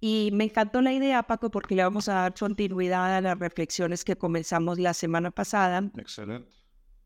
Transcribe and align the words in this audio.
Y 0.00 0.30
me 0.32 0.44
encantó 0.44 0.82
la 0.82 0.92
idea, 0.92 1.22
Paco, 1.22 1.50
porque 1.50 1.74
le 1.74 1.82
vamos 1.82 2.08
a 2.08 2.14
dar 2.14 2.34
continuidad 2.34 3.16
a 3.16 3.20
las 3.20 3.38
reflexiones 3.38 4.04
que 4.04 4.16
comenzamos 4.16 4.78
la 4.78 4.92
semana 4.92 5.30
pasada. 5.30 5.90
Excelente. 5.96 6.52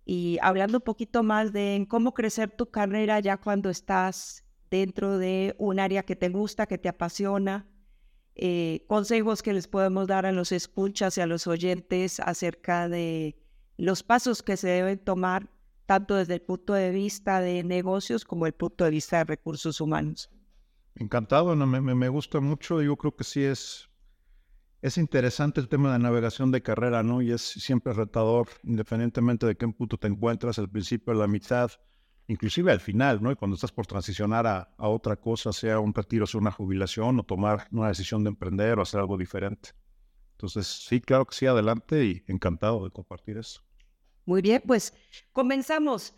Y 0.04 0.38
hablando 0.42 0.78
un 0.78 0.84
poquito 0.84 1.22
más 1.22 1.52
de 1.52 1.86
cómo 1.88 2.12
crecer 2.14 2.50
tu 2.50 2.70
carrera 2.70 3.20
ya 3.20 3.36
cuando 3.36 3.70
estás 3.70 4.44
dentro 4.70 5.18
de 5.18 5.54
un 5.58 5.80
área 5.80 6.04
que 6.04 6.16
te 6.16 6.28
gusta, 6.28 6.66
que 6.66 6.78
te 6.78 6.88
apasiona, 6.88 7.66
eh, 8.36 8.84
consejos 8.86 9.42
que 9.42 9.52
les 9.52 9.66
podemos 9.66 10.06
dar 10.06 10.24
a 10.24 10.32
los 10.32 10.52
escuchas 10.52 11.18
y 11.18 11.20
a 11.20 11.26
los 11.26 11.46
oyentes 11.46 12.20
acerca 12.20 12.88
de 12.88 13.36
los 13.76 14.02
pasos 14.02 14.42
que 14.42 14.56
se 14.56 14.68
deben 14.68 14.98
tomar 14.98 15.50
tanto 15.86 16.14
desde 16.14 16.34
el 16.34 16.42
punto 16.42 16.72
de 16.72 16.90
vista 16.90 17.40
de 17.40 17.64
negocios 17.64 18.24
como 18.24 18.46
el 18.46 18.52
punto 18.52 18.84
de 18.84 18.90
vista 18.90 19.18
de 19.18 19.24
recursos 19.24 19.80
humanos. 19.80 20.30
Encantado, 20.94 21.56
me, 21.56 21.80
me, 21.80 22.08
gusta 22.08 22.40
mucho. 22.40 22.80
Yo 22.82 22.96
creo 22.96 23.16
que 23.16 23.24
sí 23.24 23.42
es, 23.42 23.88
es 24.82 24.98
interesante 24.98 25.60
el 25.60 25.68
tema 25.68 25.92
de 25.92 25.98
navegación 25.98 26.50
de 26.52 26.62
carrera, 26.62 27.02
¿no? 27.02 27.22
Y 27.22 27.32
es 27.32 27.42
siempre 27.42 27.92
retador, 27.92 28.48
independientemente 28.62 29.46
de 29.46 29.56
qué 29.56 29.66
punto 29.66 29.96
te 29.96 30.08
encuentras, 30.08 30.58
al 30.58 30.68
principio, 30.68 31.12
a 31.12 31.16
la 31.16 31.26
mitad, 31.26 31.70
inclusive 32.30 32.70
al 32.70 32.80
final, 32.80 33.20
¿no? 33.20 33.32
Y 33.32 33.34
cuando 33.34 33.56
estás 33.56 33.72
por 33.72 33.88
transicionar 33.88 34.46
a, 34.46 34.72
otra 34.78 35.16
cosa, 35.16 35.52
sea 35.52 35.80
un 35.80 35.92
retiro, 35.92 36.26
sea 36.26 36.40
una 36.40 36.52
jubilación 36.52 37.18
o 37.18 37.24
tomar 37.24 37.66
una 37.72 37.88
decisión 37.88 38.22
de 38.22 38.30
emprender 38.30 38.78
o 38.78 38.82
hacer 38.82 39.00
algo 39.00 39.18
diferente. 39.18 39.70
Entonces, 40.32 40.68
sí, 40.68 41.00
claro 41.00 41.26
que 41.26 41.34
sí, 41.34 41.46
adelante 41.46 42.04
y 42.04 42.22
encantado 42.28 42.84
de 42.84 42.90
compartir 42.90 43.36
eso. 43.36 43.62
Muy 44.26 44.42
bien, 44.42 44.62
pues 44.64 44.94
comenzamos. 45.32 46.14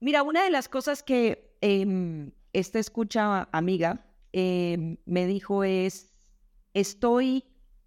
Mira, 0.00 0.24
una 0.24 0.42
de 0.42 0.50
las 0.50 0.68
cosas 0.68 1.04
que 1.04 1.56
em, 1.60 2.32
esta 2.52 2.80
escucha 2.80 3.48
amiga 3.52 4.04
em, 4.32 4.96
me 5.06 5.24
dijo 5.26 5.62
es, 5.62 6.12
estoy 6.74 7.44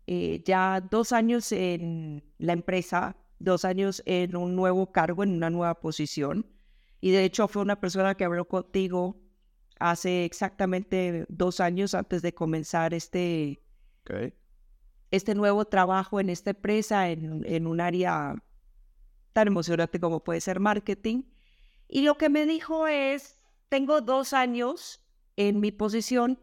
eh, 0.08 0.42
ya 0.46 0.80
dos 0.80 1.12
años 1.12 1.52
en 1.52 2.24
la 2.38 2.54
empresa, 2.54 3.18
dos 3.40 3.66
años 3.66 4.02
en 4.06 4.38
un 4.38 4.56
nuevo 4.56 4.94
cargo, 4.94 5.24
en 5.24 5.34
una 5.34 5.50
nueva 5.50 5.82
posición 5.82 6.57
y 7.00 7.12
de 7.12 7.24
hecho 7.24 7.48
fue 7.48 7.62
una 7.62 7.80
persona 7.80 8.16
que 8.16 8.26
habló 8.26 8.48
contigo 8.48 9.18
hace 9.80 10.26
exactamente 10.26 11.26
dos 11.30 11.60
años 11.60 11.94
antes 11.94 12.22
de 12.22 12.34
comenzar 12.34 12.94
este, 12.94 13.62
este 15.12 15.36
nuevo 15.36 15.66
trabajo 15.66 16.20
en 16.20 16.30
esta 16.30 16.52
empresa, 16.52 17.10
en, 17.10 17.44
en 17.46 17.68
un 17.68 17.80
área 17.80 18.36
tan 19.34 19.48
emocionante 19.48 20.00
como 20.00 20.24
puede 20.24 20.42
ser 20.42 20.60
marketing. 20.60 21.24
Y 21.88 22.02
lo 22.02 22.18
que 22.18 22.30
me 22.30 22.46
dijo 22.46 22.88
es, 22.88 23.40
tengo 23.70 24.02
dos 24.02 24.34
años 24.34 25.02
en 25.36 25.60
mi 25.60 25.72
posición 25.72 26.40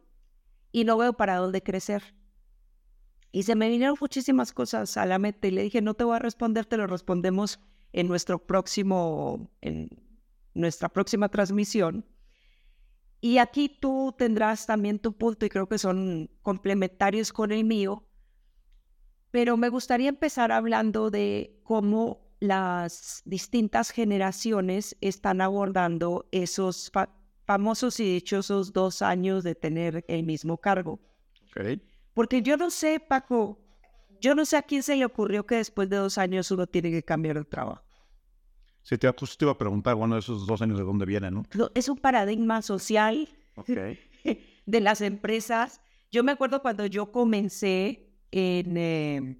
y 0.71 0.85
no 0.85 0.97
veo 0.97 1.13
para 1.15 1.37
dónde 1.37 1.63
crecer. 1.63 2.15
Y 3.33 3.43
se 3.43 3.57
me 3.57 3.69
vinieron 3.69 3.97
muchísimas 4.01 4.53
cosas 4.53 4.97
a 4.97 5.07
la 5.07 5.19
mente 5.19 5.49
y 5.49 5.51
le 5.51 5.63
dije, 5.63 5.83
no 5.83 5.95
te 5.95 6.05
voy 6.05 6.15
a 6.15 6.21
responder, 6.21 6.67
te 6.67 6.77
lo 6.77 6.87
respondemos 6.87 7.59
en 7.93 8.07
nuestro 8.07 8.39
próximo, 8.39 9.51
en, 9.61 9.89
nuestra 10.55 10.89
próxima 10.89 11.29
transmisión. 11.29 12.05
Y 13.21 13.39
aquí 13.39 13.69
tú 13.69 14.15
tendrás 14.17 14.67
también 14.67 14.99
tu 14.99 15.17
punto 15.17 15.47
y 15.47 15.49
creo 15.49 15.69
que 15.69 15.79
son 15.79 16.31
complementarios 16.43 17.33
con 17.33 17.53
el 17.53 17.65
mío. 17.65 18.07
Pero 19.31 19.57
me 19.57 19.69
gustaría 19.69 20.09
empezar 20.09 20.53
hablando 20.53 21.11
de 21.11 21.59
cómo 21.65 22.25
las 22.41 23.23
distintas 23.25 23.91
generaciones 23.91 24.97
están 25.01 25.41
abordando 25.41 26.29
esos 26.31 26.93
famosos 27.47 27.99
y 28.01 28.15
dichosos 28.15 28.73
dos 28.73 29.03
años 29.03 29.43
de 29.43 29.55
tener 29.55 30.05
el 30.09 30.25
mismo 30.25 30.59
cargo. 30.59 31.01
Porque 32.13 32.43
yo 32.43 32.57
no 32.57 32.71
sé, 32.71 33.01
Paco, 33.01 33.59
yo 34.21 34.35
no 34.35 34.45
sé 34.45 34.57
a 34.57 34.63
quién 34.63 34.83
se 34.83 34.97
le 34.97 35.05
ocurrió 35.05 35.47
que 35.47 35.57
después 35.57 35.89
de 35.89 35.97
dos 35.97 36.19
años 36.19 36.51
uno 36.51 36.67
tiene 36.67 36.91
que 36.91 37.03
cambiar 37.03 37.39
de 37.39 37.45
trabajo. 37.45 37.84
Sí, 38.85 38.99
te, 38.99 39.11
te 39.11 39.25
iba 39.41 39.53
a 39.53 39.59
preguntar, 39.59 39.95
bueno, 39.95 40.19
esos 40.19 40.47
dos 40.47 40.61
años 40.61 40.77
de 40.77 40.85
dónde 40.85 41.07
vienen, 41.07 41.35
¿no? 41.35 41.43
Es 41.75 41.89
un 41.89 41.97
paradigma 41.97 42.61
social 42.61 43.29
de 44.67 44.81
las 44.81 45.01
empresas. 45.01 45.81
Yo 46.13 46.23
me 46.23 46.33
acuerdo 46.33 46.61
cuando 46.61 46.85
yo 46.85 47.11
comencé 47.11 48.11
en, 48.31 48.77
eh, 48.77 49.39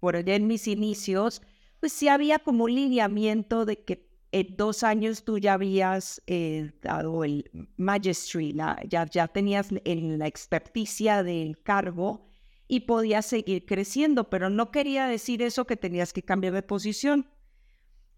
por 0.00 0.16
allá 0.16 0.34
en 0.34 0.46
mis 0.46 0.68
inicios, 0.68 1.40
pues 1.80 1.94
sí 1.94 2.08
había 2.08 2.38
como 2.40 2.64
un 2.64 2.74
lineamiento 2.74 3.64
de 3.64 3.82
que 3.82 4.06
en 4.32 4.54
dos 4.54 4.82
años 4.82 5.24
tú 5.24 5.38
ya 5.38 5.54
habías 5.54 6.22
eh, 6.26 6.72
dado 6.82 7.24
el 7.24 7.50
magistry, 7.78 8.54
ya, 8.86 9.06
ya 9.10 9.28
tenías 9.28 9.68
en 9.84 10.18
la 10.18 10.26
experticia 10.26 11.22
del 11.22 11.62
cargo 11.62 12.26
y 12.68 12.80
podías 12.80 13.24
seguir 13.24 13.64
creciendo, 13.64 14.28
pero 14.28 14.50
no 14.50 14.70
quería 14.70 15.06
decir 15.06 15.40
eso 15.40 15.66
que 15.66 15.78
tenías 15.78 16.12
que 16.12 16.22
cambiar 16.22 16.52
de 16.52 16.62
posición 16.62 17.26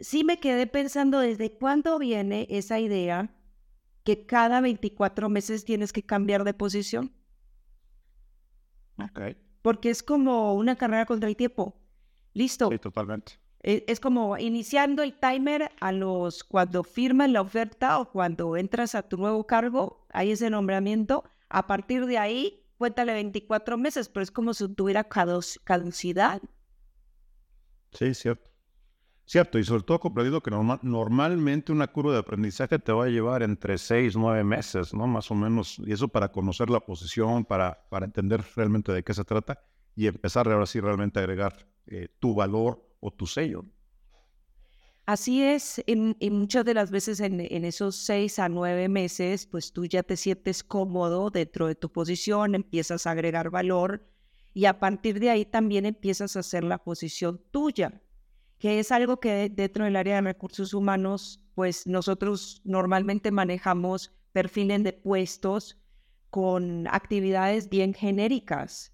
sí 0.00 0.24
me 0.24 0.38
quedé 0.38 0.66
pensando 0.66 1.20
desde 1.20 1.56
cuándo 1.56 1.98
viene 1.98 2.46
esa 2.50 2.78
idea 2.78 3.34
que 4.04 4.24
cada 4.26 4.60
24 4.60 5.28
meses 5.28 5.64
tienes 5.64 5.92
que 5.92 6.04
cambiar 6.04 6.44
de 6.44 6.54
posición. 6.54 7.12
Ok. 8.98 9.36
Porque 9.62 9.90
es 9.90 10.02
como 10.02 10.54
una 10.54 10.76
carrera 10.76 11.06
contra 11.06 11.28
el 11.28 11.36
tiempo. 11.36 11.76
Listo. 12.32 12.70
Sí, 12.70 12.78
totalmente. 12.78 13.32
E, 13.62 13.84
es, 13.88 13.98
como 13.98 14.38
iniciando 14.38 15.02
el 15.02 15.18
timer 15.18 15.72
a 15.80 15.90
los 15.90 16.44
cuando 16.44 16.84
firman 16.84 17.32
la 17.32 17.40
oferta 17.40 17.98
o 17.98 18.10
cuando 18.12 18.56
entras 18.56 18.94
a 18.94 19.02
tu 19.02 19.16
nuevo 19.16 19.44
cargo, 19.46 20.06
hay 20.10 20.30
ese 20.30 20.50
nombramiento. 20.50 21.24
A 21.48 21.66
partir 21.66 22.06
de 22.06 22.18
ahí, 22.18 22.64
cuéntale 22.78 23.12
24 23.12 23.76
meses, 23.76 24.08
pero 24.08 24.22
es 24.22 24.30
como 24.30 24.54
si 24.54 24.68
tuviera 24.68 25.04
caducidad. 25.04 26.40
Sí, 27.92 28.14
cierto. 28.14 28.55
Cierto, 29.28 29.58
y 29.58 29.64
sobre 29.64 29.82
todo 29.82 29.98
comprendido 29.98 30.40
que 30.40 30.52
normalmente 30.52 31.72
una 31.72 31.88
curva 31.88 32.12
de 32.12 32.20
aprendizaje 32.20 32.78
te 32.78 32.92
va 32.92 33.06
a 33.06 33.08
llevar 33.08 33.42
entre 33.42 33.76
seis, 33.76 34.14
nueve 34.14 34.44
meses, 34.44 34.94
¿no? 34.94 35.08
Más 35.08 35.32
o 35.32 35.34
menos, 35.34 35.80
y 35.84 35.92
eso 35.92 36.06
para 36.06 36.30
conocer 36.30 36.70
la 36.70 36.78
posición, 36.78 37.44
para, 37.44 37.88
para 37.90 38.06
entender 38.06 38.44
realmente 38.54 38.92
de 38.92 39.02
qué 39.02 39.12
se 39.12 39.24
trata 39.24 39.60
y 39.96 40.06
empezar 40.06 40.46
ahora 40.46 40.64
sí 40.64 40.78
realmente 40.78 41.18
a 41.18 41.22
agregar 41.22 41.66
eh, 41.88 42.06
tu 42.20 42.36
valor 42.36 42.88
o 43.00 43.10
tu 43.10 43.26
sello. 43.26 43.64
Así 45.06 45.42
es, 45.42 45.82
y 45.86 46.30
muchas 46.30 46.64
de 46.64 46.74
las 46.74 46.92
veces 46.92 47.18
en, 47.18 47.40
en, 47.40 47.64
esos 47.64 47.96
seis 47.96 48.38
a 48.38 48.48
nueve 48.48 48.88
meses, 48.88 49.46
pues 49.46 49.72
tú 49.72 49.86
ya 49.86 50.04
te 50.04 50.16
sientes 50.16 50.62
cómodo 50.62 51.30
dentro 51.30 51.66
de 51.66 51.74
tu 51.74 51.90
posición, 51.90 52.54
empiezas 52.54 53.08
a 53.08 53.10
agregar 53.10 53.50
valor 53.50 54.06
y 54.54 54.66
a 54.66 54.78
partir 54.78 55.18
de 55.18 55.30
ahí 55.30 55.44
también 55.44 55.84
empiezas 55.84 56.36
a 56.36 56.40
hacer 56.40 56.62
la 56.62 56.78
posición 56.78 57.40
tuya 57.50 58.02
que 58.58 58.78
es 58.78 58.92
algo 58.92 59.20
que 59.20 59.50
dentro 59.50 59.84
del 59.84 59.96
área 59.96 60.16
de 60.16 60.22
recursos 60.22 60.74
humanos, 60.74 61.40
pues 61.54 61.86
nosotros 61.86 62.60
normalmente 62.64 63.30
manejamos 63.30 64.12
perfiles 64.32 64.82
de 64.84 64.92
puestos 64.92 65.78
con 66.30 66.86
actividades 66.88 67.68
bien 67.68 67.94
genéricas. 67.94 68.92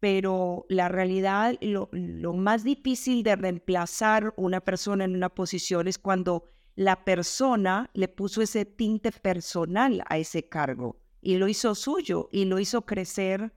pero 0.00 0.66
la 0.68 0.88
realidad, 0.90 1.54
lo, 1.62 1.88
lo 1.92 2.34
más 2.34 2.62
difícil 2.62 3.22
de 3.22 3.36
reemplazar 3.36 4.34
una 4.36 4.60
persona 4.60 5.04
en 5.04 5.16
una 5.16 5.30
posición 5.30 5.88
es 5.88 5.96
cuando 5.98 6.44
la 6.76 7.04
persona 7.06 7.88
le 7.94 8.08
puso 8.08 8.42
ese 8.42 8.66
tinte 8.66 9.12
personal 9.12 10.02
a 10.08 10.18
ese 10.18 10.46
cargo 10.46 11.00
y 11.22 11.38
lo 11.38 11.48
hizo 11.48 11.74
suyo 11.74 12.28
y 12.32 12.44
lo 12.44 12.58
hizo 12.58 12.84
crecer 12.84 13.54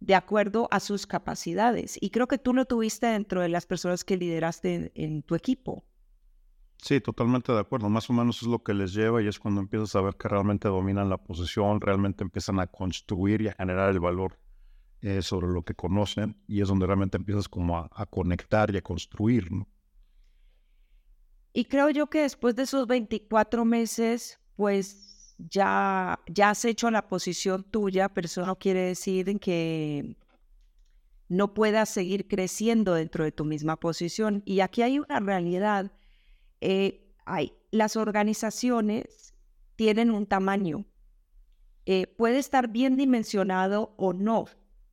de 0.00 0.14
acuerdo 0.14 0.66
a 0.70 0.80
sus 0.80 1.06
capacidades. 1.06 1.98
Y 2.00 2.10
creo 2.10 2.26
que 2.26 2.38
tú 2.38 2.54
lo 2.54 2.64
tuviste 2.64 3.06
dentro 3.06 3.42
de 3.42 3.48
las 3.48 3.66
personas 3.66 4.02
que 4.02 4.16
lideraste 4.16 4.92
en, 4.94 5.22
tu 5.22 5.34
equipo. 5.34 5.84
Sí, 6.78 7.00
totalmente 7.00 7.52
de 7.52 7.60
acuerdo. 7.60 7.90
Más 7.90 8.08
o 8.08 8.14
menos 8.14 8.40
es 8.42 8.48
lo 8.48 8.62
que 8.62 8.72
les 8.72 8.94
lleva 8.94 9.22
y 9.22 9.28
es 9.28 9.38
cuando 9.38 9.60
empiezas 9.60 9.94
a 9.94 10.00
ver 10.00 10.16
que 10.16 10.28
realmente 10.28 10.68
dominan 10.68 11.10
la 11.10 11.18
posición, 11.18 11.80
realmente 11.80 12.24
empiezan 12.24 12.58
a 12.58 12.66
construir 12.66 13.42
y 13.42 13.48
a 13.48 13.52
generar 13.52 13.90
el 13.90 14.00
valor 14.00 14.38
eh, 15.02 15.20
sobre 15.20 15.48
lo 15.48 15.62
que 15.62 15.74
conocen 15.74 16.42
y 16.48 16.62
es 16.62 16.68
donde 16.68 16.86
realmente 16.86 17.18
empiezas 17.18 17.48
como 17.48 17.76
a, 17.76 17.90
a 17.92 18.06
conectar 18.06 18.74
y 18.74 18.78
a 18.78 18.82
construir, 18.82 19.52
¿no? 19.52 19.68
Y 21.52 21.64
creo 21.64 21.90
yo 21.90 22.06
que 22.06 22.22
después 22.22 22.54
de 22.54 22.62
esos 22.62 22.86
24 22.86 23.64
meses, 23.64 24.38
pues 24.54 25.09
ya, 25.48 26.20
ya 26.26 26.50
has 26.50 26.64
hecho 26.64 26.90
la 26.90 27.08
posición 27.08 27.64
tuya, 27.64 28.08
pero 28.08 28.26
eso 28.26 28.44
no 28.44 28.58
quiere 28.58 28.80
decir 28.80 29.38
que 29.40 30.16
no 31.28 31.54
puedas 31.54 31.88
seguir 31.88 32.26
creciendo 32.26 32.94
dentro 32.94 33.24
de 33.24 33.32
tu 33.32 33.44
misma 33.44 33.76
posición. 33.76 34.42
Y 34.44 34.60
aquí 34.60 34.82
hay 34.82 34.98
una 34.98 35.20
realidad. 35.20 35.92
Eh, 36.60 37.14
hay, 37.24 37.52
las 37.70 37.96
organizaciones 37.96 39.34
tienen 39.76 40.10
un 40.10 40.26
tamaño. 40.26 40.84
Eh, 41.86 42.06
puede 42.06 42.38
estar 42.38 42.68
bien 42.68 42.96
dimensionado 42.96 43.94
o 43.96 44.12
no 44.12 44.46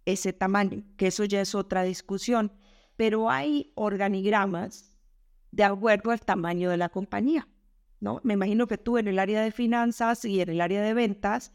ese 0.05 0.31
tamaño, 0.31 0.83
que 0.95 1.07
eso 1.07 1.25
ya 1.25 1.41
es 1.41 1.53
otra 1.53 1.83
discusión, 1.83 2.53
pero 2.95 3.29
hay 3.29 3.73
organigramas 3.75 4.95
de 5.51 5.63
acuerdo 5.63 6.11
al 6.11 6.21
tamaño 6.21 6.69
de 6.69 6.77
la 6.77 6.89
compañía, 6.89 7.47
¿no? 7.99 8.21
Me 8.23 8.33
imagino 8.33 8.67
que 8.67 8.77
tú 8.77 8.97
en 8.97 9.07
el 9.07 9.19
área 9.19 9.41
de 9.41 9.51
finanzas 9.51 10.25
y 10.25 10.41
en 10.41 10.49
el 10.49 10.61
área 10.61 10.81
de 10.81 10.93
ventas, 10.93 11.51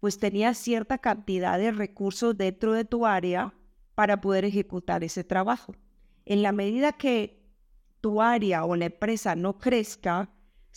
pues 0.00 0.18
tenías 0.18 0.58
cierta 0.58 0.98
cantidad 0.98 1.58
de 1.58 1.72
recursos 1.72 2.36
dentro 2.36 2.72
de 2.72 2.84
tu 2.84 3.06
área 3.06 3.54
para 3.94 4.20
poder 4.20 4.44
ejecutar 4.44 5.04
ese 5.04 5.24
trabajo. 5.24 5.74
En 6.24 6.42
la 6.42 6.52
medida 6.52 6.92
que 6.92 7.42
tu 8.00 8.20
área 8.20 8.64
o 8.64 8.76
la 8.76 8.86
empresa 8.86 9.34
no 9.36 9.58
crezca, 9.58 10.30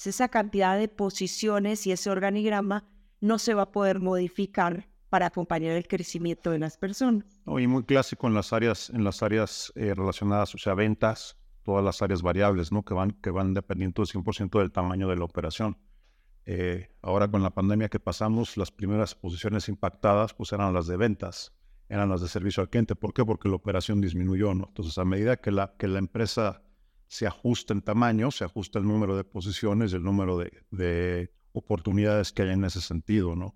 esa 0.08 0.30
cantidad 0.30 0.78
de 0.78 0.88
posiciones 0.88 1.86
y 1.86 1.92
ese 1.92 2.10
organigrama 2.10 2.88
no 3.20 3.38
se 3.38 3.54
va 3.54 3.64
a 3.64 3.72
poder 3.72 4.00
modificar 4.00 4.88
para 5.10 5.26
acompañar 5.26 5.76
el 5.76 5.88
crecimiento 5.88 6.52
de 6.52 6.60
las 6.60 6.78
personas. 6.78 7.26
y 7.46 7.68
muy 7.68 7.84
clásico 7.84 8.28
en 8.28 8.36
las 8.36 8.54
áreas, 8.54 8.90
en 8.92 9.04
las 9.04 9.24
áreas 9.24 9.74
eh, 9.76 9.94
relacionadas, 9.96 10.54
o 10.56 10.58
sea, 10.58 10.76
ventas, 10.76 11.36
todas 11.70 11.86
las 11.86 12.02
áreas 12.02 12.24
variables, 12.24 12.72
¿no? 12.72 12.84
Que 12.84 12.96
van, 12.96 13.12
que 13.12 13.30
van 13.30 13.54
dependiendo 13.54 14.02
del 14.02 14.08
100% 14.08 14.58
del 14.58 14.72
tamaño 14.72 15.08
de 15.08 15.16
la 15.16 15.24
operación. 15.24 15.78
Eh, 16.48 16.90
ahora 17.04 17.30
con 17.30 17.44
la 17.44 17.52
pandemia 17.52 17.90
que 17.90 18.00
pasamos, 18.00 18.58
las 18.58 18.72
primeras 18.72 19.14
posiciones 19.14 19.70
impactadas 19.70 20.34
pues 20.34 20.52
eran 20.52 20.74
las 20.74 20.88
de 20.88 20.98
ventas, 20.98 21.54
eran 21.88 22.10
las 22.10 22.22
de 22.22 22.28
servicio 22.28 22.62
al 22.62 22.72
cliente. 22.72 22.96
¿Por 22.96 23.14
qué? 23.14 23.24
Porque 23.24 23.50
la 23.50 23.56
operación 23.56 24.02
disminuyó, 24.02 24.56
¿no? 24.56 24.66
Entonces, 24.70 24.98
a 24.98 25.06
medida 25.06 25.38
que 25.38 25.52
la, 25.52 25.76
que 25.78 25.88
la 25.88 26.00
empresa 26.00 26.64
se 27.06 27.28
ajusta 27.28 27.72
en 27.76 27.84
tamaño, 27.84 28.32
se 28.32 28.46
ajusta 28.46 28.80
el 28.80 28.88
número 28.88 29.16
de 29.16 29.24
posiciones 29.24 29.94
el 29.94 30.02
número 30.02 30.40
de, 30.40 30.52
de 30.72 31.32
oportunidades 31.52 32.34
que 32.34 32.42
hay 32.42 32.50
en 32.50 32.64
ese 32.64 32.82
sentido, 32.82 33.36
¿no? 33.36 33.56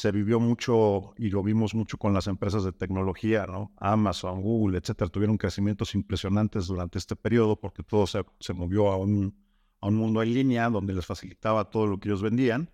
Se 0.00 0.12
vivió 0.12 0.40
mucho 0.40 1.12
y 1.18 1.28
lo 1.28 1.42
vimos 1.42 1.74
mucho 1.74 1.98
con 1.98 2.14
las 2.14 2.26
empresas 2.26 2.64
de 2.64 2.72
tecnología, 2.72 3.46
¿no? 3.46 3.70
Amazon, 3.76 4.40
Google, 4.40 4.78
etcétera, 4.78 5.10
tuvieron 5.10 5.36
crecimientos 5.36 5.94
impresionantes 5.94 6.66
durante 6.68 6.98
este 6.98 7.16
periodo 7.16 7.60
porque 7.60 7.82
todo 7.82 8.06
se, 8.06 8.54
movió 8.54 8.90
a 8.90 8.96
un, 8.96 9.36
a 9.78 9.88
un 9.88 9.96
mundo 9.96 10.22
en 10.22 10.32
línea 10.32 10.70
donde 10.70 10.94
les 10.94 11.04
facilitaba 11.04 11.68
todo 11.68 11.86
lo 11.86 12.00
que 12.00 12.08
ellos 12.08 12.22
vendían. 12.22 12.70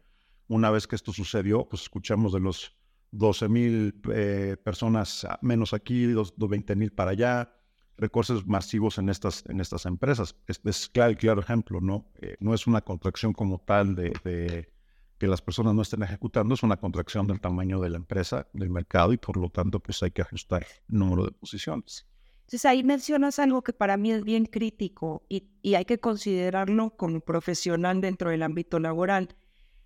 Una 0.46 0.70
vez 0.70 0.86
que 0.86 0.94
esto 0.94 1.12
sucedió, 1.12 1.68
pues 1.68 1.82
escuchamos 1.82 2.32
de 2.32 2.38
los 2.38 2.76
12 3.10 3.48
mil 3.48 4.00
eh, 4.12 4.56
personas 4.62 5.26
menos 5.42 5.74
aquí, 5.74 6.06
los, 6.06 6.32
20 6.36 6.76
mil 6.76 6.92
para 6.92 7.10
allá, 7.10 7.52
recortes 7.96 8.46
masivos 8.46 8.98
en 8.98 9.08
estas, 9.08 9.42
en 9.48 9.60
estas 9.60 9.84
empresas. 9.86 10.36
Es, 10.46 10.60
es 10.64 10.88
claro, 10.88 11.16
claro 11.16 11.40
ejemplo, 11.40 11.80
¿no? 11.80 12.06
Eh, 12.20 12.36
no 12.38 12.54
es 12.54 12.68
una 12.68 12.82
contracción 12.82 13.32
como 13.32 13.58
tal 13.58 13.96
de 13.96 14.75
que 15.18 15.26
las 15.26 15.42
personas 15.42 15.74
no 15.74 15.82
estén 15.82 16.02
ejecutando 16.02 16.54
es 16.54 16.62
una 16.62 16.76
contracción 16.76 17.26
del 17.26 17.40
tamaño 17.40 17.80
de 17.80 17.90
la 17.90 17.96
empresa, 17.96 18.46
del 18.52 18.70
mercado 18.70 19.12
y 19.12 19.16
por 19.16 19.36
lo 19.36 19.48
tanto 19.48 19.80
pues 19.80 20.02
hay 20.02 20.10
que 20.10 20.22
ajustar 20.22 20.66
el 20.88 20.98
número 20.98 21.24
de 21.24 21.32
posiciones. 21.32 22.06
Entonces 22.40 22.64
ahí 22.64 22.84
mencionas 22.84 23.38
algo 23.40 23.62
que 23.62 23.72
para 23.72 23.96
mí 23.96 24.12
es 24.12 24.22
bien 24.22 24.46
crítico 24.46 25.24
y, 25.28 25.48
hay 25.74 25.84
que 25.84 25.98
considerarlo 25.98 26.96
como 26.96 27.20
profesional 27.20 28.00
dentro 28.00 28.30
del 28.30 28.42
ámbito 28.42 28.78
laboral. 28.78 29.34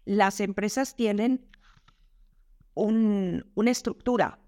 Las 0.05 0.41
empresas 0.41 0.95
tienen 0.95 1.49
una 2.75 3.71
estructura, 3.71 4.41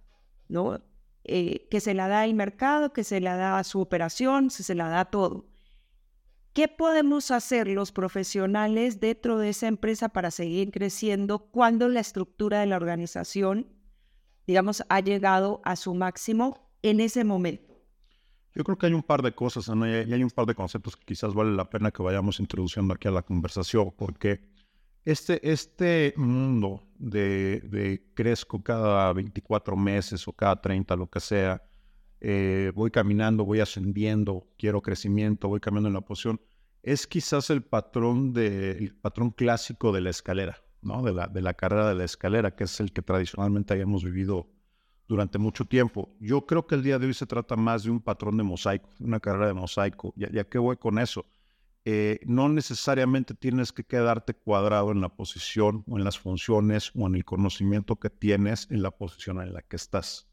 ¿no? 0.48 0.82
Eh, 1.24 1.68
que 1.70 1.80
se 1.80 1.94
la 1.94 2.08
da 2.08 2.24
el 2.24 2.34
mercado, 2.34 2.92
que 2.92 3.04
se 3.04 3.20
la 3.20 3.36
da 3.36 3.58
a 3.58 3.64
su 3.64 3.80
operación, 3.80 4.50
se 4.50 4.74
la 4.74 4.88
da 4.88 5.06
todo. 5.06 5.46
¿Qué 6.52 6.68
podemos 6.68 7.30
hacer 7.30 7.66
los 7.66 7.92
profesionales 7.92 9.00
dentro 9.00 9.38
de 9.38 9.48
esa 9.48 9.68
empresa 9.68 10.10
para 10.10 10.30
seguir 10.30 10.70
creciendo 10.70 11.38
cuando 11.38 11.88
la 11.88 12.00
estructura 12.00 12.60
de 12.60 12.66
la 12.66 12.76
organización, 12.76 13.68
digamos, 14.46 14.84
ha 14.90 15.00
llegado 15.00 15.62
a 15.64 15.76
su 15.76 15.94
máximo 15.94 16.70
en 16.82 17.00
ese 17.00 17.24
momento? 17.24 17.72
Yo 18.54 18.64
creo 18.64 18.76
que 18.76 18.84
hay 18.84 18.92
un 18.92 19.02
par 19.02 19.22
de 19.22 19.34
cosas, 19.34 19.66
y 19.66 20.12
hay 20.12 20.22
un 20.22 20.28
par 20.28 20.44
de 20.44 20.54
conceptos 20.54 20.94
que 20.94 21.06
quizás 21.06 21.32
vale 21.32 21.52
la 21.52 21.70
pena 21.70 21.90
que 21.90 22.02
vayamos 22.02 22.38
introduciendo 22.38 22.92
aquí 22.92 23.08
a 23.08 23.12
la 23.12 23.22
conversación, 23.22 23.90
porque 23.96 24.42
este, 25.06 25.50
este 25.50 26.12
mundo 26.18 26.86
de, 26.98 27.60
de 27.60 28.12
crezco 28.12 28.62
cada 28.62 29.10
24 29.14 29.74
meses 29.74 30.28
o 30.28 30.34
cada 30.34 30.60
30, 30.60 30.96
lo 30.96 31.08
que 31.08 31.20
sea, 31.20 31.62
eh, 32.24 32.70
voy 32.76 32.92
caminando, 32.92 33.44
voy 33.44 33.58
ascendiendo, 33.58 34.46
quiero 34.56 34.80
crecimiento, 34.80 35.48
voy 35.48 35.58
cambiando 35.58 35.88
en 35.88 35.94
la 35.94 36.02
posición, 36.02 36.40
es 36.84 37.08
quizás 37.08 37.50
el 37.50 37.64
patrón, 37.64 38.32
de, 38.32 38.92
patrón 39.02 39.32
clásico 39.32 39.90
de 39.90 40.02
la 40.02 40.10
escalera, 40.10 40.62
¿no? 40.82 41.02
de, 41.02 41.12
la, 41.12 41.26
de 41.26 41.42
la 41.42 41.54
carrera 41.54 41.88
de 41.88 41.96
la 41.96 42.04
escalera, 42.04 42.54
que 42.54 42.64
es 42.64 42.78
el 42.78 42.92
que 42.92 43.02
tradicionalmente 43.02 43.74
hayamos 43.74 44.04
vivido 44.04 44.48
durante 45.08 45.38
mucho 45.38 45.64
tiempo. 45.64 46.14
Yo 46.20 46.46
creo 46.46 46.64
que 46.64 46.76
el 46.76 46.84
día 46.84 47.00
de 47.00 47.06
hoy 47.06 47.14
se 47.14 47.26
trata 47.26 47.56
más 47.56 47.82
de 47.82 47.90
un 47.90 48.00
patrón 48.00 48.36
de 48.36 48.44
mosaico, 48.44 48.88
una 49.00 49.18
carrera 49.18 49.48
de 49.48 49.54
mosaico. 49.54 50.14
¿Ya, 50.14 50.30
ya 50.30 50.44
qué 50.44 50.58
voy 50.58 50.76
con 50.76 51.00
eso? 51.00 51.26
Eh, 51.84 52.20
no 52.24 52.48
necesariamente 52.48 53.34
tienes 53.34 53.72
que 53.72 53.82
quedarte 53.82 54.34
cuadrado 54.34 54.92
en 54.92 55.00
la 55.00 55.08
posición 55.08 55.82
o 55.88 55.98
en 55.98 56.04
las 56.04 56.20
funciones 56.20 56.92
o 56.94 57.08
en 57.08 57.16
el 57.16 57.24
conocimiento 57.24 57.96
que 57.96 58.10
tienes 58.10 58.68
en 58.70 58.82
la 58.82 58.92
posición 58.92 59.40
en 59.42 59.52
la 59.52 59.62
que 59.62 59.74
estás 59.74 60.28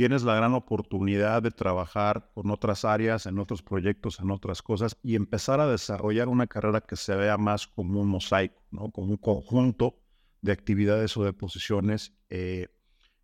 tienes 0.00 0.22
la 0.22 0.34
gran 0.34 0.54
oportunidad 0.54 1.42
de 1.42 1.50
trabajar 1.50 2.30
con 2.32 2.50
otras 2.50 2.86
áreas, 2.86 3.26
en 3.26 3.38
otros 3.38 3.62
proyectos, 3.62 4.18
en 4.18 4.30
otras 4.30 4.62
cosas 4.62 4.96
y 5.02 5.14
empezar 5.14 5.60
a 5.60 5.70
desarrollar 5.70 6.28
una 6.28 6.46
carrera 6.46 6.80
que 6.80 6.96
se 6.96 7.14
vea 7.14 7.36
más 7.36 7.66
como 7.66 8.00
un 8.00 8.08
mosaico, 8.08 8.62
¿no? 8.70 8.90
como 8.90 9.08
un 9.08 9.18
conjunto 9.18 10.00
de 10.40 10.52
actividades 10.52 11.18
o 11.18 11.24
de 11.24 11.34
posiciones 11.34 12.14
eh, 12.30 12.68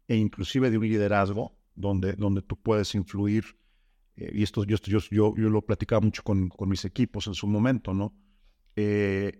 e 0.06 0.16
inclusive 0.16 0.70
de 0.70 0.76
un 0.76 0.86
liderazgo 0.86 1.58
donde, 1.74 2.12
donde 2.12 2.42
tú 2.42 2.60
puedes 2.60 2.94
influir. 2.94 3.58
Eh, 4.16 4.32
y 4.34 4.42
esto, 4.42 4.62
yo, 4.64 4.76
yo, 4.76 4.98
yo, 5.10 5.34
yo, 5.34 5.48
lo 5.48 5.62
platicaba 5.62 6.02
mucho 6.02 6.22
con, 6.24 6.50
con, 6.50 6.68
mis 6.68 6.84
equipos 6.84 7.26
en 7.26 7.32
su 7.32 7.46
momento, 7.46 7.94
¿no? 7.94 8.14
Eh, 8.76 9.32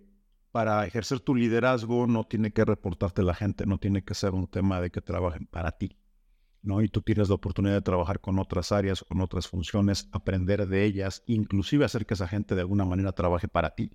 para 0.52 0.86
ejercer 0.86 1.20
tu 1.20 1.34
liderazgo 1.34 2.06
no 2.06 2.24
tiene 2.24 2.50
que 2.52 2.64
reportarte 2.64 3.22
la 3.22 3.34
gente, 3.34 3.66
no 3.66 3.76
tiene 3.76 4.04
que 4.04 4.14
ser 4.14 4.32
un 4.32 4.46
tema 4.46 4.80
de 4.80 4.88
que 4.88 5.02
trabajen 5.02 5.44
para 5.44 5.72
ti 5.72 5.98
¿no? 6.66 6.82
Y 6.82 6.88
tú 6.88 7.00
tienes 7.00 7.28
la 7.28 7.36
oportunidad 7.36 7.74
de 7.74 7.82
trabajar 7.82 8.20
con 8.20 8.38
otras 8.38 8.72
áreas, 8.72 9.04
con 9.04 9.20
otras 9.20 9.48
funciones, 9.48 10.08
aprender 10.12 10.66
de 10.66 10.84
ellas, 10.84 11.22
inclusive 11.26 11.84
hacer 11.84 12.06
que 12.06 12.14
esa 12.14 12.28
gente 12.28 12.54
de 12.54 12.62
alguna 12.62 12.84
manera 12.84 13.12
trabaje 13.12 13.48
para 13.48 13.74
ti, 13.74 13.90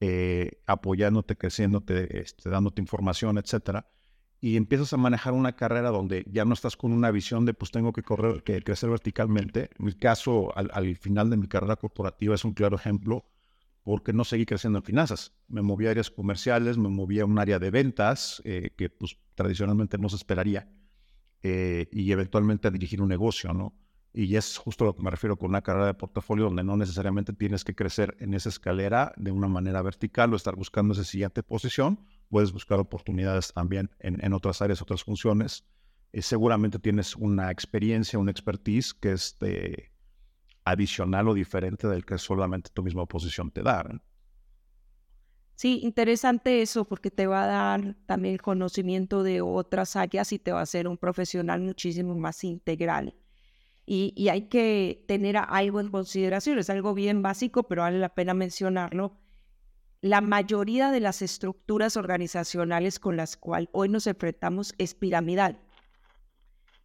eh, 0.00 0.62
apoyándote, 0.66 1.36
creciéndote, 1.36 2.20
este, 2.20 2.48
dándote 2.48 2.80
información, 2.80 3.38
etcétera. 3.38 3.90
Y 4.40 4.56
empiezas 4.56 4.92
a 4.94 4.96
manejar 4.96 5.34
una 5.34 5.54
carrera 5.54 5.90
donde 5.90 6.24
ya 6.30 6.46
no 6.46 6.54
estás 6.54 6.76
con 6.76 6.92
una 6.92 7.10
visión 7.10 7.44
de 7.44 7.52
pues 7.52 7.70
tengo 7.70 7.92
que 7.92 8.02
correr, 8.02 8.42
que 8.42 8.62
crecer 8.62 8.88
verticalmente. 8.88 9.68
En 9.78 9.84
mi 9.84 9.92
caso, 9.92 10.56
al, 10.56 10.96
final 10.96 11.28
de 11.28 11.36
mi 11.36 11.46
carrera 11.46 11.76
corporativa 11.76 12.34
es 12.34 12.44
un 12.44 12.54
claro 12.54 12.76
ejemplo 12.76 13.26
porque 13.82 14.12
no 14.14 14.24
seguí 14.24 14.46
creciendo 14.46 14.78
en 14.78 14.84
finanzas. 14.84 15.34
Me 15.48 15.60
moví 15.60 15.86
a 15.86 15.90
áreas 15.90 16.10
comerciales, 16.10 16.78
me 16.78 16.88
moví 16.88 17.20
a 17.20 17.26
un 17.26 17.38
área 17.38 17.58
de 17.58 17.70
ventas 17.70 18.40
eh, 18.44 18.70
que 18.78 18.88
pues 18.88 19.18
tradicionalmente 19.34 19.98
no 19.98 20.08
se 20.08 20.16
esperaría 20.16 20.68
eh, 21.42 21.88
y 21.90 22.12
eventualmente 22.12 22.70
dirigir 22.70 23.00
un 23.00 23.08
negocio, 23.08 23.52
¿no? 23.52 23.74
Y 24.12 24.34
es 24.34 24.58
justo 24.58 24.84
lo 24.84 24.96
que 24.96 25.02
me 25.02 25.10
refiero 25.10 25.36
con 25.36 25.50
una 25.50 25.62
carrera 25.62 25.86
de 25.86 25.94
portafolio 25.94 26.46
donde 26.46 26.64
no 26.64 26.76
necesariamente 26.76 27.32
tienes 27.32 27.62
que 27.62 27.76
crecer 27.76 28.16
en 28.18 28.34
esa 28.34 28.48
escalera 28.48 29.12
de 29.16 29.30
una 29.30 29.46
manera 29.46 29.80
vertical 29.82 30.32
o 30.32 30.36
estar 30.36 30.56
buscando 30.56 30.94
esa 30.94 31.04
siguiente 31.04 31.44
posición. 31.44 32.00
Puedes 32.28 32.52
buscar 32.52 32.80
oportunidades 32.80 33.52
también 33.52 33.90
en, 34.00 34.32
otras 34.32 34.62
áreas, 34.62 34.82
otras 34.82 35.04
funciones, 35.04 35.64
eh, 36.12 36.22
seguramente 36.22 36.80
tienes 36.80 37.14
una 37.14 37.52
experiencia, 37.52 38.18
una 38.18 38.32
expertise 38.32 38.94
que 38.94 39.12
es 39.12 39.36
adicional 40.64 41.28
o 41.28 41.34
diferente 41.34 41.86
del 41.86 42.04
que 42.04 42.18
solamente 42.18 42.70
tu 42.74 42.82
misma 42.82 43.06
posición 43.06 43.50
te 43.50 43.62
da. 43.62 43.84
Sí, 45.60 45.80
interesante 45.82 46.62
eso 46.62 46.86
porque 46.86 47.10
te 47.10 47.26
va 47.26 47.44
a 47.44 47.46
dar 47.46 47.94
también 48.06 48.38
conocimiento 48.38 49.22
de 49.22 49.42
otras 49.42 49.94
áreas 49.94 50.32
y 50.32 50.38
te 50.38 50.52
va 50.52 50.60
a 50.60 50.62
hacer 50.62 50.88
un 50.88 50.96
profesional 50.96 51.60
muchísimo 51.60 52.14
más 52.14 52.44
integral. 52.44 53.14
Y, 53.84 54.14
y 54.16 54.30
hay 54.30 54.48
que 54.48 55.04
tener 55.06 55.36
algo 55.36 55.80
en 55.80 55.90
consideración, 55.90 56.58
es 56.58 56.70
algo 56.70 56.94
bien 56.94 57.20
básico, 57.20 57.64
pero 57.64 57.82
vale 57.82 57.98
la 57.98 58.14
pena 58.14 58.32
mencionarlo. 58.32 59.18
La 60.00 60.22
mayoría 60.22 60.90
de 60.90 61.00
las 61.00 61.20
estructuras 61.20 61.98
organizacionales 61.98 62.98
con 62.98 63.18
las 63.18 63.36
cuales 63.36 63.68
hoy 63.72 63.90
nos 63.90 64.06
enfrentamos 64.06 64.74
es 64.78 64.94
piramidal. 64.94 65.60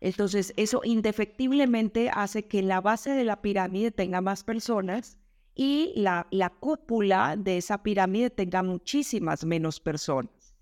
Entonces, 0.01 0.53
eso 0.57 0.81
indefectiblemente 0.83 2.09
hace 2.13 2.45
que 2.49 2.61
la 2.61 2.81
base 2.81 3.11
de 3.11 3.23
la 3.23 3.41
pirámide 3.41 3.91
tenga 3.91 4.19
más 4.19 4.43
personas 4.43 5.17
y 5.55 5.93
la, 5.95 6.27
la 6.31 6.49
cúpula 6.49 7.35
de 7.37 7.57
esa 7.57 7.81
pirámide 7.81 8.29
tenga 8.29 8.61
muchísimas 8.61 9.45
menos 9.45 9.79
personas. 9.79 10.53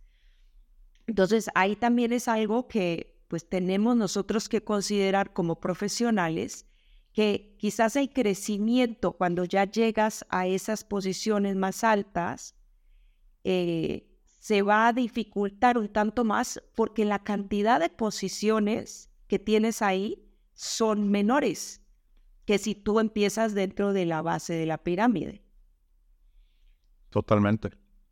Entonces, 1.07 1.49
ahí 1.55 1.75
también 1.75 2.13
es 2.13 2.27
algo 2.27 2.67
que 2.67 3.13
pues 3.27 3.49
tenemos 3.49 3.97
nosotros 3.97 4.47
que 4.47 4.63
considerar 4.63 5.33
como 5.33 5.59
profesionales, 5.59 6.67
que 7.11 7.55
quizás 7.57 7.95
el 7.95 8.11
crecimiento 8.11 9.13
cuando 9.13 9.43
ya 9.45 9.65
llegas 9.65 10.23
a 10.29 10.45
esas 10.45 10.83
posiciones 10.83 11.55
más 11.55 11.83
altas 11.83 12.55
eh, 13.43 14.07
se 14.39 14.61
va 14.61 14.87
a 14.87 14.93
dificultar 14.93 15.77
un 15.77 15.89
tanto 15.89 16.23
más 16.23 16.61
porque 16.75 17.05
la 17.05 17.23
cantidad 17.23 17.79
de 17.79 17.89
posiciones 17.89 19.09
que 19.27 19.39
tienes 19.39 19.81
ahí 19.81 20.23
son 20.53 21.09
menores 21.09 21.82
que 22.45 22.57
si 22.57 22.75
tú 22.75 22.99
empiezas 22.99 23.53
dentro 23.53 23.93
de 23.93 24.05
la 24.05 24.21
base 24.21 24.53
de 24.53 24.65
la 24.65 24.77
pirámide. 24.77 25.43
Totalmente. 27.09 27.71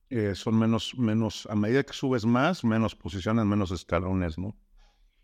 Eh, 0.10 0.36
son 0.36 0.60
menos, 0.60 0.98
menos, 0.98 1.48
a 1.50 1.56
medida 1.56 1.84
que 1.84 1.94
subes 1.94 2.26
más, 2.26 2.64
menos 2.64 2.96
posiciones, 2.96 3.46
menos 3.46 3.72
escalones, 3.72 4.38
¿no? 4.38 4.56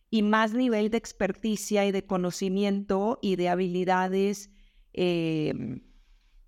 Y 0.10 0.24
más 0.24 0.54
nivel 0.54 0.90
de 0.90 0.98
experticia 0.98 1.86
y 1.86 1.92
de 1.92 2.06
conocimiento 2.06 3.20
y 3.22 3.36
de 3.36 3.50
habilidades, 3.50 4.50
em, 4.94 5.82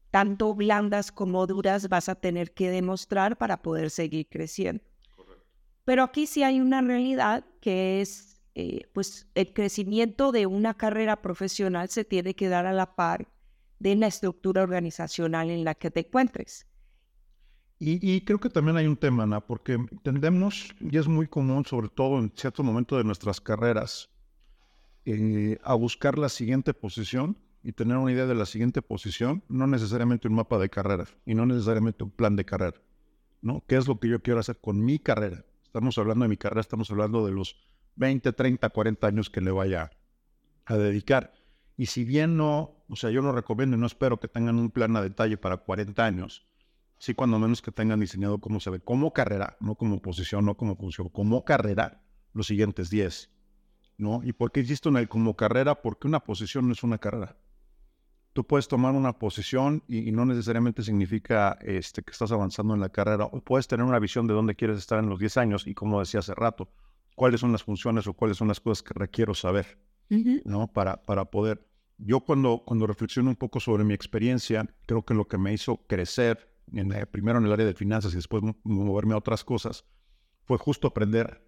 tanto 0.09 0.55
blandas 0.55 1.11
como 1.11 1.45
duras, 1.47 1.89
vas 1.89 2.07
a 2.07 2.15
tener 2.15 2.53
que 2.53 2.69
demostrar 2.69 3.37
para 3.37 3.61
poder 3.61 3.89
seguir 3.89 4.27
creciendo. 4.29 4.83
Pero 5.83 6.03
aquí 6.03 6.25
sí 6.25 6.43
hay 6.43 6.61
una 6.61 6.81
realidad 6.81 7.45
que 7.61 7.99
es 7.99 8.28
eh, 8.59 8.89
pues 8.91 9.25
el 9.35 9.53
crecimiento 9.53 10.33
de 10.33 10.45
una 10.45 10.73
carrera 10.73 11.21
profesional 11.21 11.87
se 11.87 12.03
tiene 12.03 12.33
que 12.33 12.49
dar 12.49 12.65
a 12.65 12.73
la 12.73 12.93
par 12.93 13.29
de 13.79 13.95
la 13.95 14.07
estructura 14.07 14.63
organizacional 14.63 15.49
en 15.49 15.63
la 15.63 15.75
que 15.75 15.89
te 15.89 16.01
encuentres. 16.01 16.67
Y, 17.81 18.19
creo 18.25 18.41
que 18.41 18.49
también 18.49 18.75
hay 18.75 18.85
un 18.85 18.97
tema, 18.97 19.23
Ana, 19.23 19.39
porque 19.39 19.77
tendemos, 20.03 20.75
y 20.81 20.97
es 20.97 21.07
muy 21.07 21.27
común, 21.27 21.65
sobre 21.65 21.87
todo 21.87 22.19
en 22.19 22.33
cierto 22.35 22.61
momento 22.61 22.97
de 22.97 23.05
nuestras 23.05 23.39
carreras, 23.39 24.09
eh, 25.05 25.57
a 25.63 25.75
buscar 25.75 26.17
la 26.17 26.27
siguiente 26.27 26.73
posición 26.73 27.37
y 27.63 27.71
tener 27.71 27.95
una 27.95 28.11
idea 28.11 28.25
de 28.25 28.35
la 28.35 28.45
siguiente 28.45 28.81
posición, 28.81 29.41
no 29.47 29.67
necesariamente 29.67 30.27
un 30.27 30.33
mapa 30.33 30.57
de 30.57 30.69
carrera 30.69 31.05
y 31.25 31.33
no 31.33 31.45
necesariamente 31.45 32.03
un 32.03 32.11
plan 32.11 32.35
de 32.35 32.43
carrera, 32.43 32.81
¿no? 33.41 33.63
¿Qué 33.65 33.77
es 33.77 33.87
lo 33.87 33.97
que 34.01 34.09
yo 34.09 34.21
quiero 34.21 34.41
hacer 34.41 34.59
con 34.59 34.83
mi 34.83 34.99
carrera? 34.99 35.45
Estamos 35.63 35.97
hablando 35.97 36.23
de 36.23 36.29
mi 36.29 36.35
carrera, 36.35 36.59
estamos 36.59 36.91
hablando 36.91 37.25
de 37.25 37.31
los 37.31 37.55
20, 37.99 38.33
30, 38.33 38.69
40 38.69 39.07
años 39.07 39.29
que 39.29 39.41
le 39.41 39.51
vaya 39.51 39.91
a 40.65 40.77
dedicar. 40.77 41.33
Y 41.77 41.87
si 41.87 42.03
bien 42.03 42.37
no, 42.37 42.83
o 42.87 42.95
sea, 42.95 43.09
yo 43.09 43.21
no 43.21 43.31
recomiendo 43.31 43.77
y 43.77 43.79
no 43.79 43.85
espero 43.85 44.19
que 44.19 44.27
tengan 44.27 44.57
un 44.57 44.71
plan 44.71 44.95
a 44.95 45.01
detalle 45.01 45.37
para 45.37 45.57
40 45.57 46.03
años, 46.03 46.47
sí 46.97 47.13
cuando 47.13 47.37
menos 47.39 47.61
que 47.61 47.71
tengan 47.71 47.99
diseñado 47.99 48.39
cómo 48.39 48.59
se 48.59 48.69
ve 48.69 48.79
como 48.79 49.13
carrera, 49.13 49.57
no 49.59 49.75
como 49.75 50.01
posición, 50.01 50.45
no 50.45 50.55
como 50.55 50.75
función, 50.75 51.09
como 51.09 51.45
carrera, 51.45 52.01
los 52.33 52.47
siguientes 52.47 52.89
10. 52.89 53.29
¿no? 53.97 54.21
¿Y 54.23 54.31
por 54.33 54.51
qué 54.51 54.61
insisto 54.61 54.89
en 54.89 54.97
el 54.97 55.09
como 55.09 55.35
carrera? 55.35 55.81
Porque 55.81 56.07
una 56.07 56.21
posición 56.21 56.67
no 56.67 56.73
es 56.73 56.83
una 56.83 56.97
carrera. 56.97 57.35
Tú 58.31 58.45
puedes 58.45 58.67
tomar 58.67 58.93
una 58.93 59.19
posición 59.19 59.83
y, 59.87 60.11
no 60.13 60.25
necesariamente 60.25 60.83
significa 60.83 61.57
este, 61.61 62.01
que 62.01 62.11
estás 62.11 62.31
avanzando 62.31 62.73
en 62.73 62.79
la 62.79 62.89
carrera, 62.89 63.25
o 63.25 63.41
puedes 63.41 63.67
tener 63.67 63.85
una 63.85 63.99
visión 63.99 64.25
de 64.27 64.33
dónde 64.33 64.55
quieres 64.55 64.77
estar 64.77 64.99
en 64.99 65.09
los 65.09 65.19
10 65.19 65.37
años, 65.37 65.67
y 65.67 65.73
como 65.73 65.99
decía 65.99 66.21
hace 66.21 66.33
rato, 66.33 66.69
cuáles 67.19 67.41
son 67.41 67.51
las 67.51 67.63
funciones 67.63 68.07
o 68.07 68.13
cuáles 68.13 68.37
son 68.37 68.47
las 68.47 68.61
cosas 68.61 68.81
que 68.81 68.93
requiero 68.93 69.33
saber, 69.33 69.77
¿no? 70.45 70.71
Para, 70.71 71.03
para 71.03 71.25
poder... 71.25 71.67
Yo 71.97 72.21
cuando, 72.21 72.63
cuando 72.65 72.87
reflexiono 72.87 73.29
un 73.29 73.35
poco 73.35 73.59
sobre 73.59 73.83
mi 73.83 73.93
experiencia, 73.93 74.73
creo 74.87 75.03
que 75.03 75.13
lo 75.13 75.27
que 75.27 75.37
me 75.37 75.51
hizo 75.53 75.85
crecer, 75.85 76.49
en, 76.71 76.95
primero 77.11 77.39
en 77.39 77.45
el 77.45 77.51
área 77.51 77.65
de 77.65 77.73
finanzas 77.73 78.13
y 78.13 78.15
después 78.15 78.41
moverme 78.63 79.15
a 79.15 79.17
otras 79.17 79.43
cosas, 79.43 79.83
fue 80.45 80.57
justo 80.57 80.87
aprender 80.87 81.45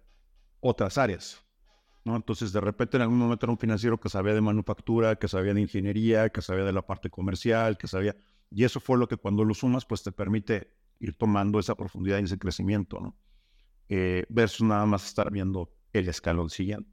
otras 0.60 0.98
áreas. 0.98 1.42
¿no? 2.04 2.16
Entonces, 2.16 2.52
de 2.52 2.60
repente, 2.60 2.98
en 2.98 3.04
algún 3.04 3.16
momento 3.16 3.46
era 3.46 3.52
un 3.52 3.58
financiero 3.58 3.98
que 3.98 4.10
sabía 4.10 4.34
de 4.34 4.42
manufactura, 4.42 5.16
que 5.16 5.26
sabía 5.26 5.54
de 5.54 5.62
ingeniería, 5.62 6.28
que 6.28 6.42
sabía 6.42 6.64
de 6.64 6.72
la 6.74 6.82
parte 6.82 7.08
comercial, 7.08 7.78
que 7.78 7.88
sabía... 7.88 8.14
Y 8.50 8.64
eso 8.64 8.78
fue 8.78 8.98
lo 8.98 9.08
que 9.08 9.16
cuando 9.16 9.42
lo 9.42 9.54
sumas, 9.54 9.86
pues 9.86 10.02
te 10.02 10.12
permite 10.12 10.76
ir 11.00 11.16
tomando 11.16 11.58
esa 11.58 11.74
profundidad 11.76 12.18
y 12.18 12.24
ese 12.24 12.38
crecimiento, 12.38 13.00
¿no? 13.00 13.16
Eh, 13.94 14.24
versus 14.30 14.66
nada 14.66 14.86
más 14.86 15.04
estar 15.04 15.30
viendo 15.30 15.70
el 15.92 16.08
escalón 16.08 16.48
siguiente. 16.48 16.90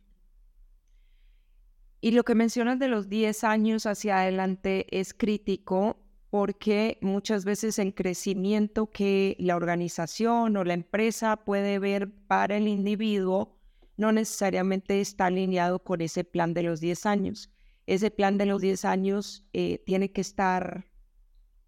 Y 2.02 2.12
lo 2.12 2.26
que 2.26 2.36
mencionas 2.36 2.78
de 2.78 2.90
los 2.90 3.08
10 3.08 3.46
años 3.46 3.86
hacia 3.86 4.20
adelante 4.20 4.86
es 4.92 5.14
crítico 5.14 6.06
porque 6.30 6.98
muchas 7.02 7.46
veces 7.46 7.80
el 7.80 7.96
crecimiento 7.96 8.88
que 8.88 9.38
la 9.40 9.56
organización 9.56 10.58
o 10.58 10.66
la 10.66 10.74
empresa 10.74 11.38
puede 11.38 11.80
ver 11.80 12.12
para 12.28 12.58
el 12.58 12.68
individuo 12.68 13.58
no 13.96 14.12
necesariamente 14.12 15.00
está 15.00 15.28
alineado 15.28 15.80
con 15.80 16.02
ese 16.02 16.26
plan 16.26 16.54
de 16.54 16.64
los 16.64 16.82
10 16.82 17.06
años. 17.06 17.50
Ese 17.88 18.12
plan 18.12 18.38
de 18.38 18.46
los 18.46 18.60
10 18.60 18.84
años 18.84 19.48
eh, 19.54 19.82
tiene 19.86 20.12
que 20.12 20.20
estar 20.20 20.86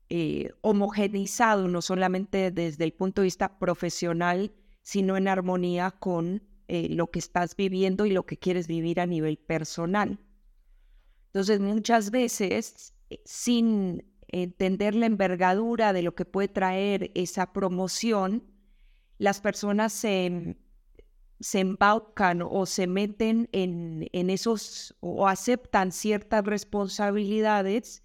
eh, 0.09 0.49
homogeneizado 0.59 1.69
no 1.69 1.81
solamente 1.81 2.51
desde 2.51 2.83
el 2.83 2.91
punto 2.91 3.21
de 3.21 3.27
vista 3.27 3.57
profesional, 3.59 4.51
sino 4.81 5.17
en 5.17 5.27
armonía 5.27 5.91
con 5.91 6.43
eh, 6.67 6.87
lo 6.89 7.11
que 7.11 7.19
estás 7.19 7.55
viviendo 7.55 8.05
y 8.05 8.11
lo 8.11 8.25
que 8.25 8.37
quieres 8.37 8.67
vivir 8.67 8.99
a 8.99 9.05
nivel 9.05 9.37
personal. 9.37 10.19
Entonces, 11.27 11.59
muchas 11.59 12.11
veces, 12.11 12.93
eh, 13.09 13.21
sin 13.25 14.05
entender 14.29 14.95
la 14.95 15.05
envergadura 15.05 15.93
de 15.93 16.01
lo 16.01 16.15
que 16.15 16.25
puede 16.25 16.47
traer 16.47 17.11
esa 17.13 17.51
promoción, 17.51 18.43
las 19.17 19.41
personas 19.41 19.91
se, 19.91 20.57
se 21.39 21.59
embaucan 21.59 22.41
o 22.41 22.65
se 22.65 22.87
meten 22.87 23.49
en, 23.51 24.07
en 24.13 24.29
esos 24.29 24.95
o 25.01 25.27
aceptan 25.27 25.91
ciertas 25.91 26.45
responsabilidades 26.45 28.03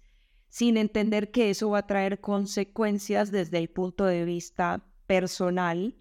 sin 0.49 0.77
entender 0.77 1.31
que 1.31 1.49
eso 1.49 1.69
va 1.69 1.79
a 1.79 1.87
traer 1.87 2.19
consecuencias 2.19 3.31
desde 3.31 3.57
el 3.57 3.69
punto 3.69 4.05
de 4.05 4.25
vista 4.25 4.85
personal 5.05 5.95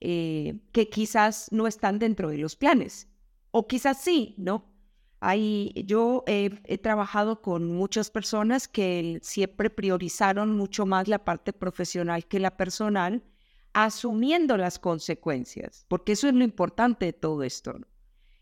eh, 0.00 0.58
que 0.72 0.88
quizás 0.88 1.48
no 1.50 1.66
están 1.66 1.98
dentro 1.98 2.30
de 2.30 2.38
los 2.38 2.56
planes, 2.56 3.08
o 3.50 3.66
quizás 3.66 4.00
sí, 4.00 4.34
¿no? 4.38 4.72
Hay, 5.20 5.72
yo 5.86 6.24
he 6.26 6.78
trabajado 6.78 7.40
con 7.40 7.72
muchas 7.72 8.10
personas 8.10 8.68
que 8.68 9.18
siempre 9.22 9.70
priorizaron 9.70 10.54
mucho 10.56 10.84
más 10.84 11.08
la 11.08 11.24
parte 11.24 11.54
profesional 11.54 12.26
que 12.26 12.38
la 12.38 12.56
personal, 12.56 13.24
asumiendo 13.72 14.56
las 14.56 14.78
consecuencias, 14.78 15.84
porque 15.88 16.12
eso 16.12 16.28
es 16.28 16.34
lo 16.34 16.44
importante 16.44 17.06
de 17.06 17.12
todo 17.12 17.42
esto, 17.42 17.74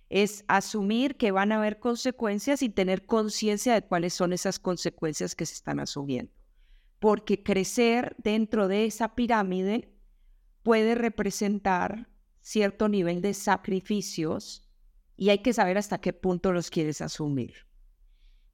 es 0.09 0.45
asumir 0.47 1.17
que 1.17 1.33
van 1.33 1.51
a 1.51 1.57
haber 1.57 1.81
consecuencias 1.81 2.63
y 2.63 2.69
tener 2.69 3.05
conciencia 3.05 3.75
de 3.75 3.83
cuáles 3.83 4.15
son 4.15 4.33
esas 4.33 4.61
consecuencias 4.61 5.35
que 5.35 5.45
se 5.45 5.55
están 5.55 5.81
asumiendo. 5.81 6.33
Porque 7.01 7.43
crecer 7.43 8.15
dentro 8.19 8.69
de 8.69 8.85
esa 8.85 9.17
pirámide 9.17 9.94
puede 10.65 10.97
representar 10.97 12.09
cierto 12.41 12.89
nivel 12.89 13.23
de 13.23 13.35
sacrificios 13.35 14.69
y 15.17 15.29
hay 15.31 15.39
que 15.39 15.53
saber 15.53 15.79
hasta 15.79 16.01
qué 16.01 16.13
punto 16.13 16.51
los 16.53 16.71
quieres 16.71 17.01
asumir. 17.01 17.55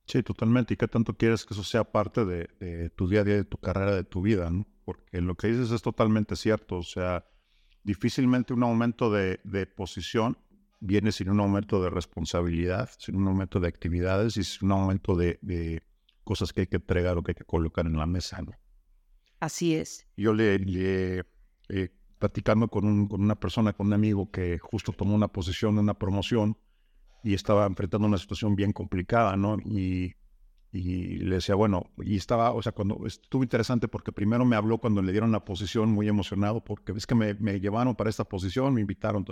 Sí, 0.06 0.22
totalmente. 0.22 0.74
¿Y 0.74 0.76
qué 0.76 0.88
tanto 0.88 1.14
quieres 1.14 1.46
que 1.46 1.54
eso 1.54 1.62
sea 1.64 1.84
parte 1.84 2.24
de, 2.24 2.90
tu 2.96 3.08
día 3.08 3.20
a 3.20 3.24
día, 3.24 3.36
de 3.36 3.44
tu 3.44 3.56
carrera, 3.56 3.94
de 3.94 4.04
tu 4.04 4.20
vida? 4.20 4.50
¿no? 4.50 4.66
Porque 4.84 5.20
lo 5.20 5.36
que 5.36 5.46
dices 5.46 5.70
es 5.70 5.82
totalmente 5.82 6.36
cierto. 6.36 6.78
O 6.78 6.82
sea, 6.82 7.24
difícilmente 7.84 8.52
un 8.52 8.64
aumento 8.64 9.10
de, 9.10 9.38
posición 9.76 10.36
viene 10.80 11.12
sin 11.12 11.30
un 11.30 11.40
aumento 11.40 11.82
de 11.82 11.90
responsabilidad, 11.90 12.90
sin 12.98 13.16
un 13.16 13.28
aumento 13.28 13.60
de 13.60 13.68
actividades 13.68 14.36
y 14.36 14.42
sin 14.42 14.66
un 14.66 14.72
aumento 14.72 15.14
de, 15.14 15.82
cosas 16.24 16.52
que 16.52 16.62
hay 16.62 16.66
que 16.66 16.76
entregar 16.76 17.16
o 17.16 17.22
que 17.22 17.30
hay 17.30 17.36
que 17.36 17.44
colocar 17.44 17.86
en 17.86 17.96
la 17.96 18.06
mesa. 18.06 18.42
¿no? 18.42 18.52
Así 19.38 19.76
es. 19.76 20.06
Yo 20.16 20.34
le, 20.34 20.58
le 20.58 21.24
eh, 21.68 21.99
platicando 22.20 22.68
con, 22.68 22.84
un, 22.84 23.08
con 23.08 23.20
una 23.20 23.34
persona, 23.34 23.72
con 23.72 23.88
un 23.88 23.94
amigo 23.94 24.30
que 24.30 24.58
justo 24.58 24.92
tomó 24.92 25.14
una 25.16 25.28
posición, 25.28 25.78
una 25.78 25.94
promoción, 25.94 26.56
y 27.24 27.34
estaba 27.34 27.66
enfrentando 27.66 28.06
una 28.06 28.18
situación 28.18 28.54
bien 28.54 28.72
complicada, 28.72 29.36
¿no? 29.36 29.56
Y, 29.64 30.14
y 30.70 31.16
le 31.16 31.36
decía, 31.36 31.54
bueno, 31.54 31.90
y 31.98 32.16
estaba, 32.16 32.52
o 32.52 32.62
sea, 32.62 32.72
cuando 32.72 33.04
estuvo 33.06 33.42
interesante 33.42 33.88
porque 33.88 34.12
primero 34.12 34.44
me 34.44 34.54
habló 34.54 34.78
cuando 34.78 35.02
le 35.02 35.12
dieron 35.12 35.32
la 35.32 35.44
posición, 35.44 35.90
muy 35.90 36.08
emocionado, 36.08 36.62
porque 36.62 36.92
es 36.92 37.06
que 37.06 37.14
me, 37.14 37.34
me 37.34 37.58
llevaron 37.58 37.96
para 37.96 38.10
esta 38.10 38.24
posición, 38.24 38.74
me 38.74 38.82
invitaron. 38.82 39.24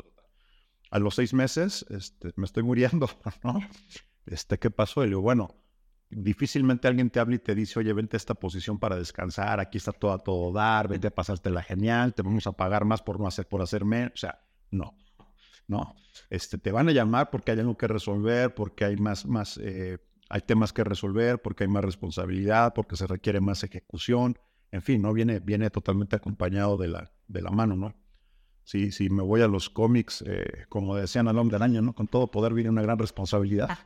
A 0.91 0.99
los 0.99 1.15
seis 1.15 1.35
meses, 1.35 1.85
este, 1.91 2.33
me 2.37 2.47
estoy 2.47 2.63
muriendo, 2.63 3.09
¿no? 3.45 3.61
Este, 4.27 4.59
¿qué 4.59 4.71
pasó? 4.71 5.03
Y 5.03 5.07
le 5.07 5.11
digo, 5.11 5.21
bueno, 5.21 5.55
difícilmente 6.11 6.89
alguien 6.89 7.11
te 7.11 7.21
habla 7.21 7.37
y 7.37 7.39
te 7.39 7.55
dice, 7.55 7.79
oye, 7.79 7.93
vente 7.93 8.17
a 8.17 8.19
esta 8.19 8.35
posición 8.35 8.79
para 8.79 8.97
descansar, 8.97 9.61
aquí 9.61 9.79
está 9.79 9.93
todo 9.93 10.13
a 10.13 10.19
todo 10.19 10.53
dar, 10.53 10.89
vente 10.89 11.09
a 11.09 11.15
pasártela 11.15 11.63
genial, 11.63 12.15
te 12.15 12.23
vamos 12.23 12.47
a 12.47 12.53
pagar 12.53 12.85
más 12.85 13.03
por 13.03 13.21
no 13.21 13.27
hacer, 13.27 13.47
por 13.47 13.63
hacerme, 13.63 14.07
o 14.07 14.17
sea, 14.17 14.41
no, 14.71 14.97
no, 15.67 15.95
este, 16.31 16.59
te 16.59 16.73
van 16.73 16.89
a 16.89 16.93
llamar 16.93 17.31
porque 17.31 17.53
hay 17.53 17.61
algo 17.61 17.77
que 17.77 17.87
resolver, 17.87 18.55
porque 18.55 18.85
hay 18.85 18.97
más, 18.97 19.27
más, 19.27 19.59
eh, 19.63 19.99
hay 20.31 20.41
temas 20.43 20.73
que 20.73 20.85
resolver, 20.85 21.41
porque 21.43 21.65
hay 21.65 21.69
más 21.69 21.85
responsabilidad, 21.85 22.73
porque 22.75 22.97
se 22.97 23.07
requiere 23.07 23.41
más 23.41 23.63
ejecución, 23.65 24.39
en 24.71 24.83
fin, 24.83 25.03
no 25.03 25.13
viene, 25.13 25.41
viene 25.41 25.71
totalmente 25.71 26.17
acompañado 26.17 26.77
de 26.77 26.89
la, 26.89 27.11
de 27.27 27.43
la 27.43 27.51
mano, 27.51 27.77
¿no? 27.77 27.95
Si, 28.65 28.93
si 28.93 29.09
me 29.09 29.23
voy 29.23 29.41
a 29.41 29.49
los 29.49 29.71
cómics, 29.71 30.23
eh, 30.27 30.67
como 30.69 30.95
decían 30.95 31.27
al 31.27 31.39
hombre 31.39 31.57
araña, 31.57 31.81
¿no? 31.81 31.95
Con 31.95 32.07
todo 32.07 32.31
poder 32.31 32.53
viene 32.53 32.69
una 32.69 32.83
gran 32.83 32.99
responsabilidad. 32.99 33.79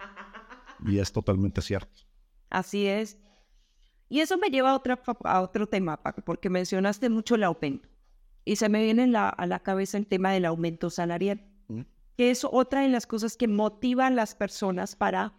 Y 0.85 0.99
es 0.99 1.13
totalmente 1.13 1.63
cierto. 1.63 2.12
Así 2.53 2.87
es. 2.87 3.17
Y 4.11 4.21
eso 4.21 4.37
me 4.37 4.51
lleva 4.51 4.73
a, 4.73 4.77
otra, 4.77 5.03
a 5.25 5.41
otro 5.41 5.67
tema, 5.67 5.97
porque 6.03 6.51
mencionaste 6.51 7.09
mucho 7.09 7.35
el 7.35 7.45
aumento. 7.45 7.89
Y 8.45 8.57
se 8.57 8.69
me 8.69 8.85
viene 8.85 9.11
a 9.17 9.47
la 9.47 9.61
cabeza 9.61 9.97
el 9.97 10.07
tema 10.07 10.33
del 10.33 10.45
aumento 10.45 10.91
salarial, 10.91 11.43
que 12.19 12.31
es 12.31 12.45
otra 12.45 12.83
de 12.83 12.91
las 12.91 13.07
cosas 13.07 13.39
que 13.39 13.49
motivan 13.49 14.13
a 14.13 14.17
las 14.17 14.35
personas 14.35 14.97
para 14.97 15.33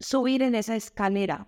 subir 0.00 0.42
en 0.42 0.56
esa 0.56 0.74
escalera 0.74 1.46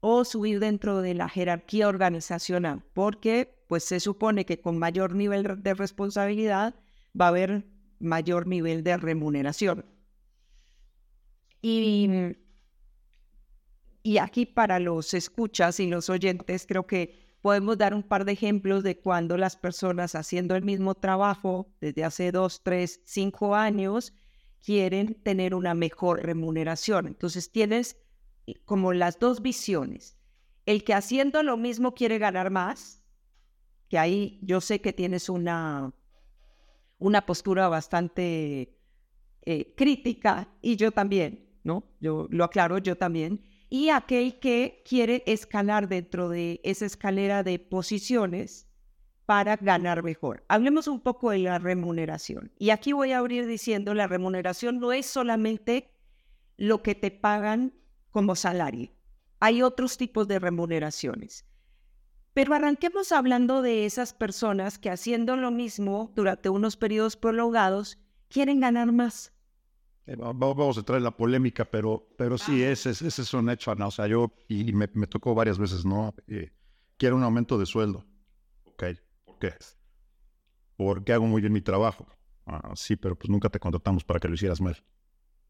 o 0.00 0.24
subir 0.24 0.58
dentro 0.58 1.00
de 1.00 1.14
la 1.14 1.28
jerarquía 1.28 1.86
organizacional, 1.86 2.82
porque 2.94 3.62
pues 3.68 3.84
se 3.84 4.00
supone 4.00 4.44
que 4.44 4.60
con 4.60 4.76
mayor 4.76 5.14
nivel 5.14 5.62
de 5.62 5.74
responsabilidad 5.74 6.74
va 7.18 7.26
a 7.26 7.28
haber 7.28 7.64
mayor 8.00 8.48
nivel 8.48 8.82
de 8.82 8.96
remuneración. 8.96 9.84
Y 11.62 12.36
y 14.06 14.18
aquí 14.18 14.46
para 14.46 14.78
los 14.78 15.14
escuchas 15.14 15.80
y 15.80 15.88
los 15.88 16.08
oyentes, 16.10 16.64
creo 16.68 16.86
que 16.86 17.26
podemos 17.42 17.76
dar 17.76 17.92
un 17.92 18.04
par 18.04 18.24
de 18.24 18.30
ejemplos 18.30 18.84
de 18.84 19.00
cuando 19.00 19.36
las 19.36 19.56
personas 19.56 20.14
haciendo 20.14 20.54
el 20.54 20.62
mismo 20.62 20.94
trabajo 20.94 21.74
desde 21.80 22.04
hace 22.04 22.30
dos, 22.30 22.62
tres, 22.62 23.00
cinco 23.04 23.56
años 23.56 24.12
quieren 24.64 25.20
tener 25.24 25.56
una 25.56 25.74
mejor 25.74 26.22
remuneración. 26.22 27.08
Entonces 27.08 27.50
tienes 27.50 27.96
como 28.64 28.92
las 28.92 29.18
dos 29.18 29.42
visiones. 29.42 30.16
El 30.66 30.84
que 30.84 30.94
haciendo 30.94 31.42
lo 31.42 31.56
mismo 31.56 31.92
quiere 31.92 32.18
ganar 32.18 32.50
más, 32.50 33.02
que 33.88 33.98
ahí 33.98 34.38
yo 34.40 34.60
sé 34.60 34.80
que 34.80 34.92
tienes 34.92 35.28
una, 35.28 35.92
una 36.98 37.26
postura 37.26 37.68
bastante 37.68 38.78
eh, 39.42 39.74
crítica 39.76 40.48
y 40.62 40.76
yo 40.76 40.92
también, 40.92 41.58
¿no? 41.64 41.82
Yo 41.98 42.28
lo 42.30 42.44
aclaro, 42.44 42.78
yo 42.78 42.96
también 42.96 43.55
y 43.76 43.90
aquel 43.90 44.38
que 44.38 44.82
quiere 44.88 45.22
escalar 45.26 45.86
dentro 45.86 46.30
de 46.30 46.62
esa 46.64 46.86
escalera 46.86 47.42
de 47.42 47.58
posiciones 47.58 48.66
para 49.26 49.56
ganar 49.56 50.02
mejor. 50.02 50.46
Hablemos 50.48 50.88
un 50.88 50.98
poco 50.98 51.28
de 51.28 51.40
la 51.40 51.58
remuneración. 51.58 52.50
Y 52.58 52.70
aquí 52.70 52.94
voy 52.94 53.12
a 53.12 53.18
abrir 53.18 53.46
diciendo, 53.46 53.92
la 53.92 54.06
remuneración 54.06 54.80
no 54.80 54.92
es 54.92 55.04
solamente 55.04 55.90
lo 56.56 56.82
que 56.82 56.94
te 56.94 57.10
pagan 57.10 57.74
como 58.10 58.34
salario. 58.34 58.92
Hay 59.40 59.60
otros 59.60 59.98
tipos 59.98 60.26
de 60.26 60.38
remuneraciones. 60.38 61.44
Pero 62.32 62.54
arranquemos 62.54 63.12
hablando 63.12 63.60
de 63.60 63.84
esas 63.84 64.14
personas 64.14 64.78
que 64.78 64.88
haciendo 64.88 65.36
lo 65.36 65.50
mismo 65.50 66.12
durante 66.14 66.48
unos 66.48 66.78
periodos 66.78 67.18
prolongados 67.18 67.98
quieren 68.30 68.60
ganar 68.60 68.90
más. 68.90 69.34
Eh, 70.06 70.14
vamos 70.16 70.76
a 70.76 70.80
entrar 70.80 70.98
en 70.98 71.04
la 71.04 71.16
polémica, 71.16 71.64
pero, 71.64 72.08
pero 72.16 72.38
sí, 72.38 72.62
ese, 72.62 72.90
ese 72.90 73.06
es 73.08 73.34
un 73.34 73.50
hecho, 73.50 73.72
O 73.72 73.90
sea, 73.90 74.06
yo, 74.06 74.32
y 74.48 74.72
me, 74.72 74.88
me 74.94 75.06
tocó 75.06 75.34
varias 75.34 75.58
veces, 75.58 75.84
¿no? 75.84 76.14
Eh, 76.28 76.52
quiero 76.96 77.16
un 77.16 77.24
aumento 77.24 77.58
de 77.58 77.66
sueldo. 77.66 78.04
Ok, 78.64 78.84
¿por 79.24 79.38
qué? 79.38 79.54
Porque 80.76 81.12
hago 81.12 81.26
muy 81.26 81.40
bien 81.40 81.52
mi 81.52 81.60
trabajo. 81.60 82.06
Ah, 82.46 82.72
sí, 82.76 82.94
pero 82.94 83.16
pues 83.16 83.28
nunca 83.30 83.48
te 83.48 83.58
contratamos 83.58 84.04
para 84.04 84.20
que 84.20 84.28
lo 84.28 84.34
hicieras 84.34 84.60
mal. 84.60 84.84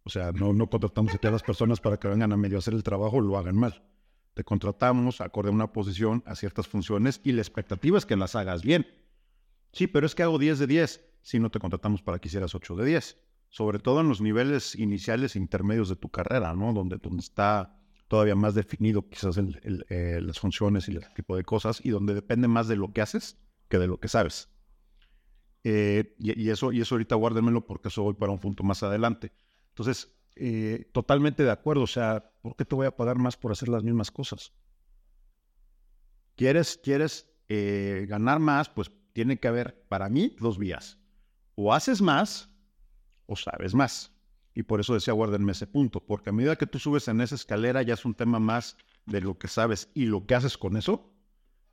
O 0.05 0.09
sea, 0.09 0.33
no, 0.33 0.55
no 0.55 0.71
contratamos 0.71 1.13
a 1.21 1.31
las 1.31 1.43
personas 1.43 1.81
para 1.81 1.99
que 1.99 2.09
vengan 2.09 2.33
a 2.33 2.37
medio 2.37 2.59
hacer 2.59 2.73
el 2.73 2.83
trabajo 2.83 3.17
o 3.17 3.21
lo 3.21 3.37
hagan 3.37 3.57
mal. 3.57 3.85
Te 4.33 4.45
contratamos 4.45 5.21
acorde 5.21 5.51
a 5.51 5.53
una 5.53 5.73
posición, 5.73 6.23
a 6.27 6.35
ciertas 6.35 6.69
funciones 6.69 7.21
y 7.25 7.33
la 7.33 7.43
expectativa 7.43 7.99
es 7.99 8.07
que 8.07 8.17
las 8.17 8.37
hagas 8.37 8.63
bien. 8.63 8.87
Sí, 9.73 9.87
pero 9.87 10.07
es 10.07 10.15
que 10.15 10.23
hago 10.23 10.39
10 10.39 10.61
de 10.61 10.67
10. 10.67 11.05
Si 11.23 11.41
no 11.41 11.51
te 11.51 11.59
contratamos 11.59 12.03
para 12.03 12.19
que 12.19 12.29
hicieras 12.29 12.55
8 12.55 12.77
de 12.77 12.87
10 12.87 13.26
sobre 13.51 13.79
todo 13.79 14.01
en 14.01 14.09
los 14.09 14.21
niveles 14.21 14.75
iniciales 14.75 15.37
e 15.37 15.39
intermedios 15.39 15.89
de 15.89 15.97
tu 15.97 16.09
carrera, 16.09 16.55
¿no? 16.55 16.73
Donde, 16.73 16.99
donde 16.99 17.21
está 17.21 17.77
todavía 18.09 18.35
más 18.35 18.55
definido 18.55 19.09
quizás 19.09 19.39
eh, 19.39 20.21
las 20.23 20.39
funciones 20.39 20.89
y 20.89 20.93
el 20.93 21.13
tipo 21.15 21.37
de 21.37 21.45
cosas 21.45 21.81
y 21.85 21.91
donde 21.91 22.15
depende 22.15 22.49
más 22.49 22.69
de 22.69 22.77
lo 22.77 22.93
que 22.93 23.01
haces 23.01 23.39
que 23.69 23.79
de 23.79 23.87
lo 23.87 23.99
que 23.99 24.09
sabes. 24.09 24.49
Eh, 25.65 26.15
y, 26.19 26.49
eso, 26.51 26.71
y 26.71 26.81
eso 26.81 26.95
ahorita 26.95 27.17
guárdenmelo 27.17 27.67
porque 27.67 27.89
eso 27.89 28.03
voy 28.03 28.15
para 28.15 28.31
un 28.31 28.39
punto 28.39 28.63
más 28.63 28.83
adelante. 28.85 29.33
Entonces, 29.71 30.15
eh, 30.37 30.89
totalmente 30.93 31.43
de 31.43 31.51
acuerdo. 31.51 31.83
O 31.83 31.89
sea, 31.89 32.31
¿por 32.43 32.55
qué 32.55 32.65
te 32.65 32.77
voy 32.77 32.87
a 32.87 32.95
pagar 32.95 33.19
más 33.19 33.37
por 33.37 33.51
hacer 33.51 33.69
las 33.69 33.83
mismas 33.83 34.13
cosas? 34.13 34.53
¿Quieres, 36.37 36.79
quieres 36.83 37.29
ganar 37.49 38.39
más? 38.39 38.69
Pues 38.69 38.93
tiene 39.13 39.39
que 39.39 39.49
haber, 39.49 39.83
para 39.89 40.09
mí, 40.09 40.37
dos 40.39 40.59
vías. 40.59 40.99
O 41.57 41.73
haces 41.73 42.03
más 42.03 42.51
o 43.27 43.37
sabes 43.37 43.75
más. 43.75 44.13
Y 44.55 44.63
por 44.63 44.81
eso 44.81 44.95
decía, 44.95 45.13
guárdenme 45.13 45.53
ese 45.53 45.67
punto, 45.67 46.01
porque 46.01 46.31
a 46.31 46.33
medida 46.33 46.57
que 46.57 46.67
tú 46.67 46.79
subes 46.79 47.09
en 47.09 47.21
esa 47.21 47.35
escalera 47.35 47.83
ya 47.83 47.93
es 47.93 48.07
un 48.07 48.15
tema 48.15 48.39
más 48.39 48.79
de 49.05 49.21
lo 49.21 49.39
que 49.39 49.49
sabes 49.49 49.91
y 49.93 50.07
lo 50.07 50.27
que 50.27 50.35
haces 50.35 50.57
con 50.57 50.79
eso, 50.79 51.13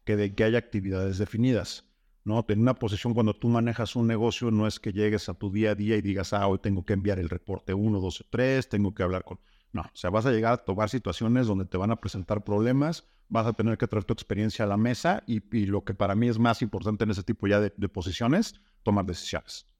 que 0.03 0.17
de 0.17 0.35
que 0.35 0.43
haya 0.43 0.57
actividades 0.57 1.17
definidas. 1.17 1.85
¿no? 2.25 2.45
En 2.47 2.59
una 2.59 2.73
posición 2.73 3.13
cuando 3.13 3.33
tú 3.33 3.47
manejas 3.47 3.95
un 3.95 4.07
negocio 4.07 4.51
no 4.51 4.67
es 4.67 4.81
que 4.81 4.91
llegues 4.91 5.29
a 5.29 5.33
tu 5.33 5.49
día 5.49 5.71
a 5.71 5.75
día 5.75 5.95
y 5.95 6.01
digas, 6.01 6.33
ah, 6.33 6.45
hoy 6.47 6.59
tengo 6.59 6.85
que 6.85 6.91
enviar 6.91 7.19
el 7.19 7.29
reporte 7.29 7.73
1, 7.73 7.99
2 8.01 8.25
3, 8.29 8.67
tengo 8.67 8.93
que 8.93 9.03
hablar 9.03 9.23
con... 9.23 9.39
No, 9.71 9.81
o 9.81 9.95
sea, 9.95 10.09
vas 10.09 10.25
a 10.25 10.31
llegar 10.31 10.53
a 10.53 10.57
tomar 10.57 10.89
situaciones 10.89 11.47
donde 11.47 11.65
te 11.65 11.77
van 11.77 11.91
a 11.91 11.95
presentar 11.95 12.43
problemas, 12.43 13.07
vas 13.29 13.47
a 13.47 13.53
tener 13.53 13.77
que 13.77 13.87
traer 13.87 14.03
tu 14.03 14.13
experiencia 14.13 14.65
a 14.65 14.67
la 14.67 14.77
mesa 14.77 15.23
y, 15.25 15.39
lo 15.65 15.85
que 15.85 15.93
para 15.93 16.15
mí 16.15 16.27
es 16.27 16.37
más 16.37 16.61
importante 16.61 17.05
en 17.05 17.11
ese 17.11 17.23
tipo 17.23 17.47
ya 17.47 17.61
de 17.61 17.89
posiciones, 17.89 18.59
tomar 18.83 19.05
decisiones. 19.05 19.72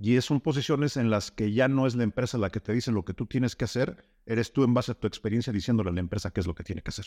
Y 0.00 0.20
son 0.20 0.40
posiciones 0.40 0.96
en 0.96 1.08
las 1.10 1.30
que 1.30 1.52
ya 1.52 1.68
no 1.68 1.86
es 1.86 1.94
la 1.94 2.02
empresa 2.02 2.36
la 2.36 2.50
que 2.50 2.60
te 2.60 2.72
dice 2.72 2.90
lo 2.90 3.04
que 3.04 3.14
tú 3.14 3.26
tienes 3.26 3.54
que 3.54 3.64
hacer, 3.64 4.04
eres 4.26 4.52
tú 4.52 4.64
en 4.64 4.74
base 4.74 4.92
a 4.92 4.94
tu 4.94 5.06
experiencia 5.06 5.52
diciéndole 5.52 5.90
a 5.90 5.92
la 5.92 6.00
empresa 6.00 6.32
qué 6.32 6.40
es 6.40 6.46
lo 6.46 6.54
que 6.54 6.64
tiene 6.64 6.82
que 6.82 6.90
hacer. 6.90 7.06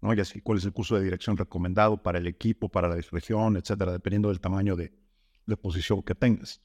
¿no? 0.00 0.12
Y 0.12 0.20
así 0.20 0.40
cuál 0.40 0.58
es 0.58 0.64
el 0.64 0.72
curso 0.72 0.96
de 0.96 1.04
dirección 1.04 1.36
recomendado 1.36 2.02
para 2.02 2.18
el 2.18 2.26
equipo, 2.26 2.68
para 2.68 2.88
la 2.88 2.96
región, 2.96 3.56
etcétera, 3.56 3.92
dependiendo 3.92 4.28
del 4.28 4.40
tamaño 4.40 4.74
de, 4.76 4.92
posición 5.60 6.02
que 6.02 6.14
tengas. 6.14 6.60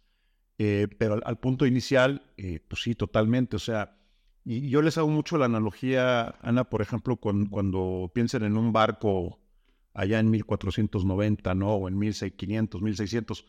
Eh, 0.57 0.87
pero 0.97 1.19
al, 1.23 1.37
punto 1.39 1.67
inicial, 1.67 2.23
eh, 2.37 2.59
pues 2.67 2.81
sí, 2.81 2.95
totalmente. 2.95 3.57
O 3.57 3.59
sea, 3.59 3.97
y 4.43 4.69
yo 4.69 4.81
les 4.81 4.97
hago 4.97 5.09
mucho 5.09 5.37
la 5.37 5.45
analogía, 5.45 6.35
Ana, 6.41 6.63
por 6.63 6.81
ejemplo, 6.81 7.17
cuando 7.17 8.11
piensen 8.13 8.43
en 8.43 8.57
un 8.57 8.71
barco 8.71 9.39
allá 9.93 10.19
en 10.19 10.31
1490, 10.31 11.53
¿no? 11.53 11.73
O 11.73 11.87
en 11.87 11.97
1500, 11.97 12.81
1600 12.81 13.45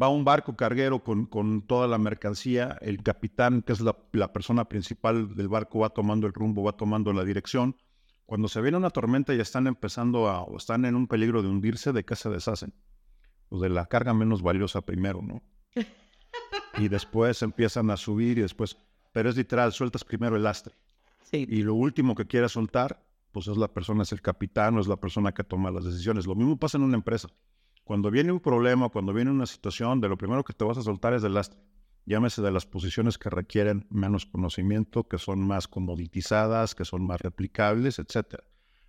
va 0.00 0.08
un 0.08 0.24
barco 0.24 0.56
carguero 0.56 1.02
con, 1.02 1.26
con, 1.26 1.62
toda 1.62 1.86
la 1.86 1.98
mercancía, 1.98 2.78
el 2.80 3.02
capitán, 3.02 3.62
que 3.62 3.72
es 3.72 3.80
la, 3.80 4.32
persona 4.32 4.68
principal 4.68 5.34
del 5.34 5.48
barco, 5.48 5.80
va 5.80 5.90
tomando 5.90 6.26
el 6.26 6.32
rumbo, 6.32 6.64
va 6.64 6.72
tomando 6.72 7.12
la 7.12 7.24
dirección. 7.24 7.76
Cuando 8.26 8.48
se 8.48 8.60
viene 8.60 8.76
una 8.76 8.90
tormenta 8.90 9.34
y 9.34 9.40
están 9.40 9.66
empezando 9.66 10.28
a, 10.28 10.42
o 10.42 10.56
están 10.56 10.84
en 10.84 10.96
un 10.96 11.06
peligro 11.06 11.42
de 11.42 11.48
hundirse, 11.48 11.92
¿de 11.92 12.04
qué 12.04 12.16
se 12.16 12.28
deshacen? 12.28 12.74
Pues 13.48 13.62
de 13.62 13.68
la 13.68 13.86
carga 13.86 14.14
menos 14.14 14.42
valiosa 14.42 14.80
primero, 14.80 15.22
¿no? 15.22 15.42
Y 16.76 16.88
después 16.88 17.40
empiezan 17.42 17.88
a 17.90 17.96
subir 17.96 18.38
y 18.38 18.40
después, 18.40 18.76
pero 19.12 19.30
es 19.30 19.36
literal, 19.36 19.72
sueltas 19.72 20.02
primero 20.02 20.34
el 20.34 20.42
lastre. 20.42 20.74
Sí. 21.30 21.46
Y 21.48 21.62
lo 21.62 21.74
último 21.74 22.16
que 22.16 22.26
quieras 22.26 22.50
soltar, 22.50 23.00
pues 23.30 23.46
es 23.46 23.56
la 23.56 23.68
persona, 23.68 24.02
es 24.02 24.10
el 24.10 24.20
capitán 24.20 24.76
o 24.76 24.80
es 24.80 24.88
la 24.88 24.96
persona 24.96 25.30
que 25.30 25.44
toma 25.44 25.70
las 25.70 25.84
decisiones. 25.84 26.26
Lo 26.26 26.34
mismo 26.34 26.56
pasa 26.56 26.78
en 26.78 26.82
una 26.82 26.96
empresa. 26.96 27.28
Cuando 27.84 28.10
viene 28.10 28.32
un 28.32 28.40
problema, 28.40 28.88
cuando 28.88 29.12
viene 29.12 29.30
una 29.30 29.46
situación, 29.46 30.00
de 30.00 30.08
lo 30.08 30.16
primero 30.16 30.42
que 30.42 30.54
te 30.54 30.64
vas 30.64 30.78
a 30.78 30.82
soltar 30.82 31.12
es 31.12 31.22
del 31.22 31.34
lastre. 31.34 31.60
Llámese 32.06 32.42
de 32.42 32.50
las 32.50 32.66
posiciones 32.66 33.18
que 33.18 33.30
requieren 33.30 33.86
menos 33.90 34.26
conocimiento, 34.26 35.04
que 35.04 35.18
son 35.18 35.46
más 35.46 35.68
comoditizadas, 35.68 36.74
que 36.74 36.84
son 36.84 37.06
más 37.06 37.20
replicables, 37.20 37.98
etc. 37.98 38.42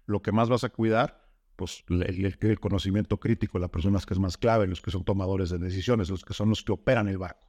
Lo 0.06 0.22
que 0.22 0.32
más 0.32 0.50
vas 0.50 0.64
a 0.64 0.70
cuidar, 0.70 1.30
pues 1.56 1.84
el, 1.90 2.60
conocimiento 2.60 3.20
crítico, 3.20 3.60
las 3.60 3.70
personas 3.70 4.06
que 4.06 4.14
es 4.14 4.20
más 4.20 4.38
clave, 4.38 4.68
los 4.68 4.82
que 4.82 4.92
son 4.92 5.04
tomadores 5.04 5.50
de 5.50 5.58
decisiones, 5.58 6.10
los 6.10 6.26
que 6.26 6.34
son 6.34 6.50
los 6.50 6.64
que 6.64 6.74
operan 6.74 7.08
el 7.08 7.18
barco. 7.18 7.48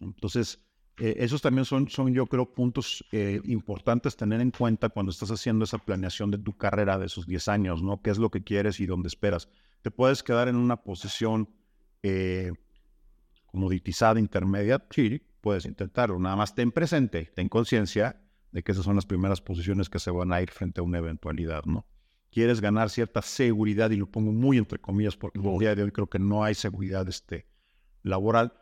Entonces, 0.00 0.60
Eh, 0.96 1.16
esos 1.18 1.42
también 1.42 1.64
son, 1.64 1.88
son, 1.88 2.14
yo 2.14 2.26
creo, 2.26 2.54
puntos 2.54 3.04
eh, 3.10 3.40
importantes 3.46 4.16
tener 4.16 4.40
en 4.40 4.52
cuenta 4.52 4.90
cuando 4.90 5.10
estás 5.10 5.30
haciendo 5.30 5.64
esa 5.64 5.78
planeación 5.78 6.30
de 6.30 6.38
tu 6.38 6.56
carrera 6.56 6.98
de 6.98 7.06
esos 7.06 7.26
10 7.26 7.48
años, 7.48 7.82
¿no? 7.82 8.00
¿Qué 8.00 8.10
es 8.10 8.18
lo 8.18 8.30
que 8.30 8.44
quieres 8.44 8.78
y 8.78 8.86
dónde 8.86 9.08
esperas? 9.08 9.48
Te 9.84 9.90
puedes 9.90 10.22
quedar 10.22 10.48
en 10.48 10.56
una 10.56 10.82
posición 10.82 11.50
eh, 12.02 12.52
comoditizada, 13.44 14.18
intermedia, 14.18 14.82
sí, 14.88 15.20
puedes 15.42 15.66
intentarlo. 15.66 16.18
Nada 16.18 16.36
más 16.36 16.54
ten 16.54 16.72
presente, 16.72 17.30
ten 17.34 17.50
conciencia 17.50 18.18
de 18.50 18.62
que 18.62 18.72
esas 18.72 18.86
son 18.86 18.96
las 18.96 19.04
primeras 19.04 19.42
posiciones 19.42 19.90
que 19.90 19.98
se 19.98 20.10
van 20.10 20.32
a 20.32 20.40
ir 20.40 20.50
frente 20.50 20.80
a 20.80 20.84
una 20.84 20.96
eventualidad, 20.96 21.64
¿no? 21.66 21.84
Quieres 22.30 22.62
ganar 22.62 22.88
cierta 22.88 23.20
seguridad, 23.20 23.90
y 23.90 23.96
lo 23.96 24.10
pongo 24.10 24.32
muy 24.32 24.56
entre 24.56 24.78
comillas, 24.78 25.18
porque 25.18 25.38
el 25.38 25.58
día 25.58 25.74
de 25.74 25.82
hoy 25.82 25.90
creo 25.90 26.08
que 26.08 26.18
no 26.18 26.42
hay 26.44 26.54
seguridad 26.54 27.06
este, 27.06 27.46
laboral 28.02 28.54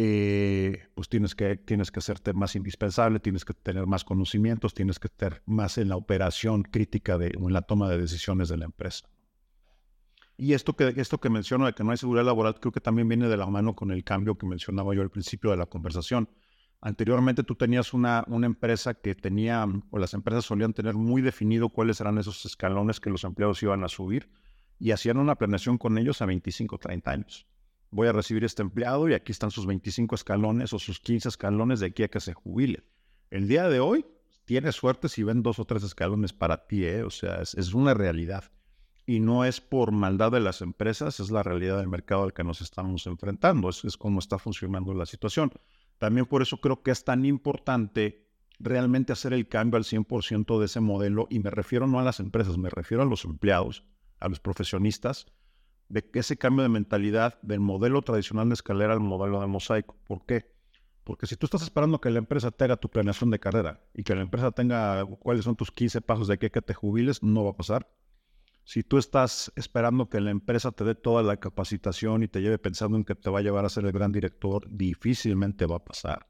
eh, 0.00 0.84
pues 0.94 1.10
tienes 1.10 1.34
que, 1.34 1.56
tienes 1.56 1.90
que 1.90 1.98
hacerte 1.98 2.32
más 2.32 2.56
indispensable, 2.56 3.20
tienes 3.20 3.44
que 3.44 3.52
tener 3.52 3.86
más 3.86 4.02
conocimientos, 4.02 4.72
tienes 4.72 4.98
que 4.98 5.08
estar 5.08 5.42
más 5.44 5.76
en 5.76 5.90
la 5.90 5.96
operación 5.96 6.62
crítica 6.62 7.18
de, 7.18 7.36
o 7.38 7.48
en 7.48 7.52
la 7.52 7.60
toma 7.62 7.90
de 7.90 7.98
decisiones 7.98 8.48
de 8.48 8.56
la 8.56 8.64
empresa. 8.64 9.10
Y 10.38 10.54
esto 10.54 10.74
que, 10.74 10.94
esto 10.96 11.18
que 11.18 11.28
menciono 11.28 11.66
de 11.66 11.74
que 11.74 11.84
no 11.84 11.90
hay 11.90 11.98
seguridad 11.98 12.24
laboral, 12.24 12.58
creo 12.58 12.72
que 12.72 12.80
también 12.80 13.08
viene 13.08 13.28
de 13.28 13.36
la 13.36 13.46
mano 13.46 13.74
con 13.74 13.90
el 13.90 14.02
cambio 14.04 14.38
que 14.38 14.46
mencionaba 14.46 14.94
yo 14.94 15.02
al 15.02 15.10
principio 15.10 15.50
de 15.50 15.58
la 15.58 15.66
conversación. 15.66 16.30
Anteriormente 16.80 17.42
tú 17.42 17.56
tenías 17.56 17.92
una, 17.92 18.24
una 18.28 18.46
empresa 18.46 18.94
que 18.94 19.14
tenía, 19.14 19.66
o 19.90 19.98
las 19.98 20.14
empresas 20.14 20.46
solían 20.46 20.72
tener 20.72 20.94
muy 20.94 21.20
definido 21.20 21.68
cuáles 21.68 22.00
eran 22.00 22.16
esos 22.16 22.46
escalones 22.46 23.00
que 23.00 23.10
los 23.10 23.24
empleados 23.24 23.62
iban 23.62 23.84
a 23.84 23.88
subir 23.88 24.30
y 24.78 24.92
hacían 24.92 25.18
una 25.18 25.34
planeación 25.34 25.76
con 25.76 25.98
ellos 25.98 26.22
a 26.22 26.26
25, 26.26 26.78
30 26.78 27.10
años 27.10 27.46
voy 27.90 28.08
a 28.08 28.12
recibir 28.12 28.44
este 28.44 28.62
empleado 28.62 29.08
y 29.08 29.14
aquí 29.14 29.32
están 29.32 29.50
sus 29.50 29.66
25 29.66 30.14
escalones 30.14 30.72
o 30.72 30.78
sus 30.78 31.00
15 31.00 31.28
escalones 31.28 31.80
de 31.80 31.86
aquí 31.86 32.02
a 32.02 32.08
que 32.08 32.20
se 32.20 32.34
jubile. 32.34 32.84
El 33.30 33.48
día 33.48 33.68
de 33.68 33.80
hoy, 33.80 34.06
tienes 34.44 34.76
suerte 34.76 35.08
si 35.08 35.22
ven 35.22 35.42
dos 35.42 35.58
o 35.58 35.64
tres 35.64 35.82
escalones 35.82 36.32
para 36.32 36.66
ti, 36.66 36.84
¿eh? 36.84 37.02
o 37.02 37.10
sea, 37.10 37.40
es, 37.42 37.74
una 37.74 37.94
realidad. 37.94 38.44
Y 39.08 39.20
no 39.20 39.46
es 39.46 39.62
por 39.62 39.90
maldad 39.90 40.32
de 40.32 40.40
las 40.40 40.60
empresas, 40.60 41.18
es 41.18 41.30
la 41.30 41.42
realidad 41.42 41.78
del 41.78 41.88
mercado 41.88 42.24
al 42.24 42.34
que 42.34 42.44
nos 42.44 42.60
estamos 42.60 43.06
enfrentando, 43.06 43.70
es, 43.70 43.82
es 43.86 43.96
como 43.96 44.18
está 44.18 44.38
funcionando 44.38 44.92
la 44.92 45.06
situación. 45.06 45.50
También 45.96 46.26
por 46.26 46.42
eso 46.42 46.58
creo 46.58 46.82
que 46.82 46.90
es 46.90 47.04
tan 47.04 47.24
importante 47.24 48.28
realmente 48.58 49.14
hacer 49.14 49.32
el 49.32 49.48
cambio 49.48 49.78
al 49.78 49.84
100% 49.84 50.58
de 50.58 50.66
ese 50.66 50.80
modelo, 50.80 51.26
y 51.30 51.38
me 51.38 51.48
refiero 51.48 51.86
no 51.86 51.98
a 51.98 52.02
las 52.02 52.20
empresas, 52.20 52.58
me 52.58 52.68
refiero 52.68 53.02
a 53.02 53.06
los 53.06 53.24
empleados, 53.24 53.82
a 54.20 54.28
los 54.28 54.40
profesionistas, 54.40 55.24
de 55.88 56.04
que 56.04 56.18
ese 56.18 56.36
cambio 56.36 56.64
de 56.64 56.68
mentalidad 56.68 57.40
del 57.40 57.60
modelo 57.60 58.02
tradicional 58.02 58.50
de 58.50 58.56
escalera 58.56 58.92
al 58.92 59.00
modelo 59.00 59.40
de 59.40 59.46
mosaico. 59.46 59.96
¿Por 60.06 60.26
qué? 60.26 60.52
Porque 61.04 61.26
si 61.26 61.34
tú 61.36 61.46
estás 61.46 61.62
esperando 61.62 62.02
que 62.02 62.10
la 62.10 62.18
empresa 62.18 62.50
te 62.50 62.64
haga 62.64 62.76
tu 62.76 62.90
planeación 62.90 63.30
de 63.30 63.40
carrera 63.40 63.80
y 63.94 64.02
que 64.02 64.14
la 64.14 64.20
empresa 64.20 64.50
tenga 64.50 65.02
cuáles 65.06 65.46
son 65.46 65.56
tus 65.56 65.70
15 65.70 66.02
pasos 66.02 66.28
de 66.28 66.34
aquí 66.34 66.44
a 66.44 66.50
que 66.50 66.60
te 66.60 66.74
jubiles, 66.74 67.22
no 67.22 67.44
va 67.44 67.52
a 67.52 67.56
pasar. 67.56 67.88
Si 68.68 68.82
tú 68.82 68.98
estás 68.98 69.50
esperando 69.56 70.10
que 70.10 70.20
la 70.20 70.30
empresa 70.30 70.72
te 70.72 70.84
dé 70.84 70.94
toda 70.94 71.22
la 71.22 71.38
capacitación 71.38 72.22
y 72.22 72.28
te 72.28 72.42
lleve 72.42 72.58
pensando 72.58 72.98
en 72.98 73.04
que 73.04 73.14
te 73.14 73.30
va 73.30 73.38
a 73.38 73.42
llevar 73.42 73.64
a 73.64 73.70
ser 73.70 73.86
el 73.86 73.92
gran 73.92 74.12
director, 74.12 74.68
difícilmente 74.68 75.64
va 75.64 75.76
a 75.76 75.84
pasar. 75.86 76.28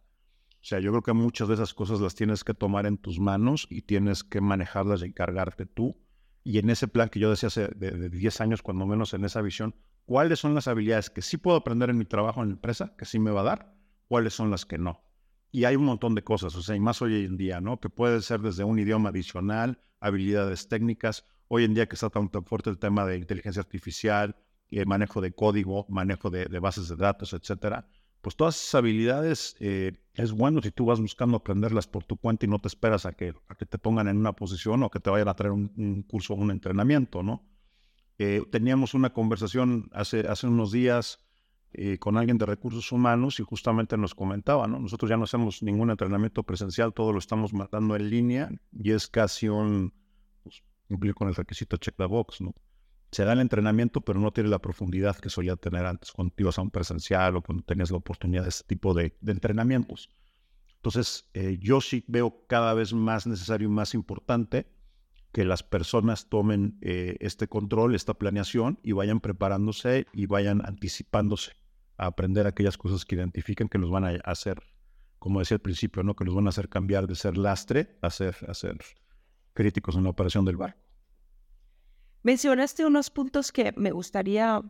O 0.53 0.61
sea, 0.61 0.79
yo 0.79 0.93
creo 0.93 1.03
que 1.03 1.13
muchas 1.15 1.49
de 1.49 1.55
esas 1.55 1.75
cosas 1.75 1.99
las 1.99 2.15
tienes 2.15 2.45
que 2.45 2.55
tomar 2.55 2.87
en 2.87 2.97
tus 2.97 3.19
manos 3.19 3.67
y 3.69 3.83
tienes 3.83 4.23
que 4.23 4.41
manejarlas 4.41 5.03
y 5.03 5.07
encargarte 5.07 5.67
tú 5.67 5.97
y 6.45 6.59
en 6.59 6.71
ese 6.71 6.87
plan 6.87 7.09
que 7.09 7.19
yo 7.19 7.29
decía 7.29 7.49
hace 7.49 7.71
de, 7.75 8.09
10 8.09 8.41
años, 8.41 8.63
cuando 8.63 8.87
menos 8.87 9.15
en 9.15 9.25
esa 9.25 9.43
visión, 9.43 9.75
cuáles 10.07 10.39
son 10.39 10.55
las 10.55 10.69
habilidades 10.69 11.11
que 11.11 11.23
sí 11.23 11.39
puedo 11.39 11.57
aprender 11.57 11.91
en 11.91 11.99
mi 11.99 12.05
trabajo 12.05 12.41
en 12.45 12.51
la 12.51 12.55
empresa, 12.55 12.95
que 12.97 13.05
sí 13.05 13.19
me 13.19 13.33
va 13.33 13.41
a 13.41 13.51
dar, 13.51 13.75
cuáles 14.07 14.35
son 14.35 14.53
las 14.53 14.65
que 14.65 14.79
no. 14.79 15.03
Y 15.51 15.65
hay 15.65 15.75
un 15.75 15.87
montón 15.87 16.15
de 16.15 16.23
cosas, 16.23 16.55
o 16.55 16.63
sea, 16.63 16.77
y 16.77 16.81
más 16.81 17.03
hoy 17.03 17.25
en 17.25 17.37
día, 17.37 17.61
¿no? 17.61 17.81
Que 17.81 17.91
puede 17.91 18.23
ser 18.23 18.43
desde 18.43 18.63
un 18.63 18.79
idioma 18.79 19.09
adicional, 19.09 19.81
habilidades 19.99 20.69
técnicas, 20.69 21.25
hoy 21.49 21.65
en 21.65 21.75
día 21.75 21.87
que 21.87 21.95
está 21.95 22.11
tan, 22.11 22.31
fuerte 22.31 22.71
el 22.71 22.79
tema 22.79 23.05
de 23.05 23.19
inteligencia 23.19 23.61
artificial, 23.61 24.37
el 24.71 24.87
manejo 24.87 25.21
de 25.21 25.33
código, 25.33 25.87
manejo 25.89 26.31
de, 26.31 26.47
bases 26.59 26.89
de 26.89 26.97
datos, 26.97 27.33
etcétera 27.33 27.89
pues 28.21 28.37
todas 28.37 28.57
esas 28.57 28.75
habilidades 28.75 29.57
eh, 29.61 29.93
es 30.15 30.33
bueno 30.33 30.61
si 30.61 30.71
tú 30.71 30.87
vas 30.87 31.01
buscando 31.01 31.37
aprenderlas 31.37 31.87
por 31.87 32.05
tu 32.05 32.17
cuenta 32.17 32.47
y 32.47 32.49
no 32.49 32.59
te 32.59 32.69
esperas 32.69 33.07
a 33.07 33.13
que, 33.13 33.33
a 33.49 33.55
que 33.55 33.65
te 33.65 33.79
pongan 33.79 34.09
en 34.09 34.17
una 34.17 34.33
posición 34.33 34.83
o 34.83 34.91
que 34.91 35.01
te 35.01 35.11
vayan 35.11 35.29
a 35.29 35.35
traer 35.35 35.53
un, 35.53 36.05
curso 36.09 36.35
o 36.35 36.37
un 36.37 36.51
entrenamiento, 36.51 37.23
¿no? 37.23 37.47
Eh, 38.19 38.43
teníamos 38.51 38.95
una 38.95 39.13
conversación 39.13 39.89
hace, 39.93 40.27
hace 40.27 40.49
unos 40.49 40.73
días 40.73 41.21
eh, 41.73 41.99
con 41.99 42.17
alguien 42.17 42.39
de 42.39 42.47
recursos 42.47 42.91
humanos 42.91 43.39
y 43.39 43.45
justamente 43.45 43.97
nos 43.97 44.15
comentaba, 44.17 44.67
¿no? 44.67 44.81
Nosotros 44.81 45.09
ya 45.09 45.17
no 45.17 45.25
hacemos 45.25 45.63
ningún 45.63 45.91
entrenamiento 45.91 46.43
presencial, 46.43 46.93
todo 46.93 47.13
lo 47.13 47.21
estamos 47.21 47.53
matando 47.53 47.95
en 47.95 48.11
línea 48.11 48.51
y 48.73 48.91
es 48.91 49.07
casi 49.07 49.49
un, 49.49 49.93
cumplir 50.89 51.15
con 51.15 51.29
el 51.29 51.35
requisito 51.35 51.77
check 51.77 51.97
the 51.97 52.07
box, 52.07 52.41
¿no? 52.41 52.55
se 53.11 53.25
da 53.25 53.33
el 53.33 53.41
entrenamiento, 53.41 54.01
pero 54.03 54.21
no 54.21 54.33
tiene 54.33 54.51
la 54.51 54.59
profundidad 54.59 55.17
que 55.17 55.31
solía 55.31 55.57
tener 55.57 55.87
antes 55.87 56.13
cuando 56.13 56.35
ibas 56.37 56.59
a 56.59 56.63
un 56.63 56.71
presencial 56.71 57.37
o 57.37 57.43
cuando 57.43 57.65
tenías 57.65 57.91
la 57.91 57.97
oportunidad 57.97 58.43
de 58.43 58.51
este 58.51 58.65
tipo 58.65 58.95
de, 58.95 59.17
entrenamientos. 59.27 60.11
Entonces, 60.77 61.29
eh, 61.35 61.59
yo 61.61 61.81
sí 61.81 62.05
veo 62.07 62.45
cada 62.47 62.75
vez 62.75 62.93
más 62.93 63.27
necesario 63.27 63.69
y 63.69 63.71
más 63.71 63.95
importante 63.95 64.67
que 65.33 65.45
las 65.45 65.63
personas 65.63 66.29
tomen 66.29 66.79
eh, 66.81 67.17
este 67.21 67.49
control, 67.49 67.95
esta 67.95 68.15
planeación 68.15 68.79
y 68.83 68.93
vayan 68.93 69.21
preparándose 69.21 70.07
y 70.13 70.27
vayan 70.27 70.65
anticipándose 70.65 71.53
a 71.97 72.07
aprender 72.07 72.47
aquellas 72.47 72.79
cosas 72.79 73.05
que 73.05 73.17
identifiquen 73.17 73.69
que 73.69 73.79
los 73.79 73.91
van 73.91 74.05
a 74.05 74.11
hacer, 74.25 74.63
como 75.19 75.41
decía 75.41 75.57
al 75.57 75.61
principio, 75.61 76.03
¿no? 76.03 76.15
que 76.15 76.25
los 76.25 76.35
van 76.35 76.47
a 76.47 76.51
hacer 76.51 76.69
cambiar 76.69 77.07
de 77.07 77.15
ser 77.15 77.37
lastre 77.37 77.99
a 78.03 78.11
ser, 78.11 78.37
a 78.47 78.55
ser 78.55 78.79
críticos 79.59 79.97
en 79.97 80.05
la 80.05 80.11
operación 80.11 80.45
del 80.45 80.57
barco. 80.57 80.79
Mencionaste 82.23 82.87
unos 82.87 83.11
puntos 83.11 83.51
que 83.51 83.73
me 83.77 83.91
gustaría 83.91 84.63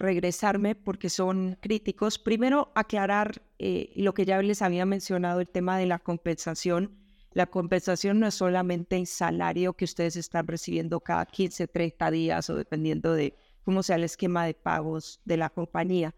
regresarme 0.00 0.74
porque 0.74 1.08
son 1.08 1.56
críticos. 1.60 2.18
Primero, 2.18 2.72
aclarar 2.74 3.40
eh, 3.60 3.92
lo 3.94 4.12
que 4.12 4.24
ya 4.24 4.42
les 4.42 4.62
había 4.62 4.84
mencionado, 4.84 5.38
el 5.38 5.48
tema 5.48 5.78
de 5.78 5.86
la 5.86 6.00
compensación. 6.00 6.98
La 7.34 7.46
compensación 7.46 8.18
no 8.18 8.26
es 8.26 8.34
solamente 8.34 8.96
el 8.96 9.06
salario 9.06 9.74
que 9.74 9.84
ustedes 9.84 10.16
están 10.16 10.48
recibiendo 10.48 10.98
cada 10.98 11.24
15, 11.24 11.68
30 11.68 12.10
días 12.10 12.50
o 12.50 12.56
dependiendo 12.56 13.12
de 13.12 13.36
cómo 13.64 13.84
sea 13.84 13.94
el 13.94 14.02
esquema 14.02 14.44
de 14.44 14.54
pagos 14.54 15.20
de 15.24 15.36
la 15.36 15.50
compañía. 15.50 16.16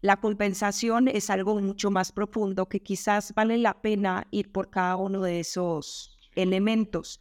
La 0.00 0.20
compensación 0.20 1.08
es 1.08 1.28
algo 1.28 1.60
mucho 1.60 1.90
más 1.90 2.12
profundo 2.12 2.68
que 2.68 2.80
quizás 2.80 3.34
vale 3.34 3.58
la 3.58 3.82
pena 3.82 4.28
ir 4.30 4.52
por 4.52 4.70
cada 4.70 4.94
uno 4.94 5.22
de 5.22 5.40
esos 5.40 6.20
elementos. 6.36 7.20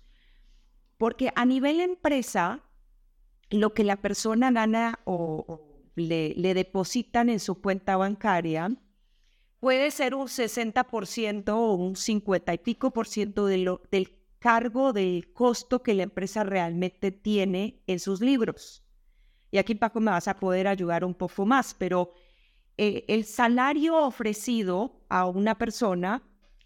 Porque 1.02 1.32
a 1.36 1.46
nivel 1.46 1.80
empresa, 1.80 2.62
lo 3.50 3.74
que 3.74 3.84
la 3.84 4.04
persona 4.04 4.52
gana 4.52 5.00
o, 5.04 5.60
le, 5.96 6.54
depositan 6.54 7.28
en 7.28 7.40
su 7.40 7.60
cuenta 7.60 7.98
bancaria 7.98 8.70
puede 9.60 9.90
ser 9.90 10.14
un 10.14 10.28
60% 10.28 11.50
o 11.50 11.74
un 11.74 11.96
50 11.96 12.54
y 12.54 12.58
pico 12.60 12.92
por 12.92 13.08
ciento 13.08 13.48
de 13.48 13.58
lo, 13.58 13.82
del 13.90 14.16
cargo 14.38 14.94
del 14.94 15.34
costo 15.34 15.82
que 15.82 15.96
la 15.96 16.04
empresa 16.04 16.44
realmente 16.44 17.10
tiene 17.10 17.82
en 17.88 18.00
sus 18.00 18.22
libros. 18.22 18.84
Y 19.50 19.58
aquí 19.58 19.74
Paco 19.74 20.02
me 20.02 20.12
vas 20.12 20.28
a 20.28 20.36
poder 20.36 20.68
ayudar 20.68 21.04
un 21.04 21.16
poco 21.16 21.48
más, 21.48 21.74
pero 21.74 22.14
eh, 22.78 23.06
el 23.08 23.26
salario 23.26 23.98
ofrecido 23.98 25.02
a 25.10 25.26
una 25.26 25.58
persona, 25.58 26.22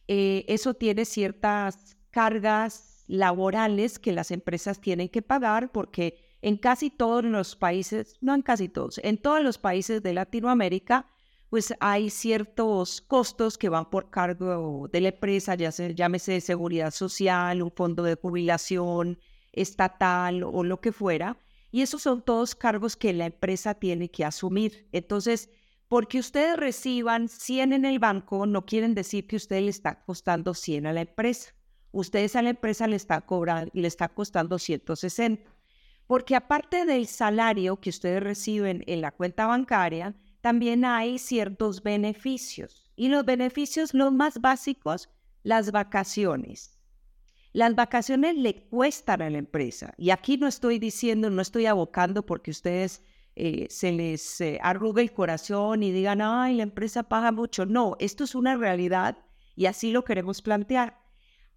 eh, 0.09 0.43
eso 0.49 0.73
tiene 0.73 1.05
ciertas 1.05 1.95
cargas 2.11 2.94
laborales 3.07 3.99
que 3.99 4.11
las 4.11 4.31
empresas 4.31 4.81
tienen 4.81 5.09
que 5.09 5.21
pagar 5.21 5.71
porque 5.71 6.17
en 6.41 6.57
casi 6.57 6.89
todos 6.89 7.23
los 7.23 7.55
países, 7.55 8.17
no 8.21 8.33
en 8.35 8.41
casi 8.41 8.69
todos, 8.69 8.99
en 9.03 9.17
todos 9.17 9.41
los 9.43 9.57
países 9.57 10.03
de 10.03 10.13
Latinoamérica, 10.13 11.09
pues 11.49 11.73
hay 11.79 12.09
ciertos 12.09 13.01
costos 13.01 13.57
que 13.57 13.69
van 13.69 13.89
por 13.89 14.09
cargo 14.09 14.87
de 14.91 15.01
la 15.01 15.09
empresa, 15.09 15.55
ya 15.55 15.71
sea, 15.71 15.89
llámese 15.89 16.41
seguridad 16.41 16.91
social, 16.91 17.61
un 17.61 17.71
fondo 17.71 18.03
de 18.03 18.15
jubilación 18.15 19.19
estatal 19.53 20.43
o 20.43 20.63
lo 20.63 20.81
que 20.81 20.91
fuera. 20.91 21.37
Y 21.71 21.81
esos 21.81 22.01
son 22.01 22.23
todos 22.23 22.55
cargos 22.55 22.95
que 22.95 23.13
la 23.13 23.25
empresa 23.25 23.73
tiene 23.75 24.09
que 24.09 24.25
asumir. 24.25 24.87
Entonces, 24.91 25.49
porque 25.87 26.19
ustedes 26.19 26.57
reciban 26.57 27.29
100 27.29 27.73
en 27.73 27.85
el 27.85 27.99
banco, 27.99 28.45
no 28.45 28.65
quieren 28.65 28.95
decir 28.95 29.27
que 29.27 29.35
usted 29.35 29.61
le 29.61 29.69
está 29.69 30.03
costando 30.03 30.53
100 30.53 30.87
a 30.87 30.93
la 30.93 31.01
empresa. 31.01 31.53
Ustedes 31.95 32.35
a 32.35 32.41
la 32.41 32.49
empresa 32.49 32.87
le 32.87 32.97
está 32.97 33.21
cobrando, 33.21 33.71
le 33.73 33.87
está 33.87 34.09
costando 34.09 34.59
160. 34.59 35.49
Porque 36.07 36.35
aparte 36.35 36.85
del 36.85 37.07
salario 37.07 37.79
que 37.79 37.89
ustedes 37.89 38.21
reciben 38.21 38.83
en 38.85 38.99
la 38.99 39.11
cuenta 39.11 39.47
bancaria, 39.47 40.13
también 40.41 40.83
hay 40.83 41.17
ciertos 41.19 41.81
beneficios. 41.81 42.91
Y 42.97 43.07
los 43.07 43.23
beneficios, 43.23 43.93
los 43.93 44.11
más 44.11 44.41
básicos, 44.41 45.09
las 45.43 45.71
vacaciones. 45.71 46.77
Las 47.53 47.75
vacaciones 47.75 48.35
le 48.35 48.67
cuestan 48.67 49.21
a 49.21 49.29
la 49.29 49.37
empresa. 49.37 49.93
Y 49.97 50.09
aquí 50.09 50.35
no 50.35 50.47
estoy 50.47 50.79
diciendo, 50.79 51.29
no 51.29 51.41
estoy 51.41 51.65
abocando 51.65 52.25
porque 52.25 52.51
ustedes 52.51 53.01
eh, 53.37 53.67
se 53.69 53.93
les 53.93 54.41
eh, 54.41 54.59
arrugue 54.61 55.01
el 55.01 55.13
corazón 55.13 55.81
y 55.81 55.93
digan, 55.93 56.19
ay, 56.21 56.55
la 56.55 56.63
empresa 56.63 57.03
paga 57.03 57.31
mucho. 57.31 57.65
No, 57.65 57.95
esto 57.99 58.25
es 58.25 58.35
una 58.35 58.57
realidad 58.57 59.17
y 59.55 59.67
así 59.67 59.93
lo 59.93 60.03
queremos 60.03 60.41
plantear. 60.41 61.04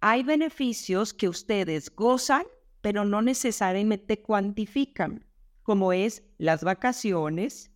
Hay 0.01 0.23
beneficios 0.23 1.13
que 1.13 1.27
ustedes 1.27 1.93
gozan, 1.93 2.43
pero 2.81 3.03
no 3.03 3.21
necesariamente 3.21 4.21
cuantifican, 4.21 5.25
como 5.61 5.91
es 5.91 6.23
las 6.37 6.63
vacaciones, 6.63 7.71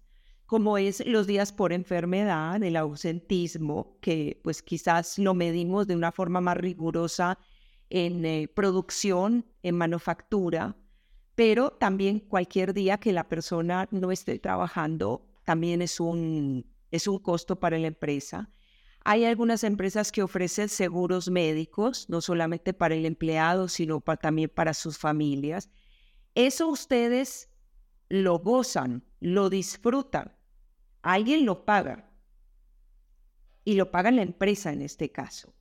como 0.45 0.77
es 0.77 1.05
los 1.05 1.27
días 1.27 1.51
por 1.51 1.73
enfermedad, 1.73 2.63
el 2.63 2.77
ausentismo, 2.77 3.97
que 3.99 4.39
pues 4.43 4.61
quizás 4.61 5.17
lo 5.19 5.33
medimos 5.33 5.85
de 5.87 5.95
una 5.95 6.11
forma 6.13 6.39
más 6.39 6.55
rigurosa 6.55 7.37
en 7.89 8.25
eh, 8.25 8.47
producción, 8.47 9.45
en 9.61 9.75
manufactura, 9.75 10.77
pero 11.35 11.71
también 11.71 12.19
cualquier 12.19 12.73
día 12.73 12.99
que 12.99 13.11
la 13.11 13.27
persona 13.27 13.89
no 13.91 14.11
esté 14.11 14.39
trabajando 14.39 15.27
también 15.43 15.81
es 15.81 15.99
un, 15.99 16.65
es 16.91 17.07
un 17.07 17.19
costo 17.19 17.59
para 17.59 17.77
la 17.77 17.87
empresa. 17.87 18.49
Hay 19.05 19.25
algunas 19.25 19.63
empresas 19.63 20.11
que 20.11 20.23
ofrecen 20.23 20.69
seguros 20.69 21.29
médicos, 21.29 22.09
no 22.09 22.21
solamente 22.21 22.73
para 22.73 22.95
el 22.95 23.05
empleado, 23.05 23.67
sino 23.67 23.99
también 23.99 24.49
para 24.49 24.73
sus 24.73 24.97
familias. 24.97 25.69
Eso 26.35 26.67
ustedes 26.67 27.49
lo 28.09 28.39
gozan, 28.39 29.03
lo 29.19 29.49
disfrutan. 29.49 30.33
Alguien 31.01 31.45
lo 31.45 31.65
paga. 31.65 32.09
Y 33.65 33.75
lo 33.75 33.91
paga 33.91 34.11
la 34.11 34.21
empresa 34.21 34.71
en 34.71 34.81
este 34.81 35.11
caso. 35.11 35.53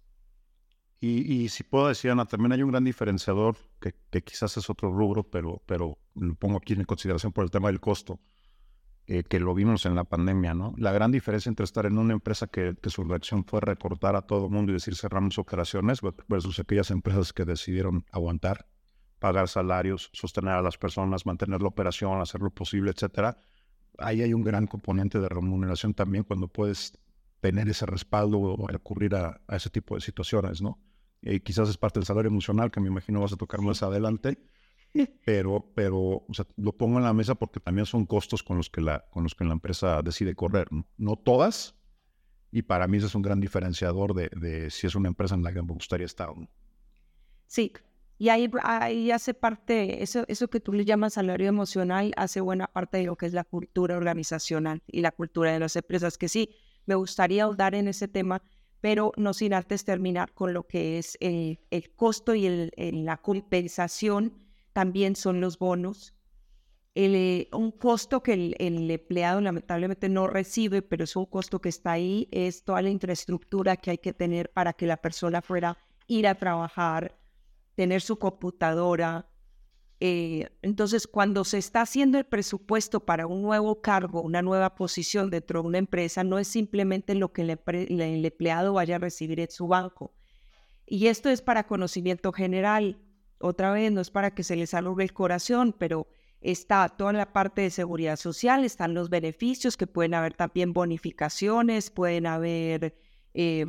Y, 1.05 1.49
si 1.49 1.65
puedo 1.65 1.89
decir, 1.89 2.13
Ana, 2.13 2.27
también 2.27 2.53
hay 2.53 2.63
un 2.63 2.71
gran 2.71 2.85
diferenciador 2.85 3.57
que, 3.81 4.23
quizás 4.23 4.57
es 4.57 4.71
otro 4.71 4.93
rubro, 4.93 5.25
pero, 5.25 5.61
pero 5.67 5.99
lo 6.15 6.37
pongo 6.37 6.59
aquí 6.59 6.75
en 6.75 6.85
consideración 6.85 7.33
por 7.33 7.43
el 7.43 7.51
tema 7.51 7.67
del 7.67 7.81
costo, 7.81 8.21
eh, 9.13 9.25
que 9.25 9.39
lo 9.41 9.53
vimos 9.53 9.85
en 9.85 9.95
la 9.95 10.05
pandemia, 10.05 10.55
¿no? 10.55 10.73
La 10.79 10.91
gran 10.91 11.11
diferencia 11.11 11.51
entre 11.51 11.65
estar 11.65 11.85
en 11.85 11.99
una 11.99 12.15
empresa 12.15 12.47
que, 12.47 12.75
su 12.87 13.05
reacción 13.05 13.45
fue 13.45 13.61
recortar 13.61 14.17
a 14.17 14.23
todo 14.23 14.47
el 14.47 14.51
mundo 14.51 14.73
y 14.73 14.75
decir 14.75 14.97
cerramos 14.97 15.37
operaciones 15.37 16.01
versus 16.29 16.59
aquellas 16.59 16.91
empresas 16.91 17.35
que 17.35 17.45
decidieron 17.45 18.07
aguantar, 18.11 18.69
pagar 19.19 19.49
salarios, 19.49 20.09
sostener 20.15 20.55
a 20.55 20.63
las 20.63 20.79
personas, 20.79 21.27
mantener 21.27 21.61
la 21.61 21.69
operación, 21.69 22.23
hacer 22.23 22.41
lo 22.41 22.49
posible, 22.49 22.91
etcétera. 22.91 23.37
Ahí 23.99 24.23
hay 24.23 24.33
un 24.33 24.45
gran 24.45 24.67
componente 24.67 25.21
de 25.21 25.29
remuneración 25.29 25.93
también 25.93 26.25
cuando 26.25 26.49
puedes 26.49 26.99
tener 27.41 27.69
ese 27.69 27.85
respaldo 27.85 28.41
o 28.41 28.67
recurrir 28.67 29.15
a, 29.15 29.43
a 29.47 29.57
ese 29.57 29.69
tipo 29.69 29.95
de 29.95 30.01
situaciones, 30.01 30.63
¿no? 30.63 30.81
Eh, 31.21 31.41
quizás 31.41 31.69
es 31.69 31.77
parte 31.77 32.01
del 32.01 32.07
salario 32.07 32.31
emocional 32.31 32.71
que 32.71 32.81
me 32.81 32.89
imagino 32.89 33.21
vas 33.21 33.35
a 33.35 33.37
tocar 33.37 33.61
más 33.61 33.83
adelante, 33.83 34.39
pero, 35.25 35.73
pero 35.75 35.99
o 35.99 36.35
sea, 36.35 36.47
lo 36.57 36.73
pongo 36.77 36.99
en 36.99 37.05
la 37.05 37.13
mesa 37.13 37.35
porque 37.35 37.61
también 37.61 37.87
son 37.87 38.07
costos 38.07 38.43
con 38.43 38.57
los 38.57 38.71
que 38.71 38.81
la, 38.81 39.05
con 39.11 39.23
los 39.23 39.35
que 39.35 39.45
la 39.45 39.53
empresa 39.53 40.03
decide 40.03 40.35
correr. 40.35 40.69
No, 40.97 41.17
todas, 41.17 41.75
y 42.51 42.63
para 42.63 42.87
mí 42.87 42.99
ese 42.99 43.07
es 43.07 43.15
un 43.15 43.23
gran 43.23 43.41
diferenciador 43.41 44.15
de, 44.15 44.31
de, 44.37 44.71
si 44.71 44.87
es 44.87 44.95
una 44.95 45.09
empresa 45.09 45.35
en 45.35 45.43
la 45.43 45.53
que 45.53 45.63
me 45.63 45.73
gustaría 45.73 46.07
estar. 46.07 46.29
Sí, 47.47 47.73
y 48.19 48.29
ahí, 48.29 48.51
ahí 48.63 49.11
hace 49.11 49.35
parte, 49.35 50.03
eso, 50.03 50.25
eso 50.29 50.49
que 50.49 50.61
tú 50.61 50.73
le 50.73 50.85
llamas 50.85 51.15
salario 51.15 51.49
emocional, 51.49 52.13
hace 52.17 52.41
buena 52.41 52.67
parte 52.67 52.99
de 52.99 53.05
lo 53.05 53.17
que 53.17 53.27
es 53.27 53.33
la 53.33 53.45
cultura 53.45 53.97
organizacional 53.97 54.83
y 54.87 55.01
la 55.01 55.13
cultura 55.13 55.53
de 55.53 55.61
las 55.61 55.77
empresas, 55.77 56.19
que 56.19 56.29
sí, 56.29 56.51
me 56.87 56.95
gustaría 56.95 57.45
ahondar 57.45 57.75
en 57.75 57.89
ese 57.89 58.09
tema 58.09 58.43
pero 58.83 59.13
no 59.17 59.33
sin 59.33 59.55
antes 59.55 59.85
terminar 59.85 60.35
con 60.35 60.53
lo 60.53 60.67
que 60.67 60.99
es 60.99 61.17
el, 61.21 61.59
costo 61.95 62.35
y 62.35 62.47
el, 62.47 62.73
la 63.05 63.17
compensación, 63.17 64.35
también 64.73 65.17
son 65.17 65.41
los 65.41 65.59
bonos. 65.59 66.15
Eh, 66.95 67.49
un 67.53 67.71
costo 67.71 68.23
que 68.23 68.35
el, 68.35 68.91
empleado 68.91 69.41
lamentablemente 69.41 70.09
no 70.09 70.27
recibe, 70.27 70.83
pero 70.83 71.05
es 71.05 71.17
un 71.17 71.27
costo 71.27 71.61
que 71.61 71.71
está 71.71 71.93
ahí, 71.93 72.29
es 72.31 72.65
toda 72.65 72.83
la 72.83 72.91
infraestructura 72.91 73.77
que 73.77 73.93
hay 73.93 73.99
que 73.99 74.13
tener 74.13 74.51
para 74.53 74.75
que 74.75 74.87
la 74.87 74.99
persona 74.99 75.41
fuera 75.41 75.79
ir 76.07 76.27
a 76.27 76.35
trabajar, 76.35 77.19
tener 77.75 78.03
su 78.03 78.19
computadora, 78.19 79.27
eh, 80.05 80.51
entonces, 80.63 81.07
cuando 81.07 81.45
se 81.45 81.59
está 81.59 81.83
haciendo 81.83 82.19
el 82.19 82.25
presupuesto 82.25 83.07
para 83.07 83.29
un 83.29 83.41
nuevo 83.41 83.81
cargo, 83.81 84.21
una 84.21 84.43
nueva 84.43 84.75
posición 84.75 85.31
dentro 85.31 85.63
de 85.63 85.69
una 85.69 85.79
empresa, 85.79 86.25
no 86.25 86.41
es 86.41 86.49
simplemente 86.49 87.15
lo 87.15 87.33
que 87.33 87.43
el, 87.43 88.25
empleado 88.25 88.73
vaya 88.73 88.97
a 88.97 88.99
recibir 88.99 89.39
en 89.39 89.49
su 89.53 89.69
banco. 89.69 90.13
Y 90.87 91.07
esto 91.07 91.29
es 91.29 91.41
para 91.41 91.69
conocimiento 91.69 92.33
general. 92.33 92.99
Otra 93.43 93.73
vez, 93.73 93.93
no 93.93 94.01
es 94.01 94.11
para 94.11 94.35
que 94.35 94.43
se 94.43 94.57
les 94.57 94.73
arrugue 94.75 95.05
el 95.05 95.13
corazón, 95.13 95.75
pero 95.79 96.07
está 96.41 96.89
toda 96.89 97.13
la 97.13 97.33
parte 97.33 97.63
de 97.63 97.71
seguridad 97.71 98.17
social, 98.17 98.65
están 98.65 98.95
los 98.95 99.11
beneficios, 99.11 99.77
que 99.77 99.87
pueden 99.87 100.15
haber 100.15 100.35
también 100.35 100.73
bonificaciones, 100.73 101.91
pueden 101.91 102.27
haber 102.27 102.97
eh, 103.35 103.67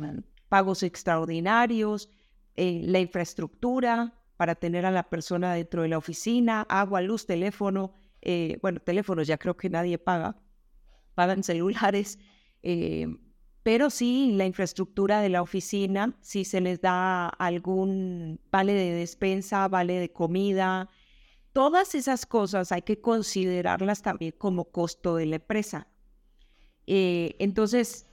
pagos 0.48 0.82
extraordinarios, 0.82 2.08
eh, 2.56 2.82
la 2.84 3.00
infraestructura, 3.00 4.14
para 4.36 4.54
tener 4.54 4.84
a 4.86 4.90
la 4.90 5.04
persona 5.04 5.54
dentro 5.54 5.82
de 5.82 5.88
la 5.88 5.98
oficina, 5.98 6.62
agua, 6.68 7.00
luz, 7.00 7.26
teléfono. 7.26 7.92
Eh, 8.20 8.58
bueno, 8.62 8.80
teléfonos 8.80 9.26
ya 9.26 9.38
creo 9.38 9.56
que 9.56 9.70
nadie 9.70 9.98
paga, 9.98 10.36
pagan 11.14 11.42
celulares, 11.44 12.18
eh, 12.62 13.06
pero 13.64 13.88
sí 13.88 14.32
la 14.36 14.44
infraestructura 14.44 15.22
de 15.22 15.30
la 15.30 15.40
oficina, 15.40 16.14
si 16.20 16.44
se 16.44 16.60
les 16.60 16.82
da 16.82 17.28
algún 17.28 18.38
vale 18.52 18.74
de 18.74 18.92
despensa, 18.92 19.66
vale 19.68 19.94
de 19.94 20.12
comida, 20.12 20.90
todas 21.54 21.94
esas 21.94 22.26
cosas 22.26 22.72
hay 22.72 22.82
que 22.82 23.00
considerarlas 23.00 24.02
también 24.02 24.34
como 24.36 24.66
costo 24.66 25.16
de 25.16 25.24
la 25.24 25.36
empresa. 25.36 25.88
Eh, 26.86 27.36
entonces, 27.38 28.06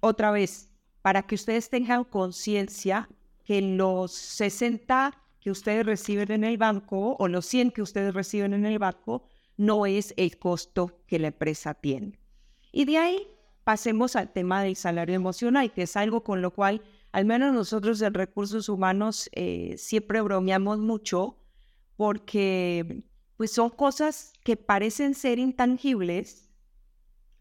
otra 0.00 0.32
vez, 0.32 0.68
para 1.02 1.22
que 1.22 1.36
ustedes 1.36 1.70
tengan 1.70 2.02
conciencia 2.02 3.08
que 3.44 3.62
los 3.62 4.10
60 4.10 5.16
que 5.38 5.52
ustedes 5.52 5.86
reciben 5.86 6.32
en 6.32 6.42
el 6.42 6.58
banco 6.58 7.16
o 7.16 7.28
los 7.28 7.46
100 7.46 7.70
que 7.70 7.82
ustedes 7.82 8.12
reciben 8.12 8.54
en 8.54 8.66
el 8.66 8.80
banco 8.80 9.22
no 9.56 9.86
es 9.86 10.14
el 10.16 10.36
costo 10.36 11.00
que 11.06 11.20
la 11.20 11.28
empresa 11.28 11.74
tiene. 11.74 12.18
Y 12.72 12.84
de 12.86 12.98
ahí 12.98 13.26
pasemos 13.64 14.16
al 14.16 14.32
tema 14.32 14.62
del 14.62 14.76
salario 14.76 15.14
emocional, 15.14 15.72
que 15.72 15.82
es 15.82 15.96
algo 15.96 16.22
con 16.22 16.42
lo 16.42 16.52
cual, 16.52 16.82
al 17.12 17.24
menos 17.24 17.54
nosotros 17.54 18.00
en 18.02 18.14
recursos 18.14 18.68
humanos, 18.68 19.28
eh, 19.32 19.74
siempre 19.78 20.20
bromeamos 20.20 20.78
mucho 20.78 21.38
porque 21.96 23.04
pues 23.36 23.52
son 23.52 23.70
cosas 23.70 24.32
que 24.44 24.56
parecen 24.56 25.14
ser 25.14 25.38
intangibles, 25.38 26.50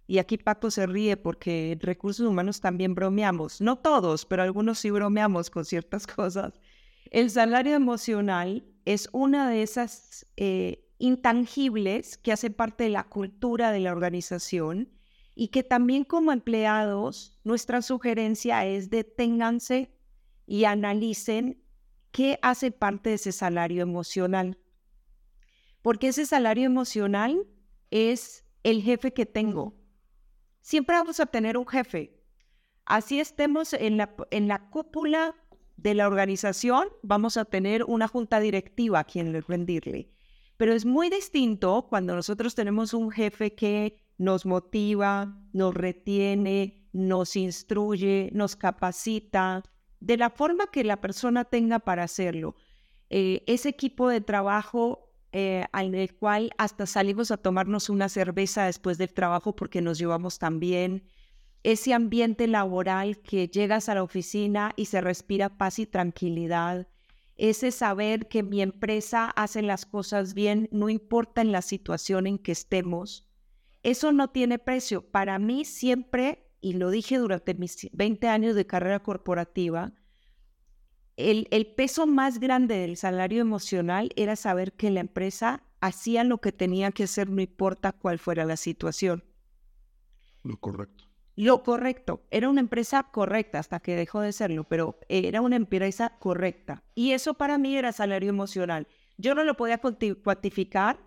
y 0.09 0.17
aquí 0.17 0.37
Paco 0.39 0.71
se 0.71 0.87
ríe 0.87 1.17
porque 1.17 1.73
en 1.73 1.79
recursos 1.81 2.25
humanos 2.25 2.61
también 2.61 2.95
bromeamos, 2.95 3.61
no 3.61 3.77
todos, 3.77 4.25
pero 4.25 4.41
algunos 4.41 4.79
sí 4.79 4.89
bromeamos 4.89 5.51
con 5.51 5.65
ciertas 5.65 6.07
cosas. 6.15 6.53
El 7.11 7.29
salario 7.29 7.75
emocional 7.75 8.65
es 8.85 9.07
una 9.11 9.47
de 9.47 9.61
esas 9.61 10.25
eh, 10.35 10.83
intangibles 10.97 12.17
que 12.17 12.31
hace 12.31 12.49
parte 12.49 12.85
de 12.85 12.89
la 12.89 13.03
cultura 13.03 13.71
de 13.71 13.81
la 13.81 13.91
organización 13.91 14.89
y 15.39 15.47
que 15.47 15.63
también 15.63 16.03
como 16.03 16.33
empleados 16.33 17.39
nuestra 17.45 17.81
sugerencia 17.81 18.65
es 18.65 18.89
deténganse 18.89 19.89
y 20.45 20.65
analicen 20.65 21.63
qué 22.11 22.39
hace 22.41 22.71
parte 22.71 23.11
de 23.11 23.15
ese 23.15 23.31
salario 23.31 23.81
emocional. 23.81 24.59
Porque 25.81 26.09
ese 26.09 26.25
salario 26.25 26.65
emocional 26.65 27.47
es 27.89 28.43
el 28.63 28.81
jefe 28.81 29.13
que 29.13 29.25
tengo, 29.25 29.77
siempre 30.59 30.97
vamos 30.97 31.21
a 31.21 31.25
tener 31.25 31.57
un 31.57 31.65
jefe. 31.65 32.21
Así 32.83 33.21
estemos 33.21 33.71
en 33.71 33.95
la, 33.95 34.13
en 34.31 34.49
la 34.49 34.69
cúpula 34.69 35.37
de 35.77 35.93
la 35.93 36.07
organización, 36.07 36.89
vamos 37.01 37.37
a 37.37 37.45
tener 37.45 37.85
una 37.85 38.09
junta 38.09 38.41
directiva 38.41 38.99
a 38.99 39.03
quien 39.05 39.41
rendirle. 39.43 40.11
Pero 40.57 40.73
es 40.73 40.83
muy 40.83 41.09
distinto 41.09 41.87
cuando 41.87 42.13
nosotros 42.13 42.55
tenemos 42.55 42.93
un 42.93 43.09
jefe 43.09 43.55
que 43.55 44.08
nos 44.19 44.45
motiva, 44.45 45.35
nos 45.53 45.73
retiene, 45.73 46.87
nos 46.91 47.35
instruye, 47.35 48.29
nos 48.33 48.55
capacita, 48.55 49.63
de 50.01 50.17
la 50.17 50.29
forma 50.29 50.67
que 50.67 50.83
la 50.83 51.01
persona 51.01 51.45
tenga 51.45 51.79
para 51.79 52.03
hacerlo. 52.03 52.55
Eh, 53.09 53.43
ese 53.47 53.69
equipo 53.69 54.09
de 54.09 54.21
trabajo 54.21 55.09
eh, 55.31 55.65
en 55.73 55.95
el 55.95 56.15
cual 56.15 56.51
hasta 56.57 56.85
salimos 56.85 57.31
a 57.31 57.37
tomarnos 57.37 57.89
una 57.89 58.09
cerveza 58.09 58.65
después 58.65 58.97
del 58.97 59.13
trabajo 59.13 59.55
porque 59.55 59.81
nos 59.81 59.97
llevamos 59.97 60.37
tan 60.37 60.59
bien. 60.59 61.07
Ese 61.63 61.93
ambiente 61.93 62.47
laboral 62.47 63.19
que 63.19 63.47
llegas 63.47 63.89
a 63.89 63.95
la 63.95 64.03
oficina 64.03 64.73
y 64.75 64.85
se 64.85 65.01
respira 65.01 65.57
paz 65.57 65.79
y 65.79 65.85
tranquilidad. 65.85 66.87
Ese 67.35 67.71
saber 67.71 68.27
que 68.27 68.43
mi 68.43 68.61
empresa 68.61 69.29
hace 69.29 69.61
las 69.61 69.85
cosas 69.85 70.33
bien, 70.33 70.67
no 70.73 70.89
importa 70.89 71.41
en 71.41 71.53
la 71.53 71.61
situación 71.61 72.27
en 72.27 72.37
que 72.37 72.51
estemos. 72.51 73.28
Eso 73.83 74.11
no 74.11 74.29
tiene 74.29 74.59
precio. 74.59 75.01
Para 75.01 75.39
mí 75.39 75.65
siempre, 75.65 76.51
y 76.61 76.73
lo 76.73 76.89
dije 76.89 77.17
durante 77.17 77.53
mis 77.53 77.89
20 77.93 78.27
años 78.27 78.55
de 78.55 78.67
carrera 78.67 78.99
corporativa, 78.99 79.93
el, 81.19 81.73
peso 81.75 82.07
más 82.07 82.39
grande 82.39 82.75
del 82.75 82.95
salario 82.95 83.41
emocional 83.41 84.11
era 84.15 84.35
saber 84.35 84.73
que 84.73 84.89
la 84.89 85.01
empresa 85.01 85.63
hacían 85.81 86.29
lo 86.29 86.39
que 86.39 86.53
tenían 86.53 86.93
que 86.93 87.03
hacer, 87.03 87.29
no 87.29 87.41
importa 87.41 87.91
cuál 87.91 88.19
fuera 88.19 88.45
la 88.45 88.55
situación. 88.55 89.23
Lo 90.43 90.57
correcto. 90.57 91.05
Lo 91.35 91.63
correcto. 91.63 92.25
Era 92.31 92.49
una 92.49 92.61
empresa 92.61 93.03
correcta 93.11 93.59
hasta 93.59 93.79
que 93.79 93.95
dejó 93.95 94.21
de 94.21 94.31
serlo, 94.31 94.63
pero 94.65 94.99
era 95.09 95.41
una 95.41 95.55
empresa 95.57 96.17
correcta. 96.19 96.83
Y 96.95 97.11
eso 97.11 97.33
para 97.33 97.57
mí 97.57 97.75
era 97.75 97.91
salario 97.91 98.29
emocional. 98.29 98.87
Yo 99.17 99.35
no 99.35 99.43
lo 99.43 99.55
podía 99.55 99.79
cuantificar. 99.79 100.99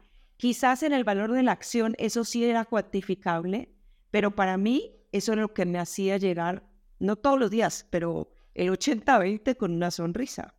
Quizás 0.43 0.83
en 0.83 0.93
el 0.93 1.05
valor 1.05 1.31
de 1.31 1.45
la 1.45 1.53
acción 1.53 1.95
eso 1.99 2.25
sí 2.25 2.45
era 2.45 2.65
cuantificable, 2.65 3.69
pero 4.11 4.35
para 4.35 4.57
mí 4.57 4.91
eso 5.13 5.35
era 5.35 5.43
lo 5.43 5.55
que 5.55 5.67
me 5.67 5.79
hacía 5.79 6.17
llegar, 6.17 6.69
no 6.99 7.15
todos 7.15 7.39
los 7.39 7.49
días, 7.49 7.87
pero 7.91 8.33
el 8.53 8.71
80-20 8.73 9.57
con 9.57 9.71
una 9.73 9.93
sonrisa. 9.93 10.57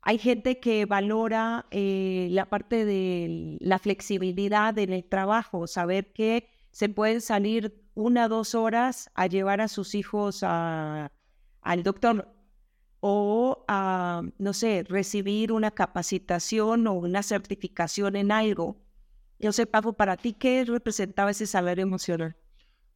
Hay 0.00 0.18
gente 0.18 0.60
que 0.60 0.86
valora 0.86 1.66
eh, 1.72 2.28
la 2.30 2.48
parte 2.48 2.84
de 2.84 3.56
la 3.58 3.80
flexibilidad 3.80 4.78
en 4.78 4.92
el 4.92 5.02
trabajo, 5.02 5.66
saber 5.66 6.12
que 6.12 6.48
se 6.70 6.88
pueden 6.88 7.20
salir 7.20 7.82
una 7.94 8.26
o 8.26 8.28
dos 8.28 8.54
horas 8.54 9.10
a 9.14 9.26
llevar 9.26 9.60
a 9.60 9.66
sus 9.66 9.96
hijos 9.96 10.44
al 10.44 11.10
doctor 11.82 12.32
o 13.00 13.64
a, 13.68 14.22
no 14.38 14.52
sé, 14.52 14.84
recibir 14.88 15.52
una 15.52 15.70
capacitación 15.70 16.86
o 16.86 16.94
una 16.94 17.22
certificación 17.22 18.16
en 18.16 18.32
algo. 18.32 18.76
Yo 19.38 19.52
sé, 19.52 19.66
Pablo, 19.66 19.92
para 19.92 20.16
ti, 20.16 20.32
¿qué 20.32 20.64
representaba 20.64 21.30
ese 21.30 21.46
salario 21.46 21.82
emocional? 21.82 22.36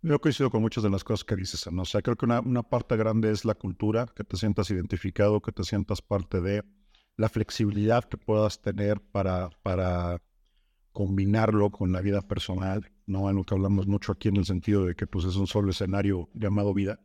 Yo 0.02 0.20
coincido 0.20 0.50
con 0.50 0.62
muchas 0.62 0.82
de 0.82 0.90
las 0.90 1.04
cosas 1.04 1.22
que 1.22 1.36
dices, 1.36 1.70
¿no? 1.70 1.82
O 1.82 1.84
sea, 1.84 2.02
creo 2.02 2.16
que 2.16 2.24
una, 2.24 2.40
una 2.40 2.64
parte 2.64 2.96
grande 2.96 3.30
es 3.30 3.44
la 3.44 3.54
cultura, 3.54 4.06
que 4.06 4.24
te 4.24 4.36
sientas 4.36 4.68
identificado, 4.70 5.40
que 5.40 5.52
te 5.52 5.62
sientas 5.62 6.02
parte 6.02 6.40
de 6.40 6.64
la 7.16 7.28
flexibilidad 7.28 8.02
que 8.04 8.16
puedas 8.16 8.60
tener 8.60 9.00
para, 9.00 9.50
para 9.62 10.20
combinarlo 10.92 11.70
con 11.70 11.92
la 11.92 12.00
vida 12.00 12.22
personal, 12.22 12.90
¿no? 13.06 13.30
En 13.30 13.36
lo 13.36 13.44
que 13.44 13.54
hablamos 13.54 13.86
mucho 13.86 14.10
aquí 14.10 14.28
en 14.28 14.38
el 14.38 14.44
sentido 14.44 14.86
de 14.86 14.96
que 14.96 15.06
pues 15.06 15.24
es 15.24 15.36
un 15.36 15.46
solo 15.46 15.70
escenario 15.70 16.28
llamado 16.34 16.74
vida 16.74 16.98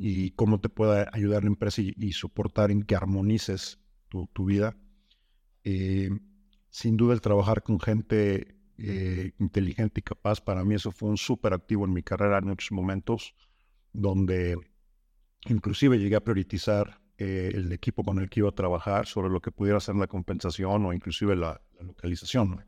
y 0.00 0.30
cómo 0.30 0.60
te 0.60 0.68
puede 0.68 1.06
ayudar 1.12 1.42
la 1.42 1.48
empresa 1.48 1.82
y, 1.82 2.12
soportar 2.12 2.70
en 2.70 2.84
que 2.84 2.94
armonices 2.94 3.80
tu, 4.08 4.28
tu 4.28 4.44
vida. 4.44 4.76
Eh, 5.64 6.08
sin 6.70 6.96
duda 6.96 7.14
el 7.14 7.20
trabajar 7.20 7.64
con 7.64 7.80
gente 7.80 8.56
eh, 8.78 9.32
inteligente 9.40 10.00
y 10.00 10.02
capaz. 10.02 10.40
Para 10.40 10.64
mí 10.64 10.76
eso 10.76 10.92
fue 10.92 11.10
un 11.10 11.16
súper 11.16 11.52
activo 11.52 11.84
en 11.84 11.92
mi 11.92 12.04
carrera 12.04 12.38
en 12.38 12.46
muchos 12.46 12.70
momentos, 12.70 13.34
donde 13.92 14.56
inclusive 15.46 15.98
llegué 15.98 16.14
a 16.14 16.22
priorizar 16.22 17.00
eh, 17.18 17.50
el 17.52 17.72
equipo 17.72 18.04
con 18.04 18.20
el 18.20 18.30
que 18.30 18.40
iba 18.40 18.50
a 18.50 18.54
trabajar 18.54 19.06
sobre 19.06 19.30
lo 19.30 19.40
que 19.40 19.50
pudiera 19.50 19.80
ser 19.80 19.96
la 19.96 20.06
compensación 20.06 20.86
o 20.86 20.92
inclusive 20.92 21.34
la, 21.34 21.60
localización. 21.80 22.64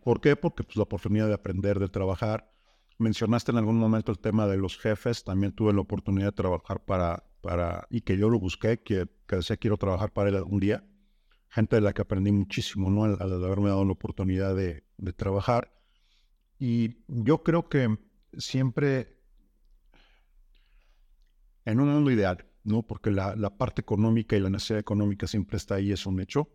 ¿Por 0.00 0.20
qué? 0.20 0.36
Porque 0.36 0.62
pues, 0.62 0.76
la 0.76 0.84
oportunidad 0.84 1.26
de 1.28 1.34
aprender, 1.34 1.78
de 1.78 1.88
trabajar. 1.88 2.52
Mencionaste 2.98 3.52
en 3.52 3.58
algún 3.58 3.78
momento 3.78 4.12
el 4.12 4.18
tema 4.18 4.46
de 4.46 4.56
los 4.56 4.78
jefes. 4.78 5.24
También 5.24 5.52
tuve 5.52 5.72
la 5.72 5.80
oportunidad 5.80 6.28
de 6.28 6.32
trabajar 6.32 6.84
para, 6.84 7.24
para 7.40 7.86
y 7.90 8.00
que 8.00 8.16
yo 8.16 8.30
lo 8.30 8.38
busqué, 8.38 8.80
que, 8.80 9.06
que 9.26 9.36
decía 9.36 9.56
quiero 9.56 9.76
trabajar 9.76 10.12
para 10.12 10.30
él 10.30 10.36
algún 10.36 10.60
día 10.60 10.84
gente 11.56 11.76
de 11.76 11.82
la 11.82 11.94
que 11.94 12.02
aprendí 12.02 12.32
muchísimo, 12.32 12.90
¿no? 12.90 13.04
Al, 13.04 13.32
haberme 13.44 13.70
dado 13.70 13.84
la 13.86 13.92
oportunidad 13.92 14.54
de, 14.54 14.84
trabajar. 15.16 15.72
Y 16.58 16.98
yo 17.06 17.42
creo 17.42 17.68
que 17.70 17.96
siempre, 18.36 19.18
en 21.64 21.80
un 21.80 21.88
mundo 21.88 22.10
ideal, 22.10 22.44
¿no? 22.62 22.82
Porque 22.82 23.10
la, 23.10 23.56
parte 23.56 23.80
económica 23.80 24.36
y 24.36 24.40
la 24.40 24.50
necesidad 24.50 24.80
económica 24.80 25.26
siempre 25.26 25.56
está 25.56 25.76
ahí, 25.76 25.92
es 25.92 26.04
un 26.04 26.20
hecho. 26.20 26.48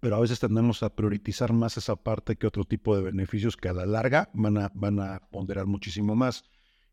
Pero 0.00 0.16
a 0.16 0.20
veces 0.20 0.40
tendemos 0.40 0.82
a 0.82 0.94
priorizar 0.94 1.52
más 1.52 1.76
esa 1.76 1.96
parte 1.96 2.36
que 2.36 2.46
otro 2.46 2.64
tipo 2.64 2.96
de 2.96 3.02
beneficios 3.02 3.56
que 3.56 3.68
a 3.68 3.72
la 3.72 3.86
larga 3.86 4.30
van 4.34 4.58
a, 4.58 4.70
van 4.74 5.00
a 5.00 5.20
ponderar 5.30 5.66
muchísimo 5.66 6.14
más. 6.14 6.44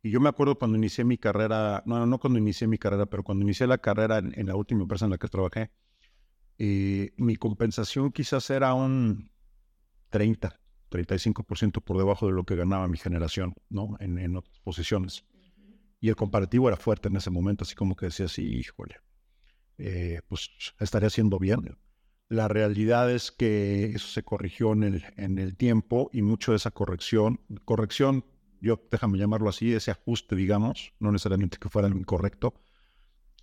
Y 0.01 0.09
yo 0.09 0.19
me 0.19 0.29
acuerdo 0.29 0.57
cuando 0.57 0.77
inicié 0.77 1.03
mi 1.03 1.17
carrera, 1.17 1.83
no, 1.85 2.05
no 2.05 2.19
cuando 2.19 2.39
inicié 2.39 2.67
mi 2.67 2.77
carrera, 2.77 3.05
pero 3.05 3.23
cuando 3.23 3.43
inicié 3.43 3.67
la 3.67 3.77
carrera 3.77 4.17
en 4.19 4.47
la 4.47 4.55
última 4.55 4.81
empresa 4.81 5.05
en 5.05 5.11
la 5.11 5.17
que 5.17 5.27
trabajé, 5.27 5.71
eh, 6.57 7.13
mi 7.17 7.35
compensación 7.35 8.11
quizás 8.11 8.49
era 8.49 8.73
un 8.73 9.31
30, 10.09 10.59
35% 10.89 11.83
por 11.83 11.97
debajo 11.97 12.27
de 12.27 12.33
lo 12.33 12.43
que 12.43 12.55
ganaba 12.55 12.87
mi 12.87 12.97
generación, 12.97 13.53
¿no? 13.69 13.97
En, 13.99 14.37
otras 14.37 14.59
posiciones. 14.59 15.25
Y 15.99 16.09
el 16.09 16.15
comparativo 16.15 16.67
era 16.67 16.77
fuerte 16.77 17.07
en 17.07 17.15
ese 17.15 17.29
momento, 17.29 17.63
así 17.63 17.75
como 17.75 17.95
que 17.95 18.07
decía 18.07 18.27
así, 18.27 18.43
híjole, 18.43 18.97
eh, 19.77 20.21
pues 20.27 20.51
estaría 20.79 21.07
haciendo 21.07 21.39
bien. 21.39 21.77
La 22.33 22.47
realidad 22.47 23.11
es 23.11 23.31
que 23.31 23.91
eso 23.93 24.07
se 24.07 24.23
corrigió 24.23 24.73
en 24.73 24.83
el, 24.83 25.55
tiempo 25.55 26.09
y 26.11 26.23
mucho 26.23 26.51
de 26.51 26.57
esa 26.57 26.71
corrección, 26.71 27.39
corrección, 27.63 28.25
yo 28.59 28.81
déjame 28.89 29.19
llamarlo 29.19 29.49
así, 29.49 29.71
ese 29.71 29.91
ajuste, 29.91 30.35
digamos, 30.35 30.93
no 30.99 31.11
necesariamente 31.11 31.59
que 31.59 31.69
fuera 31.69 31.87
incorrecto, 31.89 32.55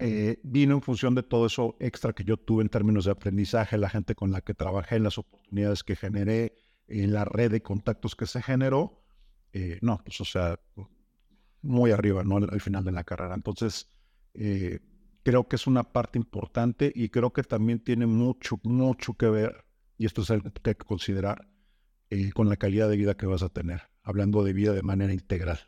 eh, 0.01 0.41
vino 0.43 0.75
en 0.75 0.83
función 0.83 1.15
de 1.15 1.23
todo 1.23 1.47
eso 1.47 1.77
extra 1.79 2.13
que 2.13 2.25
yo 2.25 2.37
tuve 2.37 2.63
en 2.63 2.69
términos 2.69 3.05
de 3.05 3.13
aprendizaje, 3.13 3.79
la 3.79 3.91
gente 3.91 4.17
con 4.17 4.33
la 4.33 4.41
que 4.41 4.55
trabajé, 4.55 4.99
las 4.99 5.19
oportunidades 5.19 5.85
que 5.85 5.95
generé, 5.95 6.55
en 6.89 7.13
la 7.13 7.25
red 7.25 7.53
de 7.53 7.63
contactos 7.63 8.17
que 8.17 8.27
se 8.27 8.43
generó. 8.43 9.05
Eh, 9.53 9.79
no, 9.83 10.01
pues 10.05 10.21
o 10.21 10.25
sea, 10.25 10.59
muy 11.63 11.93
arriba, 11.93 12.25
¿no? 12.25 12.39
Al, 12.39 12.61
final 12.61 12.83
de 12.83 12.91
la 12.91 13.05
carrera. 13.05 13.37
Entonces, 13.37 13.89
eh, 14.35 14.81
creo 15.23 15.49
que 15.49 15.57
es 15.57 15.67
una 15.67 15.85
parte 15.93 16.19
importante 16.19 16.93
y 16.95 17.09
creo 17.09 17.33
que 17.33 17.43
también 17.43 17.81
tiene 17.81 18.07
mucho, 18.07 18.59
mucho 18.63 19.15
que 19.15 19.29
ver, 19.29 19.65
y 19.99 20.07
esto 20.07 20.23
es 20.23 20.31
algo 20.31 20.51
que 20.51 20.71
hay 20.71 20.75
que 20.75 20.87
considerar, 20.87 21.49
con 22.35 22.49
la 22.49 22.57
calidad 22.57 22.89
de 22.89 22.97
vida 22.97 23.17
que 23.17 23.27
vas 23.27 23.43
a 23.43 23.51
tener, 23.51 23.83
hablando 24.03 24.43
de 24.43 24.53
vida 24.53 24.73
de 24.73 24.83
manera 24.83 25.13
integral 25.13 25.61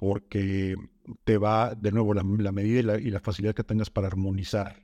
porque 0.00 0.76
te 1.24 1.36
va, 1.36 1.74
de 1.74 1.92
nuevo, 1.92 2.14
la, 2.14 2.24
medida 2.24 2.98
y 2.98 3.10
la, 3.10 3.20
facilidad 3.20 3.54
que 3.54 3.64
tengas 3.64 3.90
para 3.90 4.06
armonizar 4.06 4.82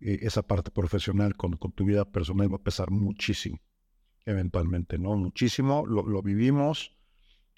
eh, 0.00 0.18
esa 0.22 0.42
parte 0.42 0.72
profesional 0.72 1.36
con, 1.36 1.56
tu 1.56 1.84
vida 1.84 2.04
personal 2.04 2.52
va 2.52 2.56
a 2.56 2.62
pesar 2.62 2.90
muchísimo, 2.90 3.60
eventualmente, 4.26 4.98
¿no? 4.98 5.14
Muchísimo, 5.14 5.86
lo, 5.86 6.20
vivimos. 6.20 6.96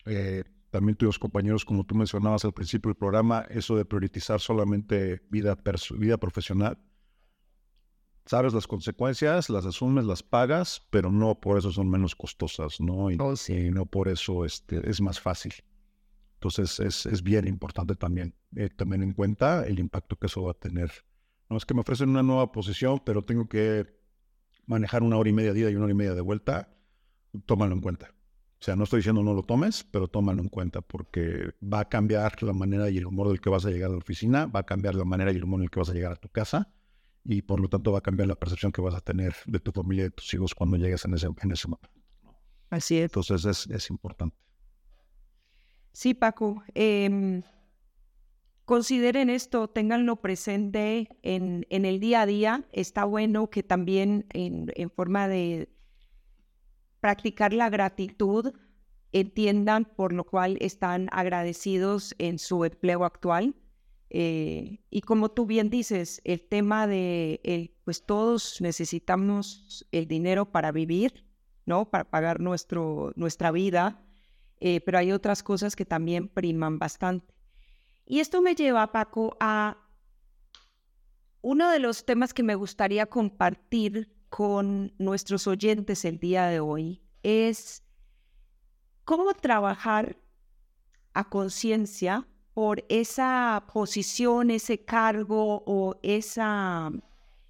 Eh, 0.04 0.44
también 0.72 0.96
tuvimos 0.96 1.18
compañeros, 1.18 1.66
como 1.66 1.84
tú 1.84 1.94
mencionabas 1.94 2.46
al 2.46 2.54
principio 2.54 2.88
del 2.88 2.96
programa, 2.96 3.44
eso 3.50 3.76
de 3.76 3.84
priorizar 3.84 4.40
solamente 4.40 5.20
vida, 5.28 5.54
vida 5.98 6.16
profesional. 6.16 6.78
Sabes 8.24 8.54
las 8.54 8.66
consecuencias, 8.66 9.50
las 9.50 9.66
asumes, 9.66 10.06
las 10.06 10.22
pagas, 10.22 10.86
pero 10.88 11.12
no 11.12 11.38
por 11.38 11.58
eso 11.58 11.72
son 11.72 11.90
menos 11.90 12.16
costosas, 12.16 12.80
¿no? 12.80 13.10
Y, 13.10 13.18
oh, 13.20 13.34
no 13.70 13.84
por 13.84 14.08
eso 14.08 14.46
este, 14.46 14.88
es 14.88 15.02
más 15.02 15.20
fácil. 15.20 15.52
Entonces 16.36 16.80
es, 16.80 17.04
es 17.04 17.22
bien 17.22 17.46
importante 17.46 17.94
también 17.94 18.34
eh, 18.56 18.70
tener 18.70 19.02
en 19.02 19.12
cuenta 19.12 19.66
el 19.66 19.78
impacto 19.78 20.16
que 20.16 20.26
eso 20.26 20.44
va 20.44 20.52
a 20.52 20.54
tener. 20.54 20.90
No 21.50 21.58
es 21.58 21.66
que 21.66 21.74
me 21.74 21.80
ofrecen 21.80 22.08
una 22.08 22.22
nueva 22.22 22.50
posición, 22.50 23.02
pero 23.04 23.22
tengo 23.22 23.46
que 23.46 23.94
manejar 24.64 25.02
una 25.02 25.18
hora 25.18 25.28
y 25.28 25.34
media 25.34 25.52
de 25.52 25.60
ida 25.60 25.70
y 25.70 25.74
una 25.74 25.84
hora 25.84 25.92
y 25.92 25.96
media 25.96 26.14
de 26.14 26.22
vuelta, 26.22 26.74
tómalo 27.44 27.74
en 27.74 27.82
cuenta. 27.82 28.14
O 28.62 28.64
sea, 28.64 28.76
no 28.76 28.84
estoy 28.84 29.00
diciendo 29.00 29.24
no 29.24 29.34
lo 29.34 29.42
tomes, 29.42 29.82
pero 29.82 30.06
tómalo 30.06 30.40
en 30.40 30.48
cuenta 30.48 30.82
porque 30.82 31.50
va 31.60 31.80
a 31.80 31.88
cambiar 31.88 32.40
la 32.44 32.52
manera 32.52 32.88
y 32.90 32.98
el 32.98 33.06
humor 33.06 33.26
del 33.26 33.40
que 33.40 33.50
vas 33.50 33.66
a 33.66 33.70
llegar 33.70 33.90
a 33.90 33.94
la 33.94 33.98
oficina, 33.98 34.46
va 34.46 34.60
a 34.60 34.62
cambiar 34.62 34.94
la 34.94 35.04
manera 35.04 35.32
y 35.32 35.36
el 35.36 35.42
humor 35.42 35.58
en 35.58 35.64
el 35.64 35.70
que 35.70 35.80
vas 35.80 35.90
a 35.90 35.94
llegar 35.94 36.12
a 36.12 36.16
tu 36.16 36.28
casa 36.28 36.72
y 37.24 37.42
por 37.42 37.58
lo 37.58 37.68
tanto 37.68 37.90
va 37.90 37.98
a 37.98 38.02
cambiar 38.02 38.28
la 38.28 38.36
percepción 38.36 38.70
que 38.70 38.80
vas 38.80 38.94
a 38.94 39.00
tener 39.00 39.34
de 39.46 39.58
tu 39.58 39.72
familia 39.72 40.02
y 40.02 40.04
de 40.04 40.10
tus 40.12 40.32
hijos 40.32 40.54
cuando 40.54 40.76
llegues 40.76 41.04
en 41.04 41.14
ese, 41.14 41.26
en 41.26 41.50
ese 41.50 41.66
momento. 41.66 41.90
Así 42.70 42.98
es. 42.98 43.04
Entonces 43.06 43.44
es, 43.44 43.66
es 43.66 43.90
importante. 43.90 44.36
Sí, 45.90 46.14
Paco. 46.14 46.62
Em, 46.74 47.42
consideren 48.64 49.28
esto, 49.28 49.68
tenganlo 49.68 50.20
presente 50.20 51.08
en, 51.22 51.66
el 51.68 51.98
día 51.98 52.22
a 52.22 52.26
día. 52.26 52.64
Está 52.70 53.04
bueno 53.04 53.50
que 53.50 53.62
también 53.62 54.26
en, 54.30 54.70
forma 54.94 55.26
de 55.26 55.68
practicar 57.02 57.52
la 57.52 57.68
gratitud 57.68 58.54
entiendan 59.10 59.84
por 59.84 60.12
lo 60.12 60.24
cual 60.24 60.56
están 60.60 61.08
agradecidos 61.10 62.14
en 62.18 62.38
su 62.38 62.64
empleo 62.64 63.04
actual. 63.04 63.56
Eh, 64.08 64.84
y 64.88 65.00
como 65.00 65.30
tú 65.30 65.44
bien 65.44 65.68
dices, 65.68 66.22
el 66.24 66.46
tema 66.48 66.86
de, 66.86 67.74
pues 67.84 68.06
todos 68.06 68.60
necesitamos 68.60 69.84
el 69.90 70.06
dinero 70.06 70.52
para 70.52 70.70
vivir, 70.70 71.26
¿no? 71.66 71.90
Para 71.90 72.04
pagar 72.04 72.40
nuestro, 72.40 73.12
nuestra 73.16 73.50
vida. 73.50 74.00
Eh, 74.60 74.80
pero 74.80 74.98
hay 74.98 75.10
otras 75.10 75.42
cosas 75.42 75.74
que 75.74 75.84
también 75.84 76.28
priman 76.28 76.78
bastante. 76.78 77.34
Y 78.06 78.20
esto 78.20 78.42
me 78.42 78.54
lleva, 78.54 78.92
Paco, 78.92 79.36
a 79.40 79.76
uno 81.40 81.68
de 81.68 81.80
los 81.80 82.06
temas 82.06 82.32
que 82.32 82.44
me 82.44 82.54
gustaría 82.54 83.06
compartir 83.06 84.21
con 84.32 84.94
nuestros 84.96 85.46
oyentes 85.46 86.06
el 86.06 86.18
día 86.18 86.46
de 86.46 86.58
hoy 86.58 87.02
es 87.22 87.84
cómo 89.04 89.34
trabajar 89.34 90.16
a 91.12 91.28
conciencia 91.28 92.26
por 92.54 92.82
esa 92.88 93.66
posición, 93.70 94.50
ese 94.50 94.86
cargo 94.86 95.62
o 95.66 96.00
esa, 96.02 96.90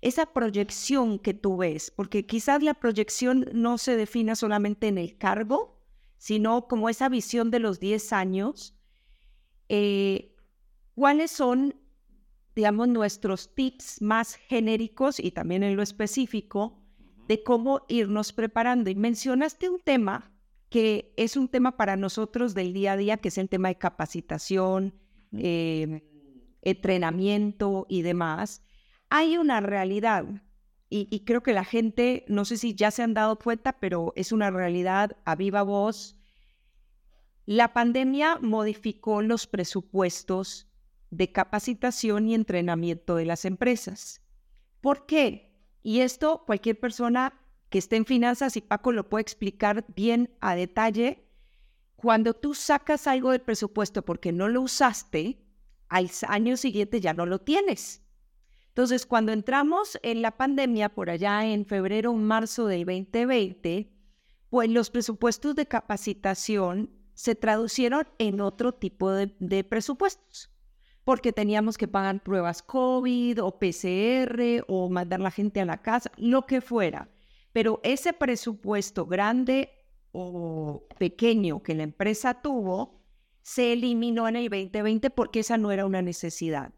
esa 0.01 0.27
proyección 0.27 1.21
que 1.21 1.35
tú 1.35 1.59
ves, 1.59 1.93
porque 1.95 2.27
quizás 2.27 2.65
la 2.65 2.75
proyección 2.75 3.49
no 3.53 3.79
se 3.79 3.97
defina 3.97 4.35
solamente 4.35 4.89
en 4.89 4.99
el 4.99 5.17
cargo, 5.17 5.79
sino 6.19 6.67
como 6.67 6.89
esa 6.89 7.09
visión 7.09 7.53
de 7.53 7.61
los 7.61 7.79
10 7.79 8.13
años. 8.13 8.75
Eh, 9.69 10.35
¿Cuáles 10.97 11.31
son, 11.31 11.77
digamos, 12.55 12.89
nuestros 12.89 13.55
tips 13.55 14.03
más 14.03 14.35
genéricos 14.35 15.19
y 15.19 15.31
también 15.31 15.63
en 15.63 15.77
lo 15.77 15.83
específico 15.83 16.81
de 17.29 17.43
cómo 17.43 17.83
irnos 17.89 18.33
preparando? 18.33 18.91
Y 18.91 18.95
mencionaste 18.95 19.69
un 19.69 19.81
tema 19.81 20.33
que 20.69 21.13
es 21.17 21.37
un 21.37 21.49
tema 21.49 21.77
para 21.77 21.97
nosotros 21.97 22.55
del 22.55 22.73
día 22.73 22.93
a 22.93 22.97
día, 22.97 23.17
que 23.19 23.29
es 23.29 23.39
el 23.39 23.49
tema 23.49 23.69
de 23.69 23.77
capacitación, 23.77 24.95
eh, 25.33 26.03
entrenamiento 26.63 27.87
y 27.89 28.03
demás. 28.03 28.63
Hay 29.11 29.37
una 29.37 29.61
realidad 29.61 30.25
y, 30.95 31.25
creo 31.25 31.43
que 31.43 31.55
la 31.55 31.65
gente, 31.65 32.27
no 32.29 32.45
sé 32.45 32.59
si 32.59 32.75
ya 32.75 32.91
se 32.91 33.03
han 33.03 33.15
dado 33.15 33.39
cuenta, 33.39 33.81
pero 33.81 34.13
es 34.15 34.31
una 34.31 34.51
realidad 34.51 35.17
a 35.25 35.37
viva 35.37 35.63
voz. 35.63 36.19
La 37.47 37.73
pandemia 37.73 38.39
modificó 38.43 39.23
los 39.23 39.47
presupuestos 39.47 40.69
de 41.13 41.31
capacitación 41.31 42.27
y 42.27 42.35
entrenamiento 42.35 43.17
de 43.17 43.27
las 43.27 43.45
empresas. 43.45 44.23
¿Por 44.81 45.05
qué? 45.05 45.53
Y 45.83 46.01
esto 46.01 46.43
cualquier 46.47 46.81
persona 46.81 47.39
que 47.69 47.79
esté 47.79 47.97
en 47.97 48.07
finanzas 48.07 48.57
y 48.57 48.63
Paco 48.63 48.93
lo 48.93 49.09
puede 49.09 49.23
explicar 49.23 49.85
bien 49.95 50.35
a 50.41 50.55
detalle. 50.55 51.29
Cuando 51.97 52.33
tú 52.33 52.55
sacas 52.55 53.07
algo 53.07 53.31
del 53.31 53.43
presupuesto 53.43 54.03
porque 54.03 54.33
no 54.33 54.49
lo 54.49 54.63
usaste, 54.63 55.39
al 55.89 56.11
año 56.29 56.57
siguiente 56.57 57.01
ya 57.01 57.13
no 57.13 57.27
lo 57.27 57.41
tienes. 57.41 58.03
Entonces, 58.69 59.05
cuando 59.05 59.33
entramos 59.33 59.99
en 60.03 60.23
la 60.23 60.39
pandemia 60.39 60.89
por 60.89 61.11
allá 61.11 61.45
en 61.45 61.67
febrero, 61.67 62.15
marzo 62.15 62.67
del 62.67 62.87
2020, 62.87 63.93
pues 64.49 64.71
los 64.71 64.89
presupuestos 64.89 65.55
de 65.57 65.67
capacitación 65.67 66.91
se 67.13 67.35
traducieron 67.35 68.09
en 68.17 68.41
otro 68.41 68.73
tipo 68.73 69.11
de, 69.11 69.37
de 69.41 69.63
presupuestos 69.63 70.52
porque 71.05 71.33
teníamos 71.33 71.77
que 71.77 71.89
pagar 71.89 72.23
pruebas 72.23 72.63
COVID 72.63 73.43
o 73.43 73.59
PCR 73.59 74.65
o 74.69 74.89
mandar 74.89 75.21
la 75.21 75.31
gente 75.31 75.61
a 75.61 75.65
la 75.65 75.83
casa, 75.83 76.11
lo 76.17 76.47
que 76.47 76.61
fuera. 76.61 77.09
Pero 77.53 77.81
ese 77.83 78.13
presupuesto 78.13 79.07
grande 79.07 79.71
o 80.13 80.87
pequeño 80.99 81.63
que 81.63 81.75
la 81.75 81.83
empresa 81.83 82.41
tuvo 82.41 83.03
se 83.43 83.73
eliminó 83.73 84.29
en 84.29 84.37
el 84.37 84.49
2020 84.49 85.11
porque 85.11 85.41
esa 85.41 85.59
no 85.59 85.73
era 85.73 85.85
una 85.85 86.03
necesidad. 86.03 86.73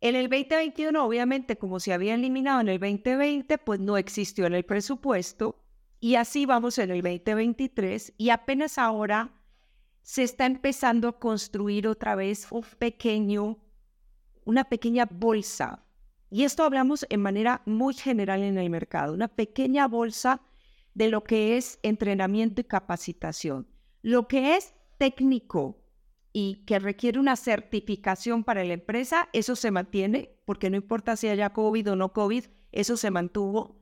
En 0.00 0.14
el 0.14 0.28
2021, 0.28 1.04
obviamente, 1.04 1.56
como 1.56 1.80
se 1.80 1.92
había 1.92 2.14
eliminado 2.14 2.60
en 2.60 2.68
el 2.68 2.78
2020, 2.78 3.58
pues 3.58 3.80
no 3.80 3.96
existió 3.96 4.46
en 4.46 4.54
el 4.54 4.64
presupuesto 4.64 5.64
y 5.98 6.16
así 6.16 6.46
vamos 6.46 6.78
en 6.78 6.90
el 6.90 7.02
2023 7.02 8.12
y 8.18 8.28
apenas 8.28 8.78
ahora 8.78 9.32
se 10.04 10.22
está 10.22 10.46
empezando 10.46 11.08
a 11.08 11.18
construir 11.18 11.88
otra 11.88 12.14
vez 12.14 12.46
un 12.52 12.62
pequeño, 12.78 13.58
una 14.44 14.62
pequeña 14.62 15.08
bolsa 15.10 15.84
y 16.34 16.42
esto 16.42 16.64
hablamos 16.64 17.06
en 17.10 17.20
manera 17.20 17.62
muy 17.64 17.94
general 17.94 18.42
en 18.42 18.58
el 18.58 18.68
mercado, 18.68 19.14
una 19.14 19.28
pequeña 19.28 19.86
bolsa 19.86 20.40
de 20.92 21.08
lo 21.08 21.22
que 21.22 21.56
es 21.56 21.78
entrenamiento 21.84 22.60
y 22.60 22.64
capacitación. 22.64 23.68
Lo 24.02 24.26
que 24.26 24.56
es 24.56 24.74
técnico 24.98 25.80
y 26.32 26.64
que 26.66 26.80
requiere 26.80 27.20
una 27.20 27.36
certificación 27.36 28.42
para 28.42 28.64
la 28.64 28.72
empresa, 28.72 29.28
eso 29.32 29.54
se 29.54 29.70
mantiene, 29.70 30.36
porque 30.44 30.70
no 30.70 30.76
importa 30.76 31.14
si 31.14 31.28
haya 31.28 31.52
COVID 31.52 31.92
o 31.92 31.94
no 31.94 32.12
COVID, 32.12 32.46
eso 32.72 32.96
se 32.96 33.12
mantuvo. 33.12 33.80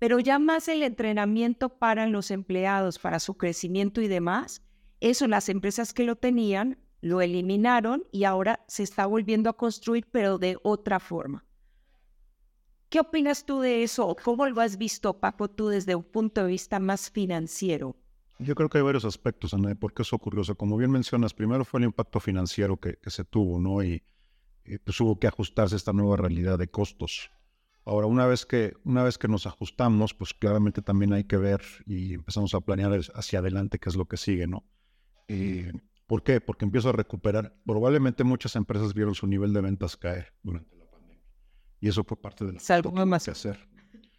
Pero 0.00 0.18
ya 0.18 0.40
más 0.40 0.66
el 0.66 0.82
entrenamiento 0.82 1.78
para 1.78 2.08
los 2.08 2.32
empleados, 2.32 2.98
para 2.98 3.20
su 3.20 3.36
crecimiento 3.36 4.00
y 4.00 4.08
demás, 4.08 4.60
eso 5.02 5.26
las 5.26 5.48
empresas 5.48 5.92
que 5.92 6.04
lo 6.04 6.16
tenían 6.16 6.78
lo 7.00 7.20
eliminaron 7.20 8.04
y 8.12 8.24
ahora 8.24 8.64
se 8.68 8.84
está 8.84 9.06
volviendo 9.06 9.50
a 9.50 9.56
construir, 9.56 10.06
pero 10.10 10.38
de 10.38 10.56
otra 10.62 11.00
forma. 11.00 11.44
¿Qué 12.88 13.00
opinas 13.00 13.44
tú 13.44 13.60
de 13.60 13.82
eso? 13.82 14.14
¿Cómo 14.22 14.46
lo 14.46 14.60
has 14.60 14.78
visto, 14.78 15.18
Paco, 15.18 15.48
tú 15.48 15.68
desde 15.68 15.96
un 15.96 16.04
punto 16.04 16.42
de 16.42 16.48
vista 16.48 16.78
más 16.78 17.10
financiero? 17.10 17.96
Yo 18.38 18.54
creo 18.54 18.68
que 18.68 18.78
hay 18.78 18.84
varios 18.84 19.04
aspectos, 19.04 19.50
de 19.50 19.76
por 19.76 19.92
qué 19.92 20.02
eso 20.02 20.14
ocurrió. 20.14 20.42
O 20.42 20.44
sea, 20.44 20.54
como 20.54 20.76
bien 20.76 20.90
mencionas, 20.90 21.34
primero 21.34 21.64
fue 21.64 21.80
el 21.80 21.86
impacto 21.86 22.20
financiero 22.20 22.76
que, 22.76 22.98
se 23.06 23.24
tuvo, 23.24 23.58
¿no? 23.58 23.82
Y, 23.82 24.02
pues 24.84 25.00
hubo 25.00 25.18
que 25.18 25.26
ajustarse 25.26 25.74
a 25.74 25.76
esta 25.76 25.92
nueva 25.92 26.16
realidad 26.16 26.58
de 26.58 26.68
costos. 26.68 27.30
Ahora, 27.84 28.06
una 28.06 28.26
vez 28.26 28.46
que, 28.46 28.74
una 28.84 29.02
vez 29.02 29.18
que 29.18 29.26
nos 29.26 29.46
ajustamos, 29.46 30.14
pues 30.14 30.34
claramente 30.34 30.82
también 30.82 31.12
hay 31.12 31.24
que 31.24 31.36
ver 31.36 31.62
y 31.86 32.14
empezamos 32.14 32.54
a 32.54 32.60
planear 32.60 33.00
hacia 33.14 33.40
adelante 33.40 33.80
qué 33.80 33.88
es 33.88 33.96
lo 33.96 34.06
que 34.06 34.16
sigue, 34.16 34.46
¿no? 34.46 34.64
¿Por 36.06 36.22
qué? 36.22 36.40
Porque 36.40 36.64
empiezo 36.64 36.90
a 36.90 36.92
recuperar. 36.92 37.56
Probablemente 37.64 38.24
muchas 38.24 38.56
empresas 38.56 38.92
vieron 38.94 39.14
su 39.14 39.26
nivel 39.26 39.52
de 39.52 39.60
ventas 39.60 39.96
caer 39.96 40.34
durante 40.42 40.82
y 41.82 41.88
eso 41.88 42.04
fue 42.04 42.16
parte 42.16 42.46
de 42.46 42.52
lo 42.52 42.58
que 42.60 43.04
más 43.04 43.24
que 43.24 43.32
hacer. 43.32 43.58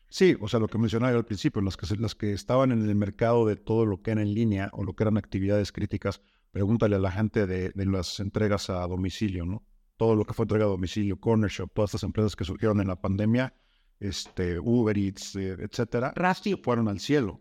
Sí, 0.10 0.36
o 0.42 0.50
sea, 0.50 0.60
lo 0.60 0.68
que 0.68 0.78
mencionaba 0.78 1.16
al 1.16 1.26
principio, 1.26 1.62
las 1.62 1.78
que, 1.78 1.96
las 1.96 2.14
que 2.14 2.34
estaban 2.34 2.74
en 2.74 2.88
el 2.88 2.94
mercado 2.94 3.48
de 3.48 3.56
todo 3.56 3.86
lo 3.86 4.02
que 4.02 4.12
era 4.12 4.22
en 4.22 4.34
línea 4.34 4.70
o 4.74 4.84
lo 4.84 4.94
que 4.94 5.04
eran 5.06 5.18
actividades 5.18 5.72
críticas, 5.72 6.22
pregúntale 6.52 6.98
a 6.98 7.00
la 7.00 7.10
gente 7.10 7.48
de, 7.48 7.72
las 7.86 8.20
entregas 8.20 8.70
a 8.70 8.86
domicilio, 8.86 9.46
¿no? 9.46 9.66
Todo 9.96 10.14
lo 10.14 10.26
que 10.26 10.34
fue 10.34 10.44
entrega 10.44 10.66
a 10.66 10.68
domicilio, 10.68 11.20
Corner 11.22 11.50
Shop, 11.50 11.72
todas 11.74 11.92
estas 11.92 12.04
empresas 12.04 12.36
que 12.36 12.44
surgieron 12.44 12.82
en 12.82 12.90
la 12.90 13.00
pandemia, 13.00 13.56
este, 14.02 14.60
Uber 14.60 14.98
Eats, 14.98 15.38
eh, 15.38 15.56
etcétera, 15.58 16.14
fueron 16.62 16.90
al 16.90 17.00
cielo. 17.00 17.40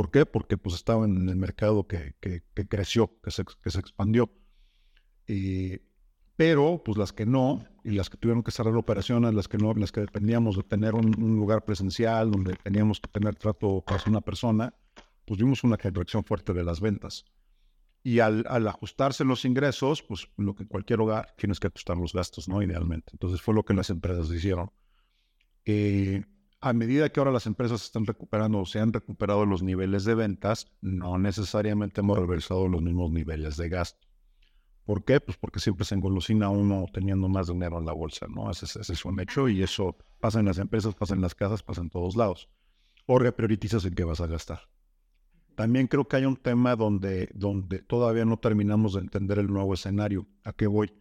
¿Por 0.00 0.10
qué? 0.10 0.24
Porque 0.24 0.56
pues 0.56 0.76
estaban 0.76 1.14
en 1.14 1.28
el 1.28 1.36
mercado 1.36 1.86
que, 1.86 2.14
que, 2.22 2.42
creció, 2.66 3.20
que 3.22 3.30
se, 3.30 3.44
que 3.44 3.70
se 3.70 3.80
expandió. 3.80 4.32
Y 5.26 5.78
pero 6.36 6.82
pues 6.82 6.96
las 6.96 7.12
que 7.12 7.26
no, 7.26 7.62
y 7.84 7.90
las 7.90 8.08
que 8.08 8.16
tuvieron 8.16 8.42
que 8.42 8.50
cerrar 8.50 8.74
operaciones, 8.76 9.34
las 9.34 9.46
que 9.46 9.58
no, 9.58 9.74
las 9.74 9.92
que 9.92 10.00
dependíamos 10.00 10.56
de 10.56 10.62
tener 10.62 10.94
un, 10.94 11.10
lugar 11.36 11.66
presencial, 11.66 12.30
donde 12.30 12.54
teníamos 12.54 12.98
que 12.98 13.10
tener 13.10 13.34
trato 13.34 13.84
con 13.86 13.98
una 14.06 14.22
persona, 14.22 14.74
pues 15.26 15.38
vimos 15.38 15.64
una 15.64 15.76
contracción 15.76 16.24
fuerte 16.24 16.54
de 16.54 16.64
las 16.64 16.80
ventas. 16.80 17.26
Y 18.02 18.20
al, 18.20 18.46
ajustarse 18.48 19.22
los 19.26 19.44
ingresos, 19.44 20.02
pues 20.02 20.28
lo 20.38 20.54
que 20.54 20.66
cualquier 20.66 21.02
hogar 21.02 21.34
tienes 21.36 21.60
que 21.60 21.66
ajustar 21.66 21.98
los 21.98 22.14
gastos, 22.14 22.48
¿no? 22.48 22.62
Idealmente. 22.62 23.10
Entonces 23.12 23.42
fue 23.42 23.52
lo 23.52 23.66
que 23.66 23.74
las 23.74 23.90
empresas 23.90 24.30
hicieron. 24.30 24.70
Eh, 25.66 26.24
a 26.60 26.72
medida 26.72 27.08
que 27.08 27.20
ahora 27.20 27.32
las 27.32 27.46
empresas 27.46 27.82
están 27.82 28.04
recuperando 28.04 28.58
o 28.58 28.66
se 28.66 28.80
han 28.80 28.92
recuperado 28.92 29.46
los 29.46 29.62
niveles 29.62 30.04
de 30.04 30.14
ventas, 30.14 30.70
no 30.82 31.18
necesariamente 31.18 32.00
hemos 32.00 32.18
regresado 32.18 32.68
los 32.68 32.82
mismos 32.82 33.10
niveles 33.10 33.56
de 33.56 33.68
gasto. 33.68 34.06
¿Por 34.84 35.04
qué? 35.04 35.20
Pues 35.20 35.36
porque 35.38 35.60
siempre 35.60 35.86
se 35.86 35.94
engolosina 35.94 36.50
uno 36.50 36.86
teniendo 36.92 37.28
más 37.28 37.46
dinero 37.46 37.78
en 37.78 37.86
la 37.86 37.92
bolsa, 37.92 38.26
¿no? 38.28 38.50
Ese, 38.50 38.80
es 38.80 39.04
un 39.04 39.20
hecho 39.20 39.48
y 39.48 39.62
eso 39.62 39.96
pasa 40.20 40.40
en 40.40 40.46
las 40.46 40.58
empresas, 40.58 40.94
pasa 40.94 41.14
en 41.14 41.22
las 41.22 41.34
casas, 41.34 41.62
pasa 41.62 41.80
en 41.80 41.90
todos 41.90 42.16
lados. 42.16 42.48
O 43.06 43.18
reprioritizas 43.18 43.84
en 43.84 43.94
qué 43.94 44.04
vas 44.04 44.20
a 44.20 44.26
gastar. 44.26 44.60
También 45.54 45.86
creo 45.86 46.08
que 46.08 46.16
hay 46.16 46.24
un 46.24 46.36
tema 46.36 46.76
donde, 46.76 47.30
donde 47.34 47.80
todavía 47.80 48.24
no 48.24 48.38
terminamos 48.38 48.94
de 48.94 49.00
entender 49.00 49.38
el 49.38 49.46
nuevo 49.46 49.74
escenario. 49.74 50.26
¿A 50.44 50.52
qué 50.52 50.66
voy? 50.66 50.92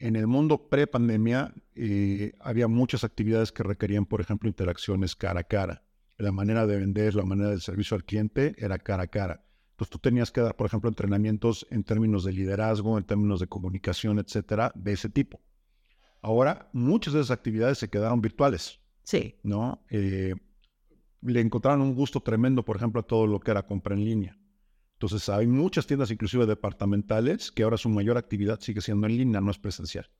En 0.00 0.16
el 0.16 0.26
mundo 0.26 0.68
pre-pandemia 0.68 1.54
eh, 1.76 2.32
había 2.40 2.66
muchas 2.66 3.04
actividades 3.04 3.52
que 3.52 3.62
requerían, 3.62 4.06
por 4.06 4.20
ejemplo, 4.20 4.48
interacciones 4.48 5.14
cara 5.14 5.40
a 5.40 5.44
cara. 5.44 5.84
La 6.18 6.32
manera 6.32 6.66
de 6.66 6.78
vender, 6.78 7.14
la 7.14 7.24
manera 7.24 7.50
del 7.50 7.60
servicio 7.60 7.94
al 7.96 8.04
cliente 8.04 8.54
era 8.58 8.78
cara 8.78 9.04
a 9.04 9.06
cara 9.06 9.44
pues 9.80 9.88
tú 9.88 9.98
tenías 9.98 10.30
que 10.30 10.42
dar, 10.42 10.56
por 10.56 10.66
ejemplo, 10.66 10.90
entrenamientos 10.90 11.66
en 11.70 11.84
términos 11.84 12.22
de 12.22 12.34
liderazgo, 12.34 12.98
en 12.98 13.04
términos 13.04 13.40
de 13.40 13.46
comunicación, 13.46 14.18
etcétera, 14.18 14.72
de 14.74 14.92
ese 14.92 15.08
tipo. 15.08 15.40
Ahora, 16.20 16.68
muchas 16.74 17.14
de 17.14 17.20
esas 17.20 17.30
actividades 17.30 17.78
se 17.78 17.88
quedaron 17.88 18.20
virtuales. 18.20 18.78
Sí. 19.04 19.36
¿No? 19.42 19.82
Eh, 19.88 20.34
le 21.22 21.40
encontraron 21.40 21.80
un 21.80 21.94
gusto 21.94 22.20
tremendo, 22.20 22.62
por 22.62 22.76
ejemplo, 22.76 23.00
a 23.00 23.06
todo 23.06 23.26
lo 23.26 23.40
que 23.40 23.52
era 23.52 23.66
compra 23.66 23.94
en 23.94 24.04
línea. 24.04 24.38
Entonces, 25.00 25.30
hay 25.30 25.46
muchas 25.46 25.86
tiendas, 25.86 26.10
inclusive 26.10 26.44
departamentales, 26.44 27.50
que 27.50 27.62
ahora 27.62 27.78
su 27.78 27.88
mayor 27.88 28.18
actividad 28.18 28.60
sigue 28.60 28.82
siendo 28.82 29.06
en 29.06 29.16
línea, 29.16 29.40
no 29.40 29.50
es 29.50 29.58
presencial. 29.58 30.10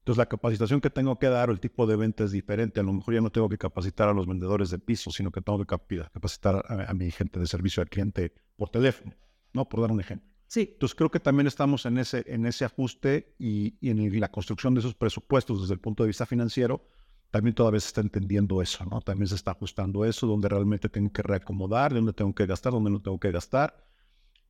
Entonces, 0.00 0.18
la 0.18 0.26
capacitación 0.26 0.80
que 0.80 0.90
tengo 0.90 1.20
que 1.20 1.28
dar 1.28 1.50
o 1.50 1.52
el 1.52 1.60
tipo 1.60 1.86
de 1.86 1.94
venta 1.94 2.24
es 2.24 2.32
diferente. 2.32 2.80
A 2.80 2.82
lo 2.82 2.92
mejor 2.92 3.14
ya 3.14 3.20
no 3.20 3.30
tengo 3.30 3.48
que 3.48 3.58
capacitar 3.58 4.08
a 4.08 4.12
los 4.12 4.26
vendedores 4.26 4.70
de 4.70 4.80
piso, 4.80 5.12
sino 5.12 5.30
que 5.30 5.40
tengo 5.40 5.64
que 5.64 5.66
capacitar 5.66 6.64
a, 6.66 6.92
mi 6.94 7.12
gente 7.12 7.38
de 7.38 7.46
servicio 7.46 7.80
al 7.80 7.88
cliente 7.88 8.34
por 8.56 8.70
teléfono, 8.70 9.14
¿no? 9.52 9.68
Por 9.68 9.82
dar 9.82 9.92
un 9.92 10.00
ejemplo. 10.00 10.28
Sí. 10.48 10.70
Entonces, 10.72 10.96
creo 10.96 11.12
que 11.12 11.20
también 11.20 11.46
estamos 11.46 11.86
en 11.86 11.98
ese, 11.98 12.24
en 12.26 12.44
ese 12.44 12.64
ajuste 12.64 13.36
y, 13.38 13.76
en 13.88 14.18
la 14.18 14.32
construcción 14.32 14.74
de 14.74 14.80
esos 14.80 14.96
presupuestos 14.96 15.60
desde 15.60 15.74
el 15.74 15.80
punto 15.80 16.02
de 16.02 16.08
vista 16.08 16.26
financiero. 16.26 16.84
También 17.30 17.54
todavía 17.54 17.78
se 17.78 17.86
está 17.86 18.00
entendiendo 18.00 18.60
eso, 18.62 18.84
¿no? 18.84 19.00
También 19.00 19.28
se 19.28 19.36
está 19.36 19.52
ajustando 19.52 20.04
eso, 20.04 20.26
donde 20.26 20.48
realmente 20.48 20.88
tengo 20.88 21.12
que 21.12 21.22
reacomodar, 21.22 21.94
dónde 21.94 22.14
tengo 22.14 22.34
que 22.34 22.46
gastar, 22.46 22.72
dónde 22.72 22.90
no 22.90 23.00
tengo 23.00 23.20
que 23.20 23.30
gastar. 23.30 23.87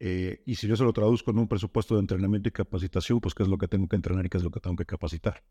Eh, 0.00 0.42
y 0.46 0.54
si 0.54 0.68
yo 0.68 0.76
se 0.76 0.84
lo 0.84 0.92
traduzco 0.92 1.30
en 1.30 1.38
un 1.38 1.48
presupuesto 1.48 1.94
de 1.94 2.00
entrenamiento 2.00 2.48
y 2.48 2.52
capacitación, 2.52 3.20
pues 3.20 3.34
qué 3.34 3.42
es 3.42 3.48
lo 3.48 3.58
que 3.58 3.68
tengo 3.68 3.88
que 3.88 3.96
entrenar 3.96 4.24
y 4.26 4.28
qué 4.28 4.38
es 4.38 4.44
lo 4.44 4.50
que 4.50 4.60
tengo 4.60 4.76
que 4.76 4.86
capacitar. 4.86 5.42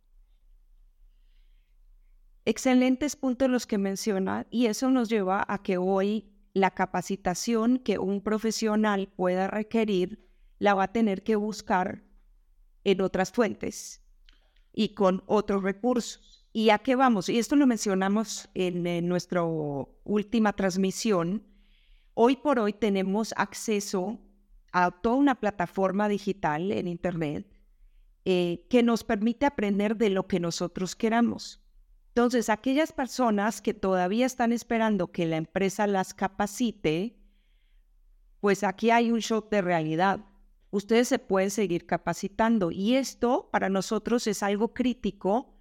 excelentes 2.48 3.18
puntos 3.18 3.50
los 3.50 3.68
que 3.68 3.78
menciona 3.78 4.48
y 4.50 4.68
eso 4.68 4.90
nos 4.90 5.10
lleva 5.10 5.46
a 5.50 5.62
que 5.62 5.78
hoy 5.78 6.32
la 6.54 6.72
capacitación 6.72 7.78
que 7.78 8.00
un 8.00 8.22
profesional 8.22 9.10
pueda 9.14 9.48
requerir 9.48 10.26
la 10.58 10.74
va 10.74 10.84
a 10.84 10.94
tener 10.94 11.24
que 11.24 11.36
buscar 11.36 12.06
en 12.86 13.02
otras 13.02 13.34
fuentes 13.34 14.02
y 14.72 14.94
con 14.94 15.24
otros 15.28 15.62
recursos. 15.62 16.48
¿Y 16.54 16.70
a 16.70 16.80
qué 16.80 16.96
vamos? 16.96 17.28
Y 17.28 17.38
esto 17.38 17.58
lo 17.58 17.68
mencionamos 17.68 18.50
en, 18.54 18.88
en 18.88 19.10
nuestra 19.10 19.44
última 19.44 20.54
transmisión. 20.54 21.44
Hoy 22.14 22.38
por 22.38 22.60
hoy 22.60 22.72
tenemos 22.72 23.34
acceso 23.36 24.22
a 24.72 24.92
toda 24.92 25.16
una 25.16 25.36
plataforma 25.36 26.08
digital 26.10 26.72
en 26.72 26.88
Internet 26.88 27.48
eh, 28.26 28.66
que 28.70 28.84
nos 28.84 29.04
permite 29.04 29.46
aprender 29.46 29.96
de 29.96 30.10
lo 30.10 30.28
que 30.28 30.40
nosotros 30.40 30.96
queramos. 30.96 31.62
Entonces, 32.10 32.50
aquellas 32.50 32.92
personas 32.92 33.62
que 33.62 33.74
todavía 33.74 34.26
están 34.26 34.52
esperando 34.52 35.12
que 35.12 35.26
la 35.26 35.38
empresa 35.38 35.88
las 35.88 36.14
capacite, 36.14 37.16
pues 38.42 38.64
aquí 38.64 38.90
hay 38.90 39.12
un 39.12 39.20
shock 39.20 39.50
de 39.50 39.62
realidad. 39.62 40.26
Ustedes 40.72 41.08
se 41.08 41.20
pueden 41.20 41.52
seguir 41.52 41.86
capacitando 41.86 42.72
y 42.72 42.96
esto 42.96 43.50
para 43.52 43.70
nosotros 43.70 44.28
es 44.28 44.44
algo 44.44 44.74
crítico 44.74 45.54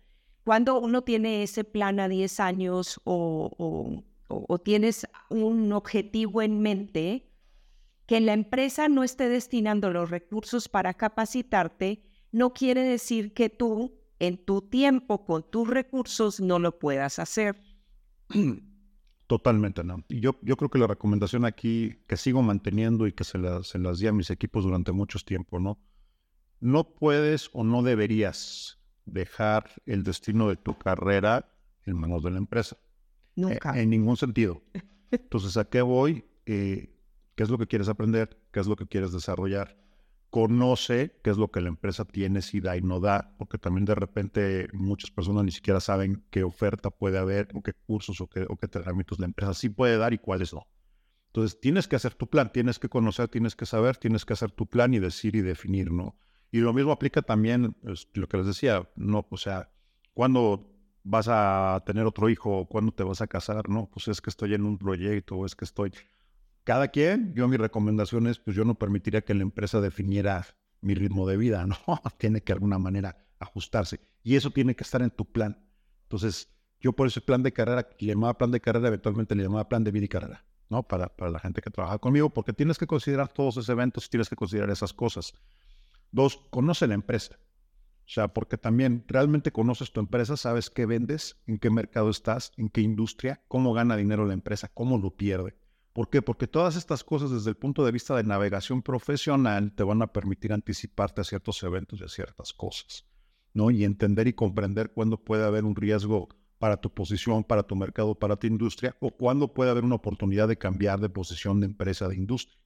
cuando 0.44 0.80
uno 0.80 1.02
tiene 1.02 1.42
ese 1.42 1.62
plan 1.62 2.00
a 2.00 2.08
10 2.08 2.40
años 2.40 3.00
o 3.04 4.60
tienes 4.64 5.06
un 5.28 5.72
objetivo 5.72 6.42
en 6.42 6.60
mente, 6.60 7.28
que 8.06 8.20
la 8.20 8.32
empresa 8.32 8.88
no 8.88 9.04
esté 9.04 9.28
destinando 9.28 9.90
los 9.90 10.10
recursos 10.10 10.68
para 10.68 10.94
capacitarte, 10.94 12.02
no 12.32 12.52
quiere 12.52 12.82
decir 12.82 13.34
que 13.34 13.50
tú 13.50 13.98
en 14.18 14.44
tu 14.44 14.62
tiempo, 14.62 15.24
con 15.24 15.50
tus 15.50 15.68
recursos, 15.68 16.40
no 16.40 16.58
lo 16.58 16.78
puedas 16.78 17.18
hacer. 17.18 17.60
Totalmente, 19.26 19.82
no. 19.82 20.04
Y 20.08 20.20
yo, 20.20 20.38
yo 20.42 20.56
creo 20.56 20.70
que 20.70 20.78
la 20.78 20.86
recomendación 20.86 21.44
aquí 21.44 21.96
que 22.06 22.16
sigo 22.16 22.42
manteniendo 22.42 23.06
y 23.06 23.12
que 23.12 23.24
se 23.24 23.38
las, 23.38 23.68
se 23.68 23.78
las 23.78 23.98
di 23.98 24.06
a 24.06 24.12
mis 24.12 24.30
equipos 24.30 24.64
durante 24.64 24.92
mucho 24.92 25.18
tiempo, 25.18 25.58
¿no? 25.58 25.78
No 26.60 26.94
puedes 26.94 27.50
o 27.52 27.64
no 27.64 27.82
deberías 27.82 28.78
dejar 29.04 29.70
el 29.84 30.04
destino 30.04 30.48
de 30.48 30.56
tu 30.56 30.78
carrera 30.78 31.52
en 31.84 31.96
manos 31.96 32.22
de 32.22 32.30
la 32.30 32.38
empresa. 32.38 32.76
Nunca. 33.34 33.78
en 33.78 33.90
ningún 33.90 34.16
sentido. 34.16 34.62
Entonces, 35.10 35.58
¿a 35.58 35.66
qué 35.68 35.82
voy? 35.82 36.24
Eh, 36.46 36.95
¿Qué 37.36 37.44
es 37.44 37.50
lo 37.50 37.58
que 37.58 37.68
quieres 37.68 37.88
aprender? 37.88 38.36
¿Qué 38.52 38.58
es 38.58 38.66
lo 38.66 38.74
que 38.74 38.86
quieres 38.86 39.12
desarrollar? 39.12 39.76
conoce 40.30 41.18
qué 41.22 41.30
es 41.30 41.38
lo 41.38 41.50
que 41.50 41.62
la 41.62 41.68
empresa 41.68 42.04
tiene, 42.04 42.42
si 42.42 42.60
da 42.60 42.76
y 42.76 42.82
no 42.82 43.00
da, 43.00 43.34
porque 43.38 43.56
también 43.56 43.84
de 43.84 43.94
repente 43.94 44.68
muchas 44.74 45.10
personas 45.10 45.44
ni 45.44 45.50
siquiera 45.50 45.80
saben 45.80 46.26
qué 46.30 46.42
oferta 46.42 46.90
puede 46.90 47.16
haber, 47.16 47.48
o 47.54 47.62
qué 47.62 47.72
cursos 47.72 48.20
o 48.20 48.26
qué, 48.26 48.44
o 48.46 48.56
qué 48.56 48.68
la 49.18 49.24
empresa 49.24 49.54
sí 49.54 49.70
puede 49.70 49.96
dar 49.96 50.12
y 50.12 50.18
cuáles 50.18 50.52
no. 50.52 50.66
Entonces 51.28 51.58
tienes 51.60 51.88
que 51.88 51.96
hacer 51.96 52.14
tu 52.14 52.28
plan, 52.28 52.50
tienes 52.52 52.78
que 52.78 52.90
conocer, 52.90 53.28
tienes 53.28 53.56
que 53.56 53.66
saber, 53.66 53.96
tienes 53.96 54.24
que 54.24 54.32
hacer 54.32 54.50
tu 54.50 54.66
plan 54.66 54.94
y 54.94 54.98
decir 54.98 55.36
y 55.36 55.40
definir, 55.40 55.90
¿no? 55.90 56.18
Y 56.50 56.58
lo 56.58 56.72
mismo 56.72 56.92
aplica 56.92 57.22
también, 57.22 57.72
pues, 57.82 58.08
lo 58.14 58.28
que 58.28 58.36
les 58.36 58.46
decía, 58.46 58.88
no, 58.96 59.26
o 59.30 59.36
sea, 59.36 59.70
cuando 60.14 60.70
vas 61.02 61.28
a 61.28 61.82
tener 61.86 62.04
otro 62.04 62.28
hijo, 62.28 62.66
cuando 62.66 62.92
te 62.92 63.04
vas 63.04 63.20
a 63.20 63.26
casar, 63.26 63.68
no, 63.68 63.88
pues 63.90 64.08
es 64.08 64.20
que 64.20 64.30
estoy 64.30 64.54
en 64.54 64.64
un 64.64 64.78
proyecto, 64.78 65.36
o 65.36 65.46
es 65.46 65.54
que 65.54 65.64
estoy, 65.64 65.92
cada 66.66 66.88
quien, 66.88 67.32
yo 67.32 67.46
mi 67.46 67.56
recomendación 67.56 68.26
es, 68.26 68.40
pues 68.40 68.56
yo 68.56 68.64
no 68.64 68.74
permitiría 68.74 69.20
que 69.20 69.34
la 69.34 69.42
empresa 69.42 69.80
definiera 69.80 70.44
mi 70.80 70.96
ritmo 70.96 71.24
de 71.28 71.36
vida, 71.36 71.64
¿no? 71.64 71.76
tiene 72.18 72.42
que 72.42 72.52
de 72.52 72.54
alguna 72.54 72.80
manera 72.80 73.24
ajustarse. 73.38 74.00
Y 74.24 74.34
eso 74.34 74.50
tiene 74.50 74.74
que 74.74 74.82
estar 74.82 75.00
en 75.00 75.10
tu 75.10 75.30
plan. 75.30 75.64
Entonces, 76.02 76.48
yo 76.80 76.92
por 76.92 77.06
ese 77.06 77.20
plan 77.20 77.44
de 77.44 77.52
carrera, 77.52 77.88
le 78.00 78.08
llamaba 78.08 78.36
plan 78.36 78.50
de 78.50 78.60
carrera, 78.60 78.88
eventualmente 78.88 79.36
le 79.36 79.44
llamaba 79.44 79.68
plan 79.68 79.84
de 79.84 79.92
vida 79.92 80.06
y 80.06 80.08
carrera, 80.08 80.44
¿no? 80.68 80.82
Para, 80.82 81.06
para 81.06 81.30
la 81.30 81.38
gente 81.38 81.62
que 81.62 81.70
trabaja 81.70 81.98
conmigo, 81.98 82.30
porque 82.30 82.52
tienes 82.52 82.78
que 82.78 82.88
considerar 82.88 83.28
todos 83.28 83.54
esos 83.54 83.68
eventos, 83.68 84.10
tienes 84.10 84.28
que 84.28 84.34
considerar 84.34 84.70
esas 84.70 84.92
cosas. 84.92 85.34
Dos, 86.10 86.36
conoce 86.50 86.88
la 86.88 86.94
empresa. 86.94 87.38
O 88.06 88.08
sea, 88.08 88.26
porque 88.26 88.58
también 88.58 89.04
realmente 89.06 89.52
conoces 89.52 89.92
tu 89.92 90.00
empresa, 90.00 90.36
sabes 90.36 90.68
qué 90.68 90.84
vendes, 90.84 91.36
en 91.46 91.58
qué 91.58 91.70
mercado 91.70 92.10
estás, 92.10 92.50
en 92.56 92.70
qué 92.70 92.80
industria, 92.80 93.44
cómo 93.46 93.72
gana 93.72 93.96
dinero 93.96 94.26
la 94.26 94.34
empresa, 94.34 94.68
cómo 94.74 94.98
lo 94.98 95.12
pierde. 95.12 95.54
¿Por 95.96 96.10
qué? 96.10 96.20
Porque 96.20 96.46
todas 96.46 96.76
estas 96.76 97.02
cosas 97.02 97.30
desde 97.30 97.48
el 97.48 97.56
punto 97.56 97.82
de 97.82 97.90
vista 97.90 98.14
de 98.14 98.22
navegación 98.22 98.82
profesional 98.82 99.72
te 99.72 99.82
van 99.82 100.02
a 100.02 100.12
permitir 100.12 100.52
anticiparte 100.52 101.22
a 101.22 101.24
ciertos 101.24 101.62
eventos 101.62 102.02
y 102.02 102.04
a 102.04 102.08
ciertas 102.08 102.52
cosas, 102.52 103.06
¿no? 103.54 103.70
Y 103.70 103.82
entender 103.82 104.28
y 104.28 104.34
comprender 104.34 104.92
cuándo 104.92 105.24
puede 105.24 105.46
haber 105.46 105.64
un 105.64 105.74
riesgo 105.74 106.28
para 106.58 106.76
tu 106.76 106.92
posición, 106.92 107.44
para 107.44 107.62
tu 107.62 107.76
mercado, 107.76 108.14
para 108.14 108.36
tu 108.36 108.46
industria, 108.46 108.94
o 109.00 109.10
cuándo 109.10 109.54
puede 109.54 109.70
haber 109.70 109.84
una 109.84 109.94
oportunidad 109.94 110.48
de 110.48 110.58
cambiar 110.58 111.00
de 111.00 111.08
posición 111.08 111.60
de 111.60 111.66
empresa, 111.68 112.08
de 112.08 112.16
industria. 112.16 112.60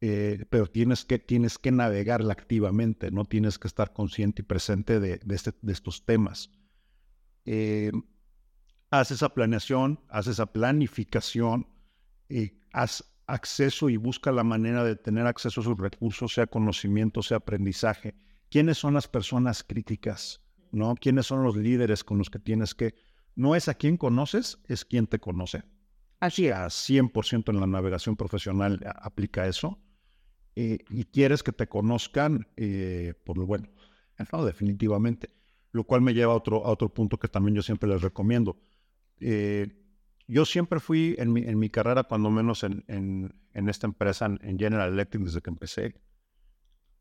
Eh, 0.00 0.46
pero 0.48 0.68
tienes 0.68 1.04
que, 1.04 1.18
tienes 1.18 1.58
que 1.58 1.70
navegarla 1.70 2.32
activamente, 2.32 3.10
no 3.10 3.26
tienes 3.26 3.58
que 3.58 3.68
estar 3.68 3.92
consciente 3.92 4.40
y 4.40 4.46
presente 4.46 5.00
de, 5.00 5.20
este, 5.28 5.52
estos 5.66 6.06
temas. 6.06 6.50
Eh, 7.44 7.92
haz 8.90 9.10
esa 9.10 9.34
planeación, 9.34 10.00
haz 10.08 10.28
esa 10.28 10.46
planificación, 10.46 11.66
haz 12.72 13.04
acceso 13.26 13.90
y 13.90 13.96
busca 13.96 14.32
la 14.32 14.42
manera 14.42 14.82
de 14.82 14.96
tener 14.96 15.26
acceso 15.26 15.60
a 15.60 15.64
sus 15.64 15.78
recursos, 15.78 16.32
sea 16.32 16.46
conocimiento, 16.46 17.22
sea 17.22 17.36
aprendizaje. 17.36 18.14
¿Quiénes 18.50 18.78
son 18.78 18.94
las 18.94 19.06
personas 19.06 19.62
críticas? 19.62 20.40
¿No? 20.72 20.94
¿Quiénes 20.94 21.26
son 21.26 21.42
los 21.42 21.56
líderes 21.56 22.02
con 22.02 22.18
los 22.18 22.30
que 22.30 22.38
tienes 22.38 22.74
que... 22.74 22.94
No 23.36 23.54
es 23.54 23.68
a 23.68 23.74
quien 23.74 23.96
conoces, 23.96 24.58
es 24.66 24.84
quien 24.84 25.06
te 25.06 25.20
conoce. 25.20 25.62
Así 26.20 26.48
a 26.48 26.66
100% 26.66 27.50
en 27.50 27.60
la 27.60 27.66
navegación 27.66 28.16
profesional 28.16 28.80
aplica 28.96 29.46
eso. 29.46 29.78
Eh, 30.56 30.78
y 30.90 31.04
quieres 31.04 31.44
que 31.44 31.52
te 31.52 31.68
conozcan 31.68 32.48
eh, 32.56 33.14
por 33.24 33.38
lo 33.38 33.46
bueno. 33.46 33.68
No, 34.32 34.44
definitivamente. 34.44 35.30
Lo 35.70 35.84
cual 35.84 36.00
me 36.00 36.14
lleva 36.14 36.32
a 36.32 36.36
otro, 36.36 36.64
a 36.66 36.70
otro 36.70 36.92
punto 36.92 37.18
que 37.18 37.28
también 37.28 37.54
yo 37.54 37.62
siempre 37.62 37.88
les 37.88 38.02
recomiendo. 38.02 38.58
Eh, 39.20 39.77
yo 40.28 40.44
siempre 40.44 40.78
fui 40.78 41.16
en 41.18 41.32
mi, 41.32 41.40
en 41.40 41.66
carrera, 41.68 42.04
cuando 42.04 42.30
menos 42.30 42.62
en, 42.62 43.34
esta 43.54 43.86
empresa, 43.86 44.26
en 44.26 44.58
General 44.58 44.92
Electric, 44.92 45.24
desde 45.24 45.40
que 45.40 45.50
empecé, 45.50 45.94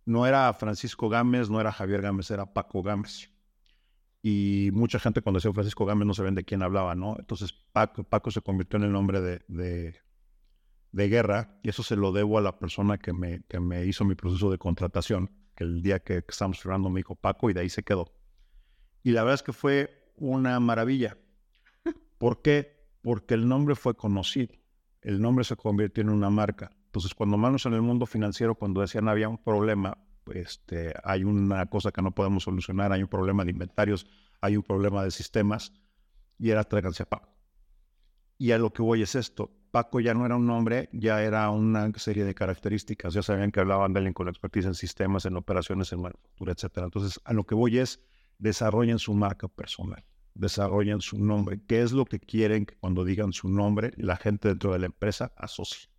no 0.05 0.25
era 0.25 0.51
Francisco 0.53 1.09
Gámez, 1.09 1.49
no 1.49 1.59
era 1.59 1.73
Javier 1.73 2.01
Gámez, 2.01 2.31
era 2.31 2.53
Paco 2.53 2.81
Gámez. 2.81 3.29
Y 4.23 4.69
mucha 4.73 4.97
gente 4.97 5.21
cuando 5.21 5.39
decía 5.39 5.51
Francisco 5.51 5.85
Gámez 5.85 6.07
no 6.07 6.23
ven 6.23 6.35
de 6.35 6.45
quién 6.45 6.63
hablaba, 6.63 6.95
¿no? 6.95 7.17
Entonces 7.19 7.53
Paco, 7.73 8.31
se 8.31 8.41
convirtió 8.41 8.77
en 8.77 8.85
el 8.85 8.91
nombre 8.93 9.19
de, 9.19 10.01
guerra 10.93 11.59
y 11.61 11.69
eso 11.69 11.83
se 11.83 11.97
lo 11.97 12.13
debo 12.13 12.37
a 12.37 12.41
la 12.41 12.57
persona 12.57 12.97
que 12.97 13.11
me, 13.11 13.43
que 13.43 13.59
me 13.59 13.85
hizo 13.85 14.05
mi 14.05 14.15
proceso 14.15 14.49
de 14.49 14.57
contratación, 14.57 15.29
que 15.53 15.65
el 15.65 15.81
día 15.81 15.99
que, 15.99 16.23
estábamos 16.25 16.59
cerrando 16.59 16.89
me 16.89 17.01
dijo 17.01 17.15
Paco 17.15 17.49
y 17.49 17.53
de 17.53 17.59
ahí 17.59 17.69
se 17.69 17.83
quedó. 17.83 18.13
Y 19.03 19.11
la 19.11 19.23
verdad 19.23 19.35
es 19.35 19.43
que 19.43 19.53
fue 19.53 20.13
una 20.15 20.57
maravilla. 20.61 21.17
¿Por 22.17 22.41
qué? 22.41 22.76
Porque 23.07 23.35
el 23.35 23.47
nombre 23.47 23.73
fue 23.75 23.95
conocido, 23.95 24.53
el 25.01 25.21
nombre 25.21 25.45
se 25.45 25.55
convirtió 25.55 26.01
en 26.01 26.09
una 26.09 26.29
marca. 26.29 26.71
Entonces, 26.87 27.13
cuando 27.13 27.37
manos 27.37 27.65
en 27.65 27.73
el 27.73 27.81
mundo 27.81 28.05
financiero, 28.05 28.55
cuando 28.55 28.81
decían 28.81 29.07
había 29.07 29.29
un 29.29 29.37
problema, 29.37 29.97
este, 30.33 30.93
hay 31.05 31.23
una 31.23 31.67
cosa 31.67 31.93
que 31.93 32.01
no 32.01 32.11
podemos 32.11 32.43
solucionar, 32.43 32.91
hay 32.91 33.03
un 33.03 33.07
problema 33.07 33.45
de 33.45 33.51
inventarios, 33.51 34.07
hay 34.41 34.57
un 34.57 34.63
problema 34.63 35.05
de 35.05 35.11
sistemas, 35.11 35.71
y 36.37 36.49
era 36.49 36.65
tráiganse 36.65 37.03
a 37.03 37.05
Paco. 37.05 37.33
Y 38.37 38.51
a 38.51 38.57
lo 38.57 38.73
que 38.73 38.81
voy 38.81 39.03
es 39.03 39.15
esto, 39.15 39.53
Paco 39.71 40.01
ya 40.01 40.13
no 40.13 40.25
era 40.25 40.35
un 40.35 40.45
nombre, 40.45 40.89
ya 40.91 41.23
era 41.23 41.49
una 41.49 41.89
serie 41.95 42.25
de 42.25 42.35
características, 42.35 43.13
ya 43.13 43.23
sabían 43.23 43.53
que 43.53 43.61
hablaban 43.61 43.93
de 43.93 43.99
alguien 43.99 44.13
con 44.13 44.27
expertise 44.27 44.65
en 44.65 44.75
sistemas, 44.75 45.25
en 45.25 45.37
operaciones, 45.37 45.93
en 45.93 46.01
manufactura, 46.01 46.51
etc. 46.51 46.79
Entonces, 46.79 47.21
a 47.23 47.31
lo 47.31 47.45
que 47.45 47.55
voy 47.55 47.77
es, 47.77 48.01
desarrollen 48.37 48.99
su 48.99 49.13
marca 49.13 49.47
personal 49.47 50.03
desarrollen 50.37 51.01
su 51.01 51.17
nombre. 51.17 51.61
¿Qué 51.67 51.81
es 51.81 51.91
lo 51.91 52.05
que 52.05 52.19
quieren 52.19 52.65
que 52.65 52.75
cuando 52.75 53.03
digan 53.03 53.33
su 53.33 53.49
nombre 53.49 53.91
la 53.97 54.17
gente 54.17 54.49
dentro 54.49 54.73
de 54.73 54.79
la 54.79 54.85
empresa 54.87 55.33
asocie? 55.37 55.89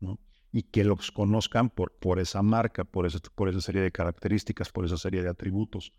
¿no? 0.00 0.18
Y 0.52 0.64
que 0.64 0.84
los 0.84 1.10
conozcan 1.10 1.70
por, 1.70 1.92
por 1.98 2.18
esa 2.18 2.42
marca, 2.42 2.84
por, 2.84 3.06
esa, 3.06 3.18
por 3.34 3.48
esa 3.48 3.60
serie 3.60 3.82
de 3.82 3.92
características, 3.92 4.70
por 4.70 4.84
esa 4.84 4.98
serie 4.98 5.22
de 5.22 5.30
atributos. 5.30 5.92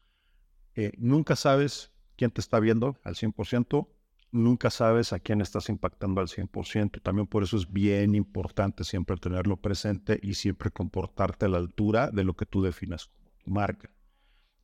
Eh, 0.75 0.91
nunca 0.97 1.35
sabes 1.35 1.91
quién 2.15 2.31
te 2.31 2.41
está 2.41 2.59
viendo 2.59 2.97
al 3.03 3.15
100%, 3.15 3.87
nunca 4.31 4.69
sabes 4.69 5.13
a 5.13 5.19
quién 5.19 5.41
estás 5.41 5.69
impactando 5.69 6.21
al 6.21 6.27
100%. 6.27 7.01
También 7.01 7.27
por 7.27 7.43
eso 7.43 7.57
es 7.57 7.71
bien 7.71 8.15
importante 8.15 8.83
siempre 8.83 9.17
tenerlo 9.17 9.57
presente 9.57 10.19
y 10.21 10.33
siempre 10.35 10.71
comportarte 10.71 11.45
a 11.45 11.49
la 11.49 11.57
altura 11.57 12.11
de 12.11 12.23
lo 12.23 12.35
que 12.35 12.45
tú 12.45 12.61
definas 12.61 13.07
como 13.07 13.31
tu 13.43 13.51
marca. 13.51 13.89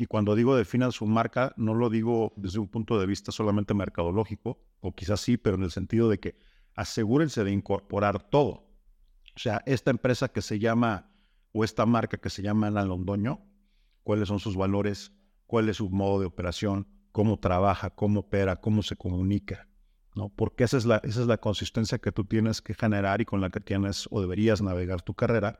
Y 0.01 0.05
cuando 0.05 0.33
digo 0.33 0.55
definan 0.55 0.93
su 0.93 1.05
marca, 1.05 1.53
no 1.57 1.73
lo 1.75 1.89
digo 1.89 2.31
desde 2.37 2.57
un 2.57 2.69
punto 2.69 2.97
de 2.97 3.05
vista 3.05 3.33
solamente 3.33 3.73
mercadológico, 3.73 4.57
o 4.79 4.95
quizás 4.95 5.19
sí, 5.19 5.35
pero 5.35 5.57
en 5.57 5.63
el 5.63 5.71
sentido 5.71 6.07
de 6.07 6.21
que 6.21 6.39
asegúrense 6.73 7.43
de 7.43 7.51
incorporar 7.51 8.23
todo. 8.23 8.65
O 9.35 9.39
sea, 9.39 9.61
esta 9.65 9.91
empresa 9.91 10.29
que 10.29 10.41
se 10.41 10.57
llama, 10.57 11.11
o 11.51 11.65
esta 11.65 11.85
marca 11.85 12.15
que 12.15 12.29
se 12.29 12.41
llama 12.41 12.67
Ana 12.67 12.85
Londoño, 12.85 13.41
cuáles 14.03 14.29
son 14.29 14.39
sus 14.39 14.55
valores, 14.55 15.11
cuál 15.47 15.67
es 15.67 15.75
su 15.75 15.89
modo 15.89 16.21
de 16.21 16.27
operación, 16.27 16.87
cómo 17.11 17.37
trabaja, 17.37 17.89
cómo 17.89 18.21
opera, 18.21 18.55
cómo 18.55 18.83
se 18.83 18.95
comunica, 18.95 19.67
¿no? 20.15 20.29
Porque 20.29 20.63
esa 20.63 20.77
es, 20.77 20.85
la, 20.85 21.01
esa 21.03 21.19
es 21.19 21.27
la 21.27 21.39
consistencia 21.39 21.99
que 21.99 22.13
tú 22.13 22.23
tienes 22.23 22.61
que 22.61 22.73
generar 22.73 23.19
y 23.19 23.25
con 23.25 23.41
la 23.41 23.49
que 23.49 23.59
tienes 23.59 24.07
o 24.11 24.21
deberías 24.21 24.61
navegar 24.61 25.01
tu 25.01 25.13
carrera, 25.13 25.59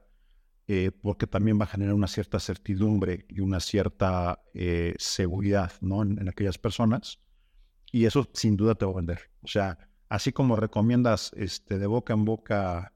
eh, 0.71 0.91
porque 0.91 1.25
también 1.25 1.59
va 1.59 1.63
a 1.63 1.67
generar 1.67 1.95
una 1.95 2.07
cierta 2.07 2.39
certidumbre 2.39 3.25
y 3.27 3.39
una 3.39 3.59
cierta 3.59 4.43
eh, 4.53 4.93
seguridad, 4.99 5.73
¿no? 5.81 6.03
En, 6.03 6.19
en, 6.19 6.29
aquellas 6.29 6.59
personas. 6.59 7.19
Y 7.91 8.05
eso 8.05 8.29
sin 8.33 8.55
duda 8.55 8.75
te 8.75 8.85
va 8.85 8.91
a 8.91 8.95
vender. 8.97 9.31
O 9.41 9.47
sea, 9.47 9.79
así 10.09 10.31
como 10.31 10.55
recomiendas 10.55 11.31
este, 11.35 11.79
de 11.79 11.87
boca 11.87 12.13
en 12.13 12.23
boca 12.23 12.93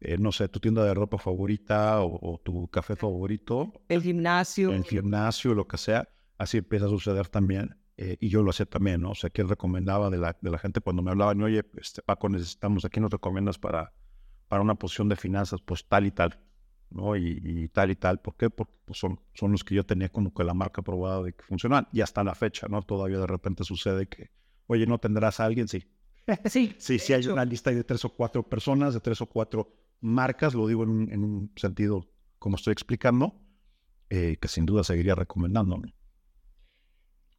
eh, 0.00 0.16
no 0.16 0.30
sé, 0.30 0.48
tu 0.48 0.60
tienda 0.60 0.84
de 0.84 0.94
ropa 0.94 1.18
favorita 1.18 2.02
o, 2.02 2.40
tu 2.44 2.68
café 2.68 2.94
favorito. 2.94 3.72
El 3.88 4.02
gimnasio. 4.02 4.72
El 4.72 4.84
gimnasio, 4.84 5.54
lo 5.54 5.66
que 5.66 5.76
sea. 5.76 6.08
Así 6.36 6.58
empieza 6.58 6.86
a 6.86 6.88
suceder 6.88 7.28
también. 7.28 7.76
Eh, 7.96 8.16
y 8.20 8.28
yo 8.28 8.44
lo 8.44 8.50
hacía 8.50 8.66
también, 8.66 9.00
¿no? 9.00 9.10
O 9.10 9.14
sea, 9.16 9.28
que 9.30 9.42
él 9.42 9.48
recomendaba 9.48 10.08
de 10.08 10.18
la, 10.18 10.36
de 10.40 10.50
la 10.52 10.58
gente 10.58 10.80
cuando 10.80 11.02
me 11.02 11.10
hablaban, 11.10 11.42
oye, 11.42 11.64
este, 11.76 12.00
Paco, 12.02 12.28
necesitamos, 12.28 12.84
aquí 12.84 13.00
nos 13.00 13.10
recomiendas 13.10 13.58
para, 13.58 13.92
para 14.46 14.62
una 14.62 14.76
posición 14.76 15.08
de 15.08 15.16
finanzas, 15.16 15.60
pues 15.62 15.84
tal 15.84 16.06
y 16.06 16.12
tal, 16.12 16.38
¿no? 16.90 17.16
Y, 17.16 17.68
tal 17.68 17.90
y 17.90 17.96
tal. 17.96 18.20
¿Por 18.20 18.36
qué? 18.36 18.50
Porque 18.50 18.74
pues, 18.84 18.98
son, 18.98 19.20
son 19.34 19.52
los 19.52 19.64
que 19.64 19.74
yo 19.74 19.84
tenía 19.84 20.08
como 20.08 20.32
que 20.32 20.44
la 20.44 20.54
marca 20.54 20.82
probada 20.82 21.22
de 21.22 21.32
que 21.32 21.42
funcionan. 21.42 21.88
Y 21.92 22.00
hasta 22.00 22.24
la 22.24 22.34
fecha, 22.34 22.66
¿no? 22.68 22.82
Todavía 22.82 23.18
de 23.18 23.26
repente 23.26 23.64
sucede 23.64 24.06
que, 24.06 24.30
oye, 24.66 24.86
¿no 24.86 24.98
tendrás 24.98 25.40
a 25.40 25.44
alguien? 25.44 25.68
Sí. 25.68 25.84
Sí. 26.44 26.74
Sí, 26.78 26.98
sí 26.98 27.14
hay 27.14 27.26
una 27.26 27.44
lista 27.44 27.70
de 27.70 27.84
tres 27.84 28.04
o 28.04 28.10
cuatro 28.10 28.42
personas, 28.42 28.92
de 28.92 29.00
tres 29.00 29.20
o 29.22 29.26
cuatro 29.26 29.72
marcas, 30.00 30.54
lo 30.54 30.66
digo 30.66 30.82
en, 30.84 31.24
un 31.24 31.52
sentido 31.56 32.06
como 32.38 32.56
estoy 32.56 32.72
explicando, 32.72 33.40
eh, 34.10 34.36
que 34.38 34.46
sin 34.46 34.66
duda 34.66 34.84
seguiría 34.84 35.14
recomendándome. 35.14 35.94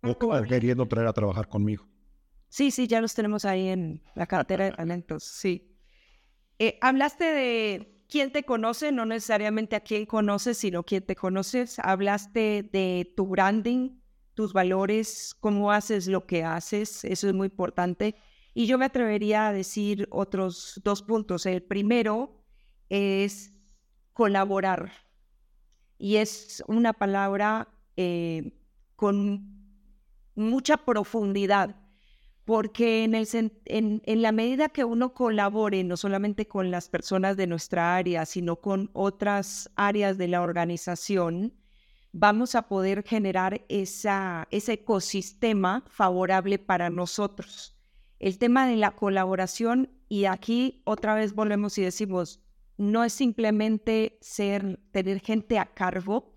O 0.02 0.18
queriendo 0.48 0.88
traer 0.88 1.08
a 1.08 1.14
trabajar 1.14 1.48
conmigo. 1.48 1.88
Sí, 2.48 2.72
sí, 2.72 2.88
ya 2.88 3.00
los 3.00 3.14
tenemos 3.14 3.46
ahí 3.46 3.68
en 3.68 4.02
la 4.16 4.26
cartera 4.26 4.66
de 4.66 4.72
talentos, 4.72 5.24
sí. 5.24 5.78
Eh, 6.58 6.78
hablaste 6.82 7.26
de 7.26 7.99
quién 8.10 8.32
te 8.32 8.44
conoce, 8.44 8.92
no 8.92 9.06
necesariamente 9.06 9.76
a 9.76 9.82
quién 9.82 10.06
conoces, 10.06 10.58
sino 10.58 10.84
quién 10.84 11.06
te 11.06 11.16
conoces. 11.16 11.80
Hablaste 11.80 12.68
de 12.72 13.14
tu 13.16 13.28
branding, 13.28 14.00
tus 14.34 14.52
valores, 14.52 15.36
cómo 15.40 15.72
haces 15.72 16.08
lo 16.08 16.26
que 16.26 16.44
haces, 16.44 17.06
eso 17.06 17.28
es 17.28 17.34
muy 17.34 17.48
importante. 17.48 18.16
Y 18.54 18.66
yo 18.66 18.78
me 18.78 18.86
atrevería 18.86 19.48
a 19.48 19.54
decir 19.54 20.08
otros 20.12 20.82
dos 20.84 21.04
puntos. 21.04 21.46
El 21.46 21.62
primero 21.62 22.44
es 22.90 23.54
colaborar. 24.14 24.92
Y 25.98 26.16
es 26.16 26.64
una 26.68 26.94
palabra 26.94 27.70
eh, 27.96 28.54
con 28.96 29.60
mucha 30.36 30.78
profundidad, 30.78 31.76
porque 32.50 33.04
en, 33.04 34.02
la 34.24 34.32
medida 34.32 34.70
que 34.70 34.84
uno 34.84 35.14
colabore, 35.14 35.84
no 35.84 35.96
solamente 35.98 36.48
con 36.48 36.72
las 36.72 36.90
personas 36.90 37.38
de 37.38 37.46
nuestra 37.46 37.96
área, 37.96 38.26
sino 38.26 38.56
con 38.56 38.90
otras 38.94 39.70
áreas 39.76 40.18
de 40.18 40.30
la 40.30 40.42
organización, 40.42 41.54
vamos 42.12 42.56
a 42.56 42.64
poder 42.64 43.04
generar 43.04 43.62
ese 43.70 44.74
ecosistema 44.74 45.84
favorable 45.92 46.58
para 46.58 46.90
nosotros. 46.90 47.78
El 48.18 48.40
tema 48.40 48.66
de 48.66 48.78
la 48.78 48.96
colaboración, 48.96 49.92
y 50.08 50.26
aquí 50.26 50.82
otra 50.86 51.14
vez 51.14 51.36
volvemos 51.36 51.78
y 51.78 51.84
decimos, 51.84 52.42
no 52.78 53.04
es 53.04 53.14
simplemente 53.14 54.18
ser, 54.22 54.80
tener 54.90 55.20
gente 55.20 55.60
a 55.60 55.68
cargo, 55.68 56.34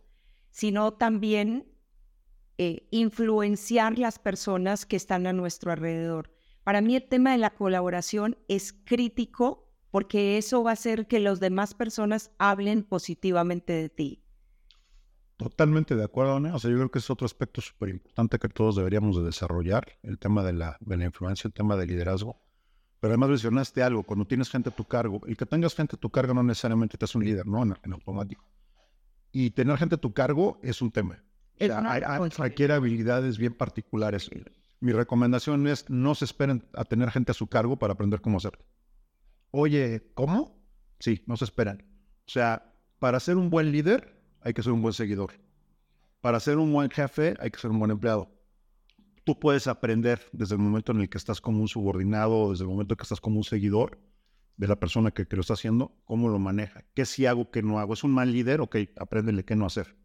sino 0.51 0.93
también 0.93 1.72
eh, 2.59 2.87
influenciar 2.91 3.99
las 3.99 4.19
personas 4.19 4.87
que 4.87 4.97
están 4.97 5.27
a 5.27 5.33
nuestro 5.33 5.73
alrededor. 5.73 6.31
Para 6.65 6.81
mí 6.81 6.97
el 6.97 7.09
tema 7.09 7.33
de 7.33 7.39
la 7.39 7.51
colaboración 7.51 8.37
es 8.49 8.73
crítico 8.73 9.69
porque 9.91 10.39
eso 10.39 10.63
va 10.63 10.71
a 10.71 10.73
hacer 10.73 11.07
que 11.07 11.21
las 11.21 11.39
demás 11.39 11.75
personas 11.75 12.31
hablen 12.39 12.83
positivamente 12.83 13.73
de 13.73 13.89
ti. 13.89 14.23
Totalmente 15.37 15.97
de 15.97 16.05
acuerdo, 16.05 16.41
¿no? 16.41 16.55
O 16.55 16.59
sea, 16.59 16.71
yo 16.71 16.77
creo 16.77 16.91
que 16.91 16.99
es 16.99 17.11
otro 17.11 17.27
aspecto 17.27 17.61
súper 17.61 17.89
importante 17.89 18.39
que 18.39 18.49
todos 18.49 18.77
deberíamos 18.77 19.17
de 19.17 19.25
desarrollar, 19.25 19.99
el 20.03 20.19
tema 20.19 20.43
de 20.45 20.53
la, 20.53 20.77
de 20.81 20.97
la 20.97 21.05
influencia, 21.05 21.49
el 21.49 21.53
tema 21.53 21.77
del 21.77 21.89
liderazgo. 21.89 22.41
Pero 23.01 23.15
además 23.15 23.31
mencionaste 23.31 23.83
algo, 23.83 24.05
cuando 24.05 24.25
tienes 24.25 24.49
gente 24.49 24.69
a 24.69 24.73
tu 24.73 24.85
cargo, 24.85 25.21
el 25.27 25.37
que 25.37 25.45
tengas 25.45 25.75
gente 25.75 25.97
a 25.97 25.99
tu 25.99 26.09
cargo 26.09 26.33
no 26.35 26.45
necesariamente 26.45 26.97
te 26.97 27.05
hace 27.05 27.19
un 27.19 27.25
líder, 27.25 27.47
¿no? 27.47 27.61
En, 27.63 27.93
automático. 27.93 28.45
Y 29.33 29.51
tener 29.51 29.77
gente 29.77 29.97
a 29.97 29.99
tu 29.99 30.13
cargo 30.13 30.61
es 30.63 30.81
un 30.81 30.93
tema. 30.93 31.21
O 31.61 31.65
sea, 31.65 31.93
hay, 31.93 32.29
requiere 32.31 32.75
habilidades 32.75 33.39
bien 33.39 33.55
particulares. 33.55 34.31
Mi 34.81 34.93
recomendación 34.93 35.67
es 35.67 35.89
no 35.89 36.15
se 36.15 36.25
esperen 36.25 36.65
a 36.75 36.85
tener 36.85 37.11
gente 37.11 37.33
a 37.33 37.35
su 37.35 37.47
cargo 37.47 37.79
para 37.79 37.93
aprender 37.93 38.21
cómo 38.21 38.39
hacerlo. 38.39 38.65
Oye, 39.51 40.11
¿cómo? 40.15 40.61
Sí, 40.99 41.23
no 41.27 41.37
se 41.37 41.45
esperan. 41.45 41.85
O 42.27 42.31
sea, 42.31 42.75
para 42.99 43.21
ser 43.21 43.37
un 43.37 43.51
buen 43.51 43.71
líder 43.71 44.21
hay 44.41 44.55
que 44.55 44.63
ser 44.63 44.73
un 44.73 44.83
buen 44.83 44.95
seguidor. 44.95 45.33
Para 46.21 46.41
ser 46.41 46.59
un 46.59 46.73
buen 46.73 46.91
jefe 46.91 47.35
hay 47.39 47.51
que 47.51 47.61
ser 47.61 47.71
un 47.71 47.79
buen 47.79 47.91
empleado 47.91 48.29
tú 49.25 49.39
puedes 49.39 49.67
aprender 49.67 50.29
desde 50.33 50.55
el 50.55 50.61
momento 50.61 50.93
en 50.93 51.01
el 51.01 51.09
que 51.09 51.19
estás 51.19 51.41
como 51.41 51.61
un 51.61 51.69
subordinado, 51.69 52.51
desde 52.51 52.65
el 52.65 52.71
momento 52.71 52.95
en 52.95 52.97
que 52.97 53.03
estás 53.03 53.21
como 53.21 53.37
un 53.37 53.45
seguidor 53.45 53.99
de 54.57 54.67
la 54.69 54.77
persona 54.77 55.11
que, 55.11 55.27
lo 55.31 55.41
está 55.41 55.55
haciendo, 55.55 55.97
cómo 56.05 56.29
lo 56.29 56.39
maneja, 56.39 56.85
qué 56.95 57.05
sí 57.05 57.27
hago, 57.27 57.51
qué 57.51 57.63
no 57.63 57.79
hago. 57.79 57.95
Es 57.95 58.05
un 58.05 58.13
mal 58.13 58.33
líder, 58.33 58.61
ok, 58.61 58.77
apréndele 58.97 59.45
qué 59.45 59.57
no 59.57 59.67
hacer. 59.67 59.97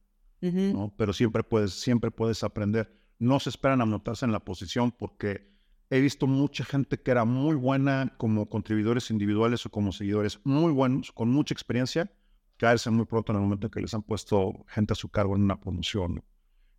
¿No? 0.42 0.94
Pero 0.98 1.14
siempre 1.14 1.44
puedes, 1.44 1.74
siempre 1.74 2.12
puedes 2.12 2.44
aprender. 2.44 2.94
No 3.20 3.40
se 3.40 3.50
esperan 3.50 3.82
a 3.82 3.84
anotarse 3.84 4.26
en 4.26 4.32
la 4.32 4.40
posición 4.40 4.92
porque 4.92 5.58
he 5.90 6.00
visto 6.00 6.28
mucha 6.28 6.64
gente 6.64 7.00
que 7.00 7.12
era 7.12 7.26
muy 7.26 7.56
buena 7.56 8.14
como 8.18 8.50
contribuidores 8.50 9.10
individuales 9.10 9.66
o 9.66 9.70
como 9.70 9.92
seguidores 9.92 10.40
muy 10.44 10.72
buenos, 10.72 11.12
con 11.12 11.30
mucha 11.30 11.54
experiencia, 11.54 12.12
caerse 12.58 12.90
muy 12.90 13.06
pronto 13.06 13.32
en 13.32 13.38
el 13.38 13.44
momento 13.44 13.68
en 13.68 13.72
que 13.72 13.82
les 13.82 13.94
han 13.94 14.04
puesto 14.04 14.66
gente 14.68 14.94
a 14.94 14.96
su 14.96 15.10
cargo 15.10 15.36
en 15.36 15.44
una 15.44 15.60
promoción. 15.60 16.24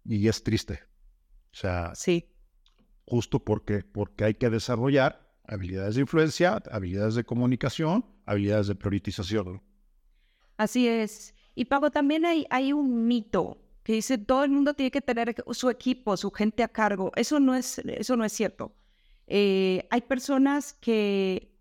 Y 0.05 0.29
es 0.29 0.43
triste. 0.43 0.81
O 1.53 1.57
sea, 1.57 1.93
sí. 1.95 2.31
justo 3.07 3.45
porque, 3.45 3.83
porque 3.83 4.25
hay 4.25 4.35
que 4.35 4.51
desarrollar 4.51 5.29
habilidades 5.45 5.95
de 5.95 6.03
influencia, 6.03 6.63
habilidades 6.71 7.15
de 7.15 7.25
comunicación, 7.25 8.05
habilidades 8.27 8.69
de 8.69 8.75
priorización. 8.75 9.63
Así 10.59 10.87
es. 10.87 11.35
Y 11.59 11.65
Pablo, 11.65 11.91
también 11.91 12.25
hay, 12.25 12.47
hay 12.51 12.73
un 12.73 13.07
mito 13.07 13.59
que 13.83 13.95
dice 13.95 14.19
todo 14.19 14.45
el 14.45 14.51
mundo 14.51 14.75
tiene 14.75 14.91
que 14.91 15.01
tener 15.01 15.35
su 15.53 15.71
equipo, 15.71 16.17
su 16.17 16.31
gente 16.31 16.63
a 16.63 16.69
cargo. 16.69 17.11
Eso 17.17 17.41
no 17.41 17.55
es, 17.55 17.79
eso 17.79 18.17
no 18.17 18.25
es 18.25 18.33
cierto. 18.33 18.73
Eh, 19.27 19.87
hay 19.91 20.03
personas 20.03 20.75
que, 20.75 21.53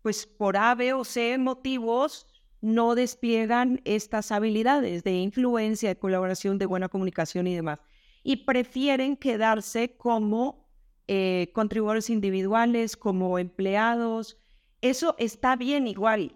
pues 0.00 0.26
por 0.26 0.56
A, 0.56 0.74
B 0.74 0.92
o 0.94 1.04
C 1.04 1.36
motivos, 1.38 2.26
no 2.60 2.94
despliegan 2.94 3.80
estas 3.84 4.32
habilidades 4.32 5.04
de 5.04 5.14
influencia, 5.14 5.88
de 5.88 5.98
colaboración, 5.98 6.58
de 6.58 6.66
buena 6.66 6.88
comunicación 6.88 7.46
y 7.46 7.54
demás 7.54 7.80
y 8.22 8.36
prefieren 8.36 9.16
quedarse 9.16 9.96
como 9.96 10.68
eh, 11.08 11.50
contribuidores 11.54 12.10
individuales, 12.10 12.96
como 12.96 13.38
empleados. 13.38 14.38
Eso 14.80 15.14
está 15.18 15.56
bien 15.56 15.86
igual. 15.86 16.34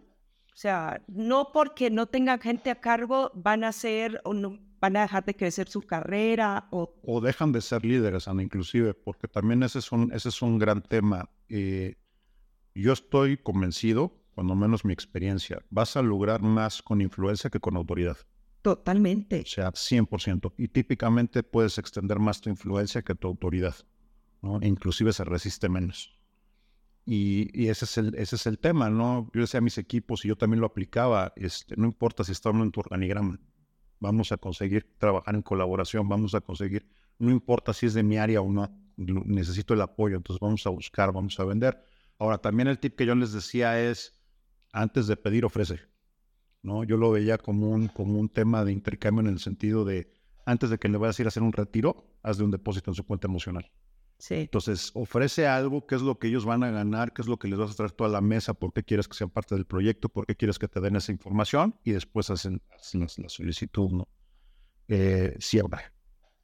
O 0.57 0.59
sea, 0.59 1.03
no 1.07 1.53
porque 1.53 1.91
no 1.91 2.07
tengan 2.07 2.41
gente 2.41 2.71
a 2.71 2.81
cargo 2.81 3.31
van 3.35 3.63
a 3.63 3.73
ser 3.73 4.23
o 4.25 4.33
no, 4.33 4.59
van 4.81 4.97
a 4.97 5.03
dejar 5.03 5.23
de 5.27 5.37
crecer 5.37 5.69
su 5.69 5.83
carrera 5.83 6.67
o... 6.71 6.99
O 7.03 7.21
dejan 7.21 7.53
de 7.53 7.61
ser 7.61 7.85
líderes, 7.85 8.27
Ana, 8.27 8.43
inclusive, 8.43 8.95
porque 8.95 9.29
también 9.29 9.63
ese 9.63 9.81
es 9.81 9.93
un, 9.93 10.11
ese 10.15 10.31
es 10.31 10.41
un 10.41 10.59
gran 10.59 10.81
tema. 10.81 11.29
Eh, 11.51 11.97
yo 12.75 12.95
estoy 12.95 13.37
convencido, 13.37 14.19
cuando 14.35 14.55
menos 14.55 14.87
mi 14.87 14.95
experiencia, 14.95 15.63
vas 15.69 15.95
a 15.95 16.01
lograr 16.01 16.41
más 16.41 16.81
con 16.81 17.03
influencia 17.03 17.51
que 17.51 17.61
con 17.61 17.77
autoridad. 17.77 18.17
Totalmente. 18.63 19.43
O 19.43 19.47
sea, 19.47 19.73
100%. 19.73 20.55
Y 20.57 20.69
típicamente 20.69 21.43
puedes 21.43 21.77
extender 21.77 22.19
más 22.19 22.41
tu 22.41 22.49
influencia 22.49 23.03
que 23.03 23.15
tu 23.15 23.29
autoridad. 23.29 23.75
¿no? 24.41 24.59
E 24.63 24.69
inclusive 24.69 25.13
se 25.13 25.25
resiste 25.25 25.69
menos. 25.69 26.16
Y, 27.09 27.69
ese, 27.69 27.85
es 27.85 27.99
el, 27.99 28.15
ese 28.17 28.35
es 28.35 28.47
el 28.47 28.59
tema, 28.59 28.91
¿no? 28.91 29.31
Yo 29.33 29.43
decía 29.43 29.59
a 29.59 29.61
mis 29.61 29.79
equipos 29.79 30.25
y 30.25 30.29
yo 30.29 30.37
también 30.37 30.61
lo 30.61 30.67
aplicaba, 30.67 31.33
este, 31.37 31.77
no 31.77 31.87
importa 31.87 32.25
si 32.25 32.33
estamos 32.33 32.65
en 32.65 32.73
tu 32.73 32.81
organigrama, 32.81 33.39
vamos 34.01 34.33
a 34.33 34.37
conseguir 34.37 34.97
trabajar 34.99 35.37
en 35.37 35.43
colaboración, 35.43 36.09
vamos 36.09 36.35
a 36.35 36.41
conseguir, 36.41 36.89
no 37.19 37.31
importa 37.31 37.73
si 37.73 37.87
es 37.87 37.95
de 37.95 38.03
mi 38.03 38.19
área 38.19 38.41
o 38.41 38.51
no, 38.51 38.69
necesito 38.97 39.75
el 39.75 39.83
apoyo, 39.83 40.17
entonces 40.17 40.41
vamos 40.41 40.67
a 40.67 40.71
buscar, 40.71 41.13
vamos 41.13 41.39
a 41.39 41.45
vender. 41.45 41.81
Ahora, 42.19 42.39
también 42.39 42.67
el 42.67 42.81
tip 42.81 42.97
que 42.97 43.07
yo 43.07 43.15
les 43.15 43.33
decía 43.33 43.81
es, 43.81 44.21
antes 44.73 45.07
de 45.07 45.17
pedir, 45.17 45.45
ofrece. 45.45 45.81
¿no? 46.63 46.83
Yo 46.83 46.97
lo 46.97 47.13
veía 47.13 47.39
como 47.39 47.71
un, 47.71 47.87
como 47.87 48.19
un 48.19 48.29
tema 48.29 48.65
de 48.65 48.73
intercambio 48.73 49.21
en 49.21 49.29
el 49.29 49.39
sentido 49.39 49.85
de, 49.85 50.13
antes 50.45 50.71
de 50.71 50.79
que 50.79 50.89
le 50.89 50.99
vayas 50.99 51.19
a 51.19 51.23
ir 51.23 51.27
a 51.27 51.29
hacer 51.29 51.45
un 51.45 51.53
retiro, 51.53 52.19
haz 52.23 52.39
de 52.39 52.45
un 52.45 52.51
depósito 52.51 52.91
en 52.91 52.97
su 52.97 53.07
cuenta 53.07 53.29
emocional. 53.29 53.71
Sí. 54.19 54.35
Entonces, 54.35 54.91
ofrece 54.95 55.47
algo, 55.47 55.87
qué 55.87 55.95
es 55.95 56.03
lo 56.03 56.19
que 56.19 56.29
ellos 56.29 56.45
van 56.45 56.65
a 56.65 56.71
ganar, 56.71 57.13
qué 57.13 57.23
es 57.23 57.29
lo 57.29 57.39
que 57.39 57.49
les 57.49 57.59
vas 57.59 57.73
a 57.73 57.75
traer 57.75 57.93
toda 57.93 58.09
la 58.09 58.21
mesa, 58.21 58.55
por 58.55 58.73
qué 58.73 58.83
quieres 58.83 59.09
que 59.09 59.15
sean 59.15 59.31
parte 59.31 59.55
del 59.55 59.67
proyecto, 59.67 60.09
por 60.09 60.27
qué 60.27 60.35
quieres 60.35 60.59
que 60.59 60.69
te 60.69 60.81
den 60.81 60.97
esa 60.97 61.13
información 61.13 61.79
y 61.85 61.93
después 61.93 62.31
hacen, 62.31 62.63
la, 62.95 63.09
solicitud, 63.29 63.91
¿no? 63.91 64.09
Eh, 64.89 65.37
siempre. 65.39 65.81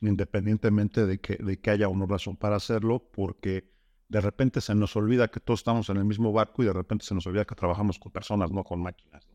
independientemente 0.00 1.06
de 1.06 1.18
que, 1.18 1.36
de 1.36 1.60
que 1.60 1.70
haya 1.70 1.88
una 1.88 2.06
razón 2.06 2.36
para 2.36 2.56
hacerlo, 2.56 3.08
porque 3.12 3.72
de 4.08 4.20
repente 4.20 4.60
se 4.60 4.74
nos 4.74 4.94
olvida 4.94 5.28
que 5.28 5.40
todos 5.40 5.60
estamos 5.60 5.88
en 5.88 5.96
el 5.96 6.04
mismo 6.04 6.32
barco 6.32 6.62
y 6.62 6.66
de 6.66 6.72
repente 6.74 7.06
se 7.06 7.14
nos 7.14 7.26
olvida 7.26 7.46
que 7.46 7.54
trabajamos 7.54 7.98
con 7.98 8.12
personas, 8.12 8.50
no 8.50 8.62
con 8.62 8.82
máquinas. 8.82 9.26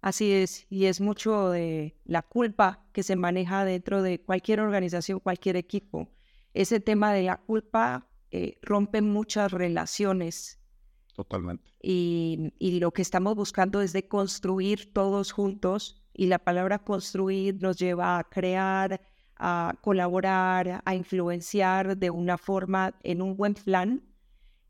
Así 0.00 0.30
es, 0.30 0.66
y 0.70 0.84
es 0.84 1.00
mucho 1.00 1.50
de 1.50 1.96
la 2.04 2.22
culpa 2.22 2.86
que 2.92 3.02
se 3.02 3.16
maneja 3.16 3.64
dentro 3.64 4.02
de 4.02 4.20
cualquier 4.20 4.60
organización, 4.60 5.18
cualquier 5.18 5.56
equipo. 5.56 6.08
Ese 6.56 6.80
tema 6.80 7.12
de 7.12 7.22
la 7.22 7.36
culpa 7.36 8.08
eh, 8.30 8.58
rompe 8.62 9.02
muchas 9.02 9.52
relaciones. 9.52 10.58
Totalmente. 11.14 11.70
Y, 11.82 12.54
y 12.58 12.80
lo 12.80 12.92
que 12.92 13.02
estamos 13.02 13.36
buscando 13.36 13.82
es 13.82 13.92
de 13.92 14.08
construir 14.08 14.90
todos 14.94 15.32
juntos, 15.32 16.02
y 16.14 16.26
la 16.28 16.38
palabra 16.38 16.78
construir 16.78 17.60
nos 17.60 17.76
lleva 17.76 18.18
a 18.18 18.24
crear, 18.24 19.02
a 19.36 19.74
colaborar, 19.82 20.80
a 20.82 20.94
influenciar 20.94 21.98
de 21.98 22.08
una 22.08 22.38
forma 22.38 22.98
en 23.02 23.20
un 23.20 23.36
buen 23.36 23.52
plan. 23.52 24.02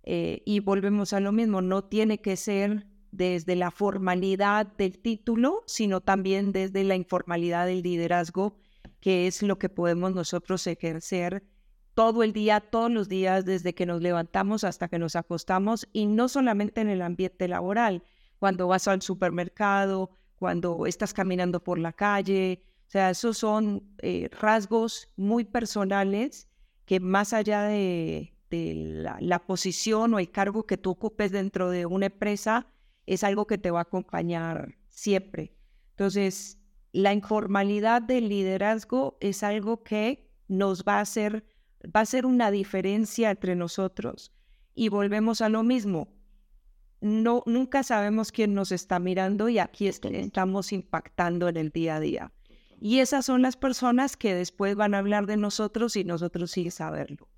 Eh, 0.03 0.43
y 0.45 0.59
volvemos 0.59 1.13
a 1.13 1.21
lo 1.21 1.31
mismo, 1.31 1.63
no 1.63 1.85
tiene 1.85 2.21
que 2.21 2.37
ser 2.37 2.89
desde 3.13 3.55
la 3.55 3.71
formalidad 3.71 4.67
del 4.77 4.99
título, 4.99 5.63
sino 5.69 6.01
también 6.01 6.51
desde 6.51 6.83
la 6.83 6.97
informalidad 6.97 7.67
del 7.67 7.83
liderazgo, 7.83 8.57
que 9.01 9.29
es 9.29 9.43
lo 9.43 9.57
que 9.59 9.69
podemos 9.69 10.15
nosotros 10.15 10.67
ejercer 10.67 11.45
todo 11.97 12.23
el 12.23 12.35
día, 12.35 12.61
todos 12.61 12.91
los 12.91 13.09
días, 13.09 13.47
desde 13.47 13.75
que 13.75 13.87
nos 13.87 14.03
levantamos 14.03 14.65
hasta 14.65 14.89
que 14.89 14.99
nos 14.99 15.17
acostamos, 15.17 15.89
y 15.95 16.05
no 16.05 16.29
solamente 16.29 16.83
en 16.83 16.91
el 16.91 17.01
ambiente 17.01 17.49
laboral, 17.49 18.03
cuando 18.39 18.69
vas 18.69 18.87
al 18.87 19.01
supermercado, 19.01 20.11
cuando 20.37 20.85
estás 20.85 21.15
caminando 21.15 21.65
por 21.65 21.79
la 21.79 21.95
calle, 21.95 22.61
o 22.87 22.91
sea, 22.91 23.09
esos 23.09 23.39
son 23.39 23.83
eh, 24.03 24.29
rasgos 24.39 25.09
muy 25.17 25.45
personales 25.45 26.49
que 26.85 27.01
más 27.01 27.33
allá 27.33 27.63
de, 27.63 28.35
la, 28.51 29.39
posición 29.47 30.13
o 30.13 30.19
el 30.19 30.31
cargo 30.31 30.67
que 30.67 30.77
tú 30.77 30.91
ocupes 30.91 31.33
dentro 31.33 31.71
de 31.71 31.87
una 31.87 32.07
empresa, 32.07 32.67
es 33.07 33.25
algo 33.25 33.47
que 33.47 33.57
te 33.57 33.71
va 33.71 33.79
a 33.79 33.83
acompañar 33.83 34.77
siempre. 34.91 35.57
Entonces, 35.93 36.59
la 36.93 37.15
informalidad 37.15 38.03
del 38.03 38.29
liderazgo 38.29 39.17
es 39.21 39.43
algo 39.43 39.83
que 39.83 40.31
nos 40.47 40.85
va 40.85 40.99
a 40.99 41.01
hacer, 41.01 41.45
va 41.95 42.01
a 42.01 42.07
ser 42.07 42.27
una 42.27 42.51
diferencia 42.51 43.31
entre 43.31 43.57
nosotros. 43.57 44.33
Y 44.75 44.89
volvemos 44.89 45.41
a 45.41 45.49
lo 45.49 45.63
mismo. 45.63 46.09
No, 47.01 47.43
nunca 47.47 47.83
sabemos 47.83 48.33
quién 48.33 48.55
nos 48.55 48.73
está 48.73 48.99
mirando 48.99 49.49
y 49.49 49.59
aquí 49.59 49.87
estamos 49.87 50.73
impactando 50.73 51.49
en 51.49 51.57
el 51.57 51.71
día 51.71 51.97
a 51.97 52.01
día. 52.01 52.33
Y 52.81 52.99
esas 52.99 53.25
son 53.25 53.43
las 53.43 53.57
personas 53.57 54.17
que 54.17 54.35
después 54.35 54.75
van 54.77 54.95
a 54.95 54.99
hablar 54.99 55.27
de 55.27 55.37
nosotros 55.37 55.97
y 55.97 56.05
nosotros 56.05 56.51
sin 56.51 56.71
saberlo. 56.71 57.29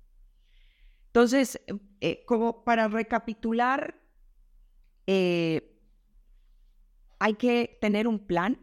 Entonces, 1.07 1.59
eh, 2.01 2.23
como 2.25 2.63
para 2.63 2.87
recapitular, 2.87 3.99
eh, 5.07 5.75
hay 7.19 7.33
que 7.33 7.77
tener 7.81 8.07
un 8.07 8.19
plan, 8.19 8.59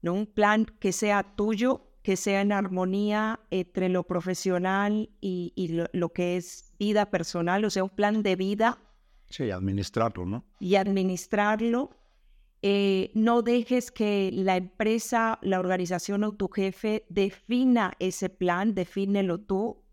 ¿no? 0.00 0.14
un 0.14 0.26
plan 0.26 0.64
que 0.64 0.92
sea 0.92 1.22
tuyo, 1.36 1.87
que 2.08 2.16
sea 2.16 2.40
en 2.40 2.52
armonía 2.52 3.38
entre 3.50 3.90
lo 3.90 4.02
profesional 4.02 5.10
y, 5.20 5.68
lo, 5.72 5.90
lo, 5.92 6.08
que 6.08 6.38
es 6.38 6.72
vida 6.78 7.10
personal, 7.10 7.66
o 7.66 7.68
sea, 7.68 7.84
un 7.84 7.90
plan 7.90 8.22
de 8.22 8.34
vida. 8.34 8.78
Sí, 9.28 9.50
administrarlo, 9.50 10.24
¿no? 10.24 10.42
Y 10.58 10.76
administrarlo 10.76 11.90
eh, 12.62 13.10
no 13.12 13.42
dejes 13.42 13.90
que 13.90 14.30
la 14.32 14.56
empresa, 14.56 15.38
la 15.42 15.60
organización 15.60 16.24
o 16.24 16.32
tu 16.32 16.48
jefe 16.48 17.04
defina 17.10 17.92
ese 17.98 18.30
plan, 18.30 18.74
defínelo 18.74 19.38
tú. 19.38 19.84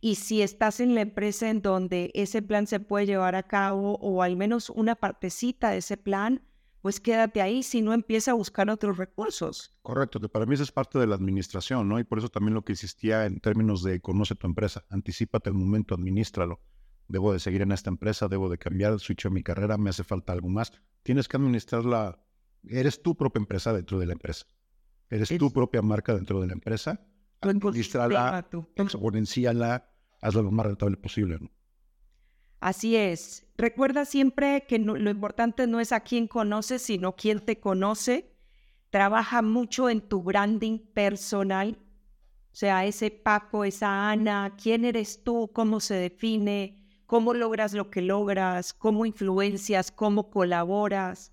Y 0.00 0.14
si 0.14 0.42
estás 0.42 0.78
en 0.78 0.94
la 0.94 1.00
empresa 1.00 1.50
en 1.50 1.60
donde 1.60 2.12
ese 2.14 2.40
plan 2.40 2.68
se 2.68 2.78
puede 2.78 3.06
llevar 3.06 3.34
a 3.34 3.42
cabo 3.42 3.98
o 4.00 4.22
al 4.22 4.36
menos 4.36 4.70
una 4.70 4.94
partecita 4.94 5.70
de 5.70 5.78
ese 5.78 5.96
plan, 5.96 6.40
pues 6.82 7.00
quédate 7.00 7.40
ahí, 7.40 7.62
si 7.62 7.82
no 7.82 7.92
empieza 7.92 8.30
a 8.30 8.34
buscar 8.34 8.70
otros 8.70 8.96
recursos. 8.96 9.76
Correcto, 9.82 10.20
que 10.20 10.28
para 10.28 10.46
mí 10.46 10.54
eso 10.54 10.62
es 10.62 10.72
parte 10.72 10.98
de 10.98 11.06
la 11.06 11.14
administración, 11.14 11.88
¿no? 11.88 11.98
Y 11.98 12.04
por 12.04 12.18
eso 12.18 12.28
también 12.28 12.54
lo 12.54 12.64
que 12.64 12.72
existía 12.72 13.26
en 13.26 13.40
términos 13.40 13.82
de 13.82 14.00
conoce 14.00 14.34
tu 14.34 14.46
empresa, 14.46 14.84
anticipate 14.90 15.50
el 15.50 15.54
momento, 15.54 15.94
administralo 15.94 16.60
debo 17.08 17.32
de 17.32 17.40
seguir 17.40 17.62
en 17.62 17.72
esta 17.72 17.90
empresa, 17.90 18.28
debo 18.28 18.48
de 18.48 18.58
cambiar 18.58 18.92
el 18.92 19.00
switch 19.00 19.24
de 19.24 19.30
mi 19.30 19.42
carrera, 19.42 19.76
me 19.78 19.90
hace 19.90 20.04
falta 20.04 20.32
algo 20.32 20.48
más. 20.48 20.72
Tienes 21.02 21.26
que 21.26 21.36
administrarla, 21.36 22.22
eres 22.68 23.02
tu 23.02 23.16
propia 23.16 23.40
empresa 23.40 23.72
dentro 23.72 23.98
de 23.98 24.06
la 24.06 24.12
empresa. 24.12 24.46
Eres 25.10 25.36
tu 25.38 25.50
propia 25.50 25.80
marca 25.80 26.14
dentro 26.14 26.40
de 26.40 26.46
la 26.46 26.52
empresa. 26.52 27.00
Administrala, 27.40 28.46
exponenciala, 28.76 29.90
hazlo 30.20 30.42
lo 30.42 30.50
más 30.50 30.66
rentable 30.66 30.96
posible. 30.98 31.38
Así 32.60 32.96
es. 32.96 33.46
Recuerda 33.56 34.04
siempre 34.04 34.64
que 34.66 34.78
lo 34.78 35.10
importante 35.10 35.66
no 35.66 35.80
es 35.80 35.92
a 35.92 36.00
quién 36.00 36.26
conoces, 36.26 36.82
sino 36.82 37.14
quién 37.16 37.40
te 37.40 37.60
conoce. 37.60 38.32
Trabaja 38.90 39.42
mucho 39.42 39.90
en 39.90 40.00
tu 40.00 40.22
branding 40.22 40.78
personal. 40.78 41.78
O 42.52 42.56
sea, 42.56 42.86
ese 42.86 43.10
Paco, 43.10 43.64
esa 43.64 44.10
Ana, 44.10 44.56
quién 44.60 44.84
eres 44.84 45.22
tú, 45.22 45.50
cómo 45.52 45.80
se 45.80 45.94
define, 45.94 46.78
cómo 47.06 47.34
logras 47.34 47.72
lo 47.74 47.90
que 47.90 48.02
logras, 48.02 48.72
cómo 48.72 49.06
influencias, 49.06 49.90
cómo 49.92 50.30
colaboras. 50.30 51.32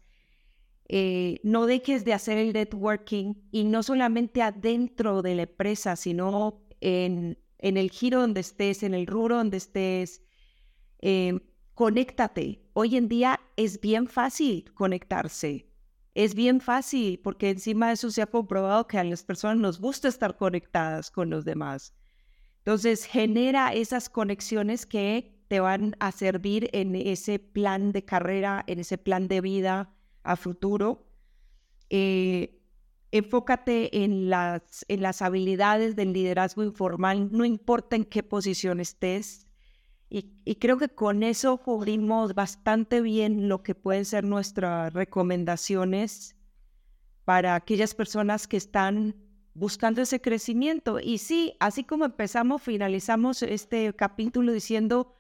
Eh, 0.88 1.40
no 1.44 1.66
dejes 1.66 2.06
de 2.06 2.14
hacer 2.14 2.38
el 2.38 2.54
networking 2.54 3.34
y 3.52 3.64
no 3.64 3.82
solamente 3.82 4.44
adentro 4.44 5.24
de 5.24 5.36
la 5.36 5.42
empresa, 5.44 5.96
sino 5.96 6.62
en, 6.82 7.40
en 7.58 7.78
el 7.78 7.90
giro 7.90 8.22
donde 8.22 8.42
estés, 8.42 8.84
en 8.84 8.94
el 8.94 9.08
rubro 9.08 9.38
donde 9.38 9.58
estés. 9.58 10.25
Eh, 11.08 11.40
conéctate. 11.76 12.64
Hoy 12.74 12.98
en 12.98 13.08
día 13.08 13.40
es 13.58 13.80
bien 13.80 14.08
fácil 14.08 14.74
conectarse. 14.74 15.70
Es 16.16 16.34
bien 16.34 16.62
fácil 16.62 17.20
porque 17.20 17.52
encima 17.52 17.90
de 17.90 17.94
eso 17.94 18.10
se 18.10 18.24
ha 18.24 18.26
comprobado 18.26 18.88
que 18.88 18.98
a 18.98 19.04
las 19.04 19.24
personas 19.24 19.58
nos 19.58 19.80
gusta 19.80 20.08
estar 20.08 20.36
conectadas 20.36 21.12
con 21.12 21.30
los 21.30 21.46
demás. 21.46 21.94
Entonces 22.58 23.06
genera 23.06 23.72
esas 23.72 24.10
conexiones 24.10 24.88
que 24.88 25.40
te 25.48 25.60
van 25.60 25.96
a 26.00 26.12
servir 26.12 26.72
en 26.74 26.96
ese 26.96 27.38
plan 27.38 27.92
de 27.92 28.04
carrera, 28.04 28.64
en 28.66 28.80
ese 28.80 28.98
plan 28.98 29.28
de 29.28 29.42
vida 29.42 29.94
a 30.24 30.36
futuro. 30.36 31.06
Eh, 31.92 32.64
enfócate 33.12 34.04
en 34.04 34.32
las, 34.32 34.84
en 34.88 35.04
las 35.04 35.22
habilidades 35.22 35.96
del 35.96 36.14
liderazgo 36.14 36.64
informal, 36.64 37.30
no 37.32 37.46
importa 37.46 37.96
en 37.96 38.06
qué 38.06 38.24
posición 38.24 38.80
estés. 38.80 39.45
Y, 40.10 40.34
y, 40.46 40.56
creo 40.56 40.78
que 40.78 40.90
con 40.90 41.24
eso 41.24 41.58
cubrimos 41.58 42.36
bastante 42.36 43.02
bien 43.02 43.50
lo 43.50 43.64
que 43.64 43.74
pueden 43.74 44.06
ser 44.06 44.24
nuestras 44.24 44.94
recomendaciones 44.94 46.36
para 47.26 47.56
aquellas 47.56 47.96
personas 47.96 48.48
que 48.48 48.58
están 48.58 49.16
buscando 49.56 50.02
ese 50.04 50.22
crecimiento. 50.22 51.00
Y 51.00 51.18
sí, 51.18 51.56
así 51.60 51.84
como 51.84 52.06
empezamos, 52.06 52.62
finalizamos 52.62 53.42
este 53.42 53.94
capítulo 53.96 54.54
diciendo 54.54 55.16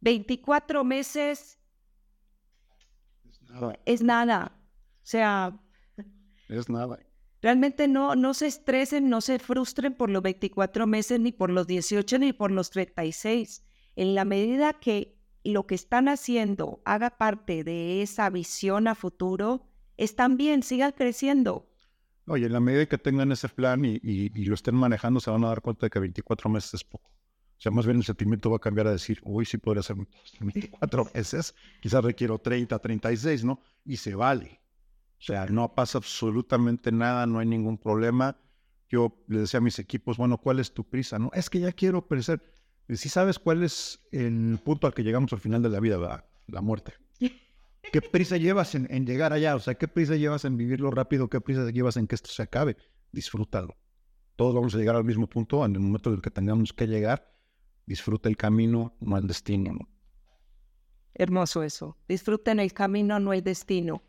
24 0.00 0.84
meses 0.84 1.58
es 3.84 4.02
nada. 4.02 4.52
O 5.02 5.06
sea, 5.06 5.58
es 6.48 6.68
nada. 6.68 6.98
Realmente 7.40 7.86
no, 7.86 8.16
no 8.16 8.34
se 8.34 8.46
estresen, 8.46 9.08
no 9.08 9.20
se 9.20 9.38
frustren 9.38 9.94
por 9.94 10.10
los 10.10 10.22
24 10.22 10.86
meses, 10.86 11.20
ni 11.20 11.32
por 11.32 11.50
los 11.50 11.66
18, 11.66 12.18
ni 12.18 12.32
por 12.32 12.50
los 12.50 12.70
36. 12.70 13.64
En 13.98 14.14
la 14.14 14.24
medida 14.24 14.74
que 14.74 15.18
lo 15.42 15.66
que 15.66 15.74
están 15.74 16.06
haciendo 16.06 16.80
haga 16.84 17.18
parte 17.18 17.64
de 17.64 18.00
esa 18.00 18.30
visión 18.30 18.86
a 18.86 18.94
futuro, 18.94 19.66
están 19.96 20.36
bien, 20.36 20.62
sigan 20.62 20.92
creciendo. 20.92 21.68
Oye, 22.28 22.46
en 22.46 22.52
la 22.52 22.60
medida 22.60 22.86
que 22.86 22.96
tengan 22.96 23.32
ese 23.32 23.48
plan 23.48 23.84
y, 23.84 23.98
y, 24.00 24.44
lo 24.44 24.54
estén 24.54 24.76
manejando, 24.76 25.18
se 25.18 25.32
van 25.32 25.42
a 25.42 25.48
dar 25.48 25.62
cuenta 25.62 25.86
de 25.86 25.90
que 25.90 25.98
24 25.98 26.48
meses 26.48 26.74
es 26.74 26.84
poco. 26.84 27.10
O 27.10 27.60
sea, 27.60 27.72
más 27.72 27.86
bien 27.86 27.96
el 27.96 28.04
sentimiento 28.04 28.50
va 28.50 28.58
a 28.58 28.60
cambiar 28.60 28.86
a 28.86 28.92
decir, 28.92 29.18
uy, 29.24 29.44
sí 29.44 29.58
podría 29.58 29.82
ser 29.82 29.96
24 30.38 31.10
meses, 31.14 31.56
quizás 31.82 32.04
requiero 32.04 32.38
30, 32.38 32.78
36, 32.78 33.42
¿no? 33.42 33.60
Y 33.84 33.96
se 33.96 34.14
vale. 34.14 34.60
O 35.18 35.22
sea, 35.22 35.46
no 35.46 35.74
pasa 35.74 35.98
absolutamente 35.98 36.92
nada, 36.92 37.26
no 37.26 37.40
hay 37.40 37.46
ningún 37.48 37.78
problema. 37.78 38.38
Yo 38.88 39.24
le 39.26 39.40
decía 39.40 39.58
a 39.58 39.60
mis 39.60 39.80
equipos, 39.80 40.18
bueno, 40.18 40.38
¿cuál 40.38 40.60
es 40.60 40.72
tu 40.72 40.88
prisa? 40.88 41.18
No, 41.18 41.32
es 41.34 41.50
que 41.50 41.58
ya 41.58 41.72
quiero 41.72 42.06
crecer. 42.06 42.57
Si 42.88 43.08
sabes 43.08 43.38
cuál 43.38 43.62
es 43.62 44.00
el 44.12 44.58
punto 44.64 44.86
al 44.86 44.94
que 44.94 45.02
llegamos 45.02 45.32
al 45.32 45.40
final 45.40 45.62
de 45.62 45.68
la 45.68 45.80
vida, 45.80 45.98
¿verdad? 45.98 46.24
La 46.46 46.62
muerte. 46.62 46.94
¿Qué 47.92 48.00
prisa 48.00 48.36
llevas 48.36 48.74
en, 48.74 48.86
en, 48.90 49.06
llegar 49.06 49.32
allá? 49.32 49.54
O 49.56 49.60
sea, 49.60 49.74
¿qué 49.74 49.88
prisa 49.88 50.16
llevas 50.16 50.44
en 50.44 50.56
vivirlo 50.56 50.90
rápido? 50.90 51.28
¿Qué 51.28 51.40
prisa 51.40 51.70
llevas 51.70 51.96
en 51.96 52.06
que 52.06 52.14
esto 52.14 52.30
se 52.30 52.42
acabe? 52.42 52.76
Disfrútalo. 53.12 53.76
Todos 54.36 54.54
vamos 54.54 54.74
a 54.74 54.78
llegar 54.78 54.96
al 54.96 55.04
mismo 55.04 55.26
punto 55.26 55.64
en 55.64 55.74
el 55.74 55.80
momento 55.80 56.10
en 56.10 56.16
el 56.16 56.22
que 56.22 56.30
tengamos 56.30 56.72
que 56.72 56.86
llegar 56.86 57.38
disfruta 57.88 58.28
el 58.28 58.36
camino, 58.36 58.94
no 59.00 59.16
el 59.16 59.26
destino. 59.26 59.88
Hermoso 61.14 61.62
eso. 61.62 61.96
Disfruten 62.06 62.60
el 62.60 62.72
camino, 62.72 63.18
no 63.18 63.32
el 63.32 63.42
destino. 63.42 64.02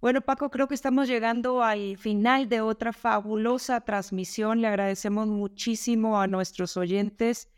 Bueno, 0.00 0.20
Paco, 0.20 0.50
creo 0.50 0.68
que 0.68 0.74
estamos 0.74 1.08
llegando 1.08 1.62
al 1.62 1.96
final 1.96 2.48
de 2.48 2.60
otra 2.60 2.92
fabulosa 2.92 3.80
transmisión. 3.80 4.60
Le 4.60 4.68
agradecemos 4.68 5.26
muchísimo 5.26 6.20
a 6.20 6.26
nuestros 6.26 6.76
oyentes. 6.76 7.48